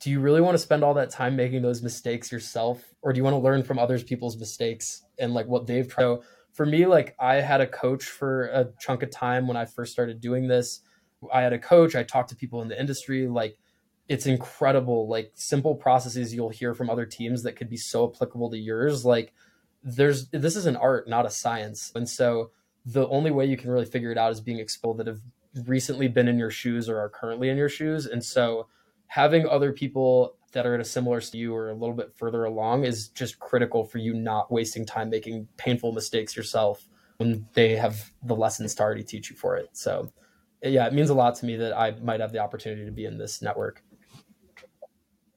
do 0.00 0.10
you 0.10 0.20
really 0.20 0.40
want 0.40 0.54
to 0.54 0.58
spend 0.58 0.84
all 0.84 0.94
that 0.94 1.10
time 1.10 1.34
making 1.36 1.62
those 1.62 1.82
mistakes 1.82 2.30
yourself 2.30 2.94
or 3.02 3.12
do 3.12 3.18
you 3.18 3.24
want 3.24 3.34
to 3.34 3.40
learn 3.40 3.62
from 3.62 3.78
others 3.78 4.02
people's 4.02 4.36
mistakes 4.38 5.02
and 5.18 5.34
like 5.34 5.46
what 5.46 5.66
they've 5.66 5.88
tried 5.88 6.02
so 6.02 6.22
for 6.52 6.66
me 6.66 6.86
like 6.86 7.14
i 7.18 7.36
had 7.36 7.60
a 7.60 7.66
coach 7.66 8.04
for 8.04 8.46
a 8.46 8.68
chunk 8.80 9.02
of 9.02 9.10
time 9.10 9.46
when 9.46 9.56
i 9.56 9.64
first 9.64 9.92
started 9.92 10.20
doing 10.20 10.48
this 10.48 10.80
i 11.32 11.40
had 11.40 11.52
a 11.52 11.58
coach 11.58 11.94
i 11.94 12.02
talked 12.02 12.28
to 12.30 12.36
people 12.36 12.62
in 12.62 12.68
the 12.68 12.78
industry 12.78 13.26
like 13.26 13.58
it's 14.08 14.26
incredible 14.26 15.08
like 15.08 15.30
simple 15.34 15.74
processes 15.74 16.34
you'll 16.34 16.48
hear 16.48 16.74
from 16.74 16.88
other 16.88 17.04
teams 17.04 17.42
that 17.42 17.56
could 17.56 17.68
be 17.68 17.76
so 17.76 18.10
applicable 18.10 18.50
to 18.50 18.58
yours 18.58 19.04
like 19.04 19.32
there's 19.82 20.28
this 20.30 20.56
is 20.56 20.66
an 20.66 20.76
art 20.76 21.08
not 21.08 21.26
a 21.26 21.30
science 21.30 21.92
and 21.94 22.08
so 22.08 22.50
the 22.84 23.06
only 23.08 23.30
way 23.30 23.44
you 23.44 23.56
can 23.56 23.70
really 23.70 23.84
figure 23.84 24.10
it 24.10 24.16
out 24.16 24.32
is 24.32 24.40
being 24.40 24.58
exposed 24.58 24.98
that 24.98 25.06
have 25.06 25.20
recently 25.66 26.08
been 26.08 26.28
in 26.28 26.38
your 26.38 26.50
shoes 26.50 26.88
or 26.88 26.98
are 26.98 27.08
currently 27.08 27.48
in 27.48 27.56
your 27.56 27.68
shoes. 27.68 28.06
And 28.06 28.24
so 28.24 28.66
having 29.08 29.46
other 29.48 29.72
people 29.72 30.36
that 30.52 30.66
are 30.66 30.74
at 30.74 30.80
a 30.80 30.84
similar 30.84 31.20
to 31.20 31.36
you 31.36 31.54
or 31.54 31.70
a 31.70 31.74
little 31.74 31.94
bit 31.94 32.12
further 32.16 32.44
along 32.44 32.84
is 32.84 33.08
just 33.08 33.38
critical 33.38 33.84
for 33.84 33.98
you 33.98 34.14
not 34.14 34.50
wasting 34.50 34.86
time 34.86 35.10
making 35.10 35.48
painful 35.56 35.92
mistakes 35.92 36.36
yourself 36.36 36.88
when 37.18 37.46
they 37.54 37.76
have 37.76 38.12
the 38.22 38.34
lessons 38.34 38.74
to 38.74 38.82
already 38.82 39.02
teach 39.02 39.28
you 39.28 39.36
for 39.36 39.56
it. 39.56 39.68
So 39.72 40.12
yeah, 40.62 40.86
it 40.86 40.92
means 40.92 41.10
a 41.10 41.14
lot 41.14 41.34
to 41.36 41.46
me 41.46 41.56
that 41.56 41.76
I 41.76 41.92
might 42.02 42.20
have 42.20 42.32
the 42.32 42.38
opportunity 42.38 42.84
to 42.84 42.92
be 42.92 43.04
in 43.04 43.18
this 43.18 43.42
network. 43.42 43.82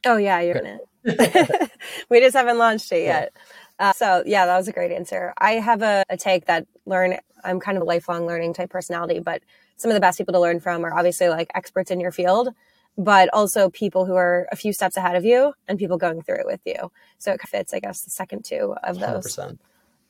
Oh 0.05 0.17
yeah, 0.17 0.39
you're 0.39 0.57
in 0.57 0.79
it. 0.79 1.71
we 2.09 2.19
just 2.19 2.35
haven't 2.35 2.57
launched 2.57 2.91
it 2.91 3.03
yet. 3.03 3.33
Yeah. 3.79 3.89
Uh, 3.89 3.93
so 3.93 4.23
yeah, 4.25 4.45
that 4.45 4.57
was 4.57 4.67
a 4.67 4.71
great 4.71 4.91
answer. 4.91 5.33
I 5.37 5.53
have 5.53 5.81
a, 5.81 6.03
a 6.09 6.17
take 6.17 6.45
that 6.45 6.67
learn. 6.85 7.17
I'm 7.43 7.59
kind 7.59 7.77
of 7.77 7.83
a 7.83 7.85
lifelong 7.85 8.27
learning 8.27 8.53
type 8.53 8.69
personality, 8.69 9.19
but 9.19 9.41
some 9.77 9.89
of 9.89 9.95
the 9.95 10.01
best 10.01 10.17
people 10.17 10.33
to 10.33 10.39
learn 10.39 10.59
from 10.59 10.85
are 10.85 10.93
obviously 10.93 11.29
like 11.29 11.51
experts 11.55 11.89
in 11.89 11.99
your 11.99 12.11
field, 12.11 12.49
but 12.97 13.29
also 13.33 13.69
people 13.69 14.05
who 14.05 14.15
are 14.15 14.47
a 14.51 14.55
few 14.55 14.73
steps 14.73 14.97
ahead 14.97 15.15
of 15.15 15.25
you 15.25 15.53
and 15.67 15.79
people 15.79 15.97
going 15.97 16.21
through 16.21 16.39
it 16.39 16.45
with 16.45 16.61
you. 16.65 16.91
So 17.17 17.31
it 17.31 17.41
fits, 17.41 17.73
I 17.73 17.79
guess, 17.79 18.01
the 18.01 18.11
second 18.11 18.45
two 18.45 18.75
of 18.83 18.99
those. 18.99 19.35
100%. 19.35 19.57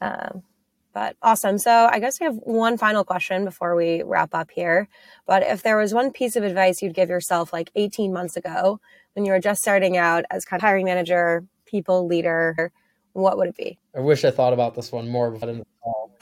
Um, 0.01 0.43
but 0.93 1.15
awesome. 1.21 1.57
So 1.57 1.87
I 1.89 1.99
guess 1.99 2.19
we 2.19 2.25
have 2.25 2.35
one 2.35 2.77
final 2.77 3.03
question 3.03 3.45
before 3.45 3.75
we 3.75 4.03
wrap 4.03 4.33
up 4.33 4.51
here. 4.51 4.89
But 5.25 5.43
if 5.43 5.63
there 5.63 5.77
was 5.77 5.93
one 5.93 6.11
piece 6.11 6.35
of 6.35 6.43
advice 6.43 6.81
you'd 6.81 6.93
give 6.93 7.09
yourself 7.09 7.53
like 7.53 7.71
18 7.75 8.11
months 8.11 8.35
ago 8.35 8.79
when 9.13 9.25
you 9.25 9.31
were 9.31 9.39
just 9.39 9.61
starting 9.61 9.95
out 9.95 10.25
as 10.29 10.43
kind 10.43 10.59
of 10.59 10.63
hiring 10.63 10.85
manager, 10.85 11.45
people 11.65 12.07
leader, 12.07 12.71
what 13.13 13.37
would 13.37 13.49
it 13.49 13.57
be? 13.57 13.79
I 13.95 13.99
wish 13.99 14.23
I 14.23 14.31
thought 14.31 14.53
about 14.53 14.75
this 14.75 14.91
one 14.91 15.07
more 15.07 15.35
I 15.41 15.61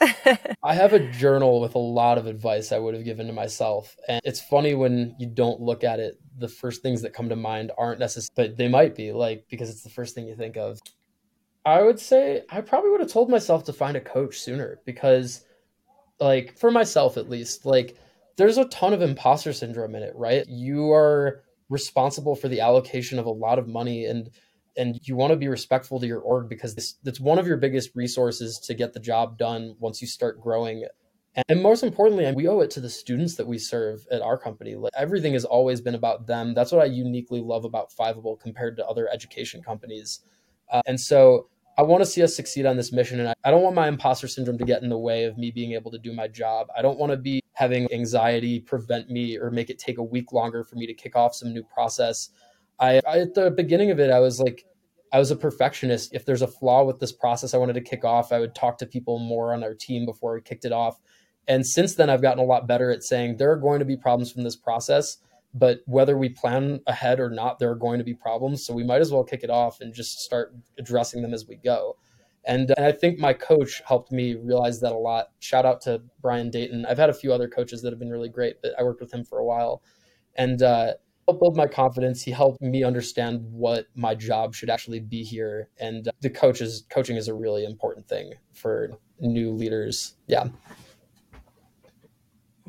I 0.62 0.74
have 0.74 0.92
a 0.92 1.10
journal 1.12 1.60
with 1.60 1.74
a 1.74 1.78
lot 1.78 2.18
of 2.18 2.26
advice 2.26 2.72
I 2.72 2.78
would 2.78 2.94
have 2.94 3.04
given 3.04 3.26
to 3.26 3.32
myself. 3.32 3.96
And 4.08 4.20
it's 4.24 4.40
funny 4.40 4.74
when 4.74 5.14
you 5.18 5.26
don't 5.26 5.60
look 5.60 5.84
at 5.84 6.00
it, 6.00 6.18
the 6.38 6.48
first 6.48 6.82
things 6.82 7.02
that 7.02 7.12
come 7.12 7.28
to 7.28 7.36
mind 7.36 7.70
aren't 7.76 8.00
necessary, 8.00 8.32
but 8.34 8.56
they 8.56 8.68
might 8.68 8.96
be 8.96 9.12
like 9.12 9.44
because 9.50 9.68
it's 9.68 9.82
the 9.82 9.90
first 9.90 10.14
thing 10.14 10.26
you 10.26 10.36
think 10.36 10.56
of. 10.56 10.78
I 11.64 11.82
would 11.82 12.00
say 12.00 12.42
I 12.50 12.62
probably 12.62 12.90
would 12.90 13.00
have 13.00 13.12
told 13.12 13.28
myself 13.28 13.64
to 13.64 13.72
find 13.72 13.96
a 13.96 14.00
coach 14.00 14.38
sooner 14.38 14.80
because, 14.86 15.44
like, 16.18 16.56
for 16.56 16.70
myself 16.70 17.18
at 17.18 17.28
least, 17.28 17.66
like, 17.66 17.98
there's 18.38 18.56
a 18.56 18.64
ton 18.66 18.94
of 18.94 19.02
imposter 19.02 19.52
syndrome 19.52 19.94
in 19.94 20.02
it, 20.02 20.14
right? 20.16 20.46
You 20.48 20.90
are 20.92 21.42
responsible 21.68 22.34
for 22.34 22.48
the 22.48 22.60
allocation 22.60 23.18
of 23.18 23.26
a 23.26 23.30
lot 23.30 23.58
of 23.58 23.68
money 23.68 24.06
and 24.06 24.30
and 24.80 24.98
you 25.02 25.14
want 25.14 25.30
to 25.30 25.36
be 25.36 25.48
respectful 25.48 26.00
to 26.00 26.06
your 26.06 26.20
org 26.20 26.48
because 26.48 26.74
this, 26.74 26.94
that's 27.04 27.20
one 27.20 27.38
of 27.38 27.46
your 27.46 27.58
biggest 27.58 27.90
resources 27.94 28.58
to 28.60 28.72
get 28.72 28.94
the 28.94 29.00
job 29.00 29.36
done 29.36 29.76
once 29.78 30.00
you 30.00 30.08
start 30.08 30.40
growing. 30.40 30.86
And 31.48 31.62
most 31.62 31.82
importantly 31.82 32.32
we 32.32 32.48
owe 32.48 32.60
it 32.60 32.70
to 32.72 32.80
the 32.80 32.88
students 32.88 33.36
that 33.36 33.46
we 33.46 33.58
serve 33.58 34.06
at 34.10 34.22
our 34.22 34.38
company. 34.38 34.74
Like, 34.74 34.92
everything 34.96 35.34
has 35.34 35.44
always 35.44 35.82
been 35.82 35.94
about 35.94 36.26
them. 36.26 36.54
That's 36.54 36.72
what 36.72 36.80
i 36.80 36.86
uniquely 36.86 37.40
love 37.40 37.64
about 37.66 37.92
fiveable 37.92 38.40
compared 38.40 38.76
to 38.78 38.86
other 38.86 39.08
education 39.12 39.62
companies. 39.62 40.20
Uh, 40.72 40.82
and 40.86 40.98
so 40.98 41.48
i 41.78 41.82
want 41.82 42.02
to 42.02 42.06
see 42.06 42.22
us 42.22 42.34
succeed 42.34 42.66
on 42.66 42.76
this 42.76 42.92
mission 42.92 43.20
and 43.20 43.28
I, 43.28 43.34
I 43.44 43.50
don't 43.50 43.62
want 43.62 43.76
my 43.76 43.86
imposter 43.86 44.28
syndrome 44.28 44.58
to 44.58 44.64
get 44.64 44.82
in 44.82 44.88
the 44.88 44.98
way 44.98 45.24
of 45.24 45.38
me 45.38 45.50
being 45.50 45.72
able 45.72 45.90
to 45.90 45.98
do 45.98 46.12
my 46.12 46.26
job. 46.26 46.68
I 46.76 46.82
don't 46.82 46.98
want 46.98 47.12
to 47.12 47.16
be 47.16 47.42
having 47.52 47.92
anxiety 47.92 48.58
prevent 48.58 49.10
me 49.10 49.36
or 49.38 49.50
make 49.50 49.68
it 49.68 49.78
take 49.78 49.98
a 49.98 50.02
week 50.02 50.32
longer 50.32 50.64
for 50.64 50.76
me 50.76 50.86
to 50.86 50.94
kick 50.94 51.14
off 51.14 51.34
some 51.34 51.52
new 51.52 51.62
process. 51.62 52.30
I, 52.80 53.00
I, 53.06 53.18
at 53.20 53.34
the 53.34 53.50
beginning 53.50 53.90
of 53.90 54.00
it, 54.00 54.10
I 54.10 54.20
was 54.20 54.40
like, 54.40 54.64
I 55.12 55.18
was 55.18 55.30
a 55.30 55.36
perfectionist. 55.36 56.14
If 56.14 56.24
there's 56.24 56.42
a 56.42 56.46
flaw 56.46 56.84
with 56.84 57.00
this 57.00 57.12
process 57.12 57.52
I 57.52 57.58
wanted 57.58 57.74
to 57.74 57.80
kick 57.80 58.04
off, 58.04 58.32
I 58.32 58.38
would 58.38 58.54
talk 58.54 58.78
to 58.78 58.86
people 58.86 59.18
more 59.18 59.52
on 59.52 59.64
our 59.64 59.74
team 59.74 60.06
before 60.06 60.34
we 60.34 60.40
kicked 60.40 60.64
it 60.64 60.72
off. 60.72 61.00
And 61.48 61.66
since 61.66 61.94
then, 61.96 62.10
I've 62.10 62.22
gotten 62.22 62.42
a 62.42 62.46
lot 62.46 62.68
better 62.68 62.90
at 62.90 63.02
saying 63.02 63.36
there 63.36 63.50
are 63.50 63.56
going 63.56 63.80
to 63.80 63.84
be 63.84 63.96
problems 63.96 64.30
from 64.30 64.44
this 64.44 64.54
process, 64.54 65.16
but 65.52 65.80
whether 65.86 66.16
we 66.16 66.28
plan 66.28 66.80
ahead 66.86 67.18
or 67.18 67.28
not, 67.28 67.58
there 67.58 67.70
are 67.70 67.76
going 67.76 67.98
to 67.98 68.04
be 68.04 68.14
problems. 68.14 68.64
So 68.64 68.72
we 68.72 68.84
might 68.84 69.00
as 69.00 69.10
well 69.10 69.24
kick 69.24 69.42
it 69.42 69.50
off 69.50 69.80
and 69.80 69.92
just 69.92 70.20
start 70.20 70.54
addressing 70.78 71.22
them 71.22 71.34
as 71.34 71.46
we 71.48 71.56
go. 71.56 71.96
And, 72.44 72.72
and 72.76 72.86
I 72.86 72.92
think 72.92 73.18
my 73.18 73.32
coach 73.32 73.82
helped 73.84 74.12
me 74.12 74.34
realize 74.34 74.80
that 74.80 74.92
a 74.92 74.96
lot. 74.96 75.28
Shout 75.40 75.66
out 75.66 75.80
to 75.82 76.02
Brian 76.22 76.50
Dayton. 76.50 76.86
I've 76.86 76.98
had 76.98 77.10
a 77.10 77.14
few 77.14 77.32
other 77.32 77.48
coaches 77.48 77.82
that 77.82 77.90
have 77.90 77.98
been 77.98 78.10
really 78.10 78.28
great, 78.28 78.62
but 78.62 78.72
I 78.78 78.82
worked 78.82 79.00
with 79.00 79.12
him 79.12 79.24
for 79.24 79.38
a 79.38 79.44
while. 79.44 79.82
And 80.36 80.62
uh, 80.62 80.94
helped 81.30 81.40
build 81.40 81.56
my 81.56 81.66
confidence. 81.66 82.22
He 82.22 82.30
helped 82.32 82.60
me 82.60 82.82
understand 82.82 83.40
what 83.52 83.86
my 83.94 84.14
job 84.14 84.54
should 84.54 84.68
actually 84.68 85.00
be 85.00 85.22
here. 85.22 85.68
And 85.78 86.08
uh, 86.08 86.12
the 86.20 86.30
coaches 86.30 86.84
coaching 86.90 87.16
is 87.16 87.28
a 87.28 87.34
really 87.34 87.64
important 87.64 88.08
thing 88.08 88.32
for 88.52 88.90
new 89.20 89.52
leaders. 89.52 90.14
Yeah. 90.26 90.48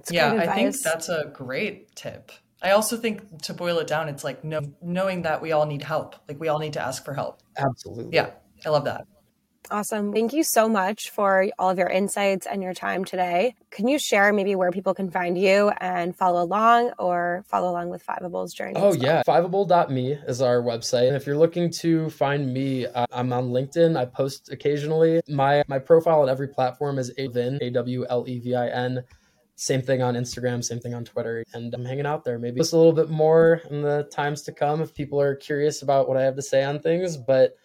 yeah, 0.09 0.33
I 0.33 0.53
think 0.53 0.79
that's 0.79 1.09
a 1.09 1.31
great 1.33 1.95
tip. 1.95 2.31
I 2.61 2.71
also 2.71 2.95
think 2.97 3.41
to 3.43 3.53
boil 3.55 3.79
it 3.79 3.87
down, 3.87 4.07
it's 4.07 4.23
like 4.23 4.43
know, 4.43 4.61
knowing 4.81 5.23
that 5.23 5.41
we 5.41 5.51
all 5.51 5.65
need 5.65 5.81
help. 5.81 6.15
Like 6.27 6.39
we 6.39 6.47
all 6.47 6.59
need 6.59 6.73
to 6.73 6.81
ask 6.81 7.03
for 7.03 7.15
help. 7.15 7.41
Absolutely. 7.57 8.15
Yeah, 8.15 8.29
I 8.63 8.69
love 8.69 8.85
that. 8.85 9.07
Awesome. 9.69 10.11
Thank 10.11 10.33
you 10.33 10.43
so 10.43 10.67
much 10.67 11.11
for 11.11 11.47
all 11.59 11.69
of 11.69 11.77
your 11.77 11.87
insights 11.87 12.47
and 12.47 12.63
your 12.63 12.73
time 12.73 13.05
today. 13.05 13.55
Can 13.69 13.87
you 13.87 13.99
share 13.99 14.33
maybe 14.33 14.55
where 14.55 14.71
people 14.71 14.93
can 14.93 15.09
find 15.09 15.37
you 15.37 15.69
and 15.79 16.15
follow 16.15 16.43
along 16.43 16.91
or 16.97 17.45
follow 17.47 17.69
along 17.69 17.89
with 17.89 18.05
Fiveable's 18.05 18.53
journey? 18.53 18.73
Oh, 18.75 18.89
well? 18.89 18.95
yeah. 18.95 19.23
Fiveable.me 19.25 20.13
is 20.27 20.41
our 20.41 20.61
website. 20.61 21.07
And 21.07 21.15
if 21.15 21.25
you're 21.25 21.37
looking 21.37 21.69
to 21.81 22.09
find 22.09 22.51
me, 22.51 22.87
uh, 22.87 23.05
I'm 23.11 23.31
on 23.31 23.49
LinkedIn. 23.49 23.97
I 23.97 24.05
post 24.05 24.51
occasionally. 24.51 25.21
My 25.29 25.63
my 25.67 25.79
profile 25.79 26.21
on 26.21 26.29
every 26.29 26.47
platform 26.47 26.97
is 26.97 27.13
Avin, 27.17 27.59
A 27.61 27.69
W 27.69 28.05
L 28.09 28.25
E 28.27 28.39
V 28.39 28.55
I 28.55 28.67
N. 28.67 29.03
Same 29.55 29.81
thing 29.83 30.01
on 30.01 30.15
Instagram, 30.15 30.63
same 30.63 30.79
thing 30.79 30.95
on 30.95 31.05
Twitter. 31.05 31.43
And 31.53 31.71
I'm 31.73 31.85
hanging 31.85 32.07
out 32.07 32.25
there. 32.25 32.39
Maybe 32.39 32.59
just 32.59 32.73
a 32.73 32.77
little 32.77 32.93
bit 32.93 33.09
more 33.09 33.61
in 33.69 33.83
the 33.83 34.09
times 34.11 34.41
to 34.43 34.51
come 34.51 34.81
if 34.81 34.93
people 34.93 35.21
are 35.21 35.35
curious 35.35 35.83
about 35.83 36.07
what 36.07 36.17
I 36.17 36.23
have 36.23 36.35
to 36.35 36.41
say 36.41 36.63
on 36.63 36.79
things. 36.79 37.15
But 37.15 37.55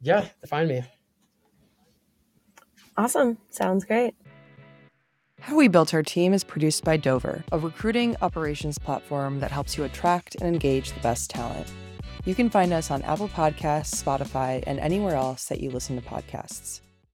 yeah, 0.00 0.26
find 0.48 0.68
me. 0.68 0.82
Awesome. 2.96 3.38
Sounds 3.50 3.84
great. 3.84 4.14
How 5.40 5.54
We 5.54 5.68
Built 5.68 5.92
Our 5.92 6.02
Team 6.02 6.32
is 6.32 6.42
produced 6.42 6.82
by 6.82 6.96
Dover, 6.96 7.44
a 7.52 7.58
recruiting 7.58 8.16
operations 8.22 8.78
platform 8.78 9.38
that 9.40 9.50
helps 9.50 9.76
you 9.76 9.84
attract 9.84 10.34
and 10.36 10.48
engage 10.48 10.92
the 10.92 11.00
best 11.00 11.30
talent. 11.30 11.70
You 12.24 12.34
can 12.34 12.50
find 12.50 12.72
us 12.72 12.90
on 12.90 13.02
Apple 13.02 13.28
Podcasts, 13.28 14.02
Spotify, 14.02 14.64
and 14.66 14.80
anywhere 14.80 15.14
else 15.14 15.44
that 15.44 15.60
you 15.60 15.70
listen 15.70 16.00
to 16.00 16.08
podcasts. 16.08 16.80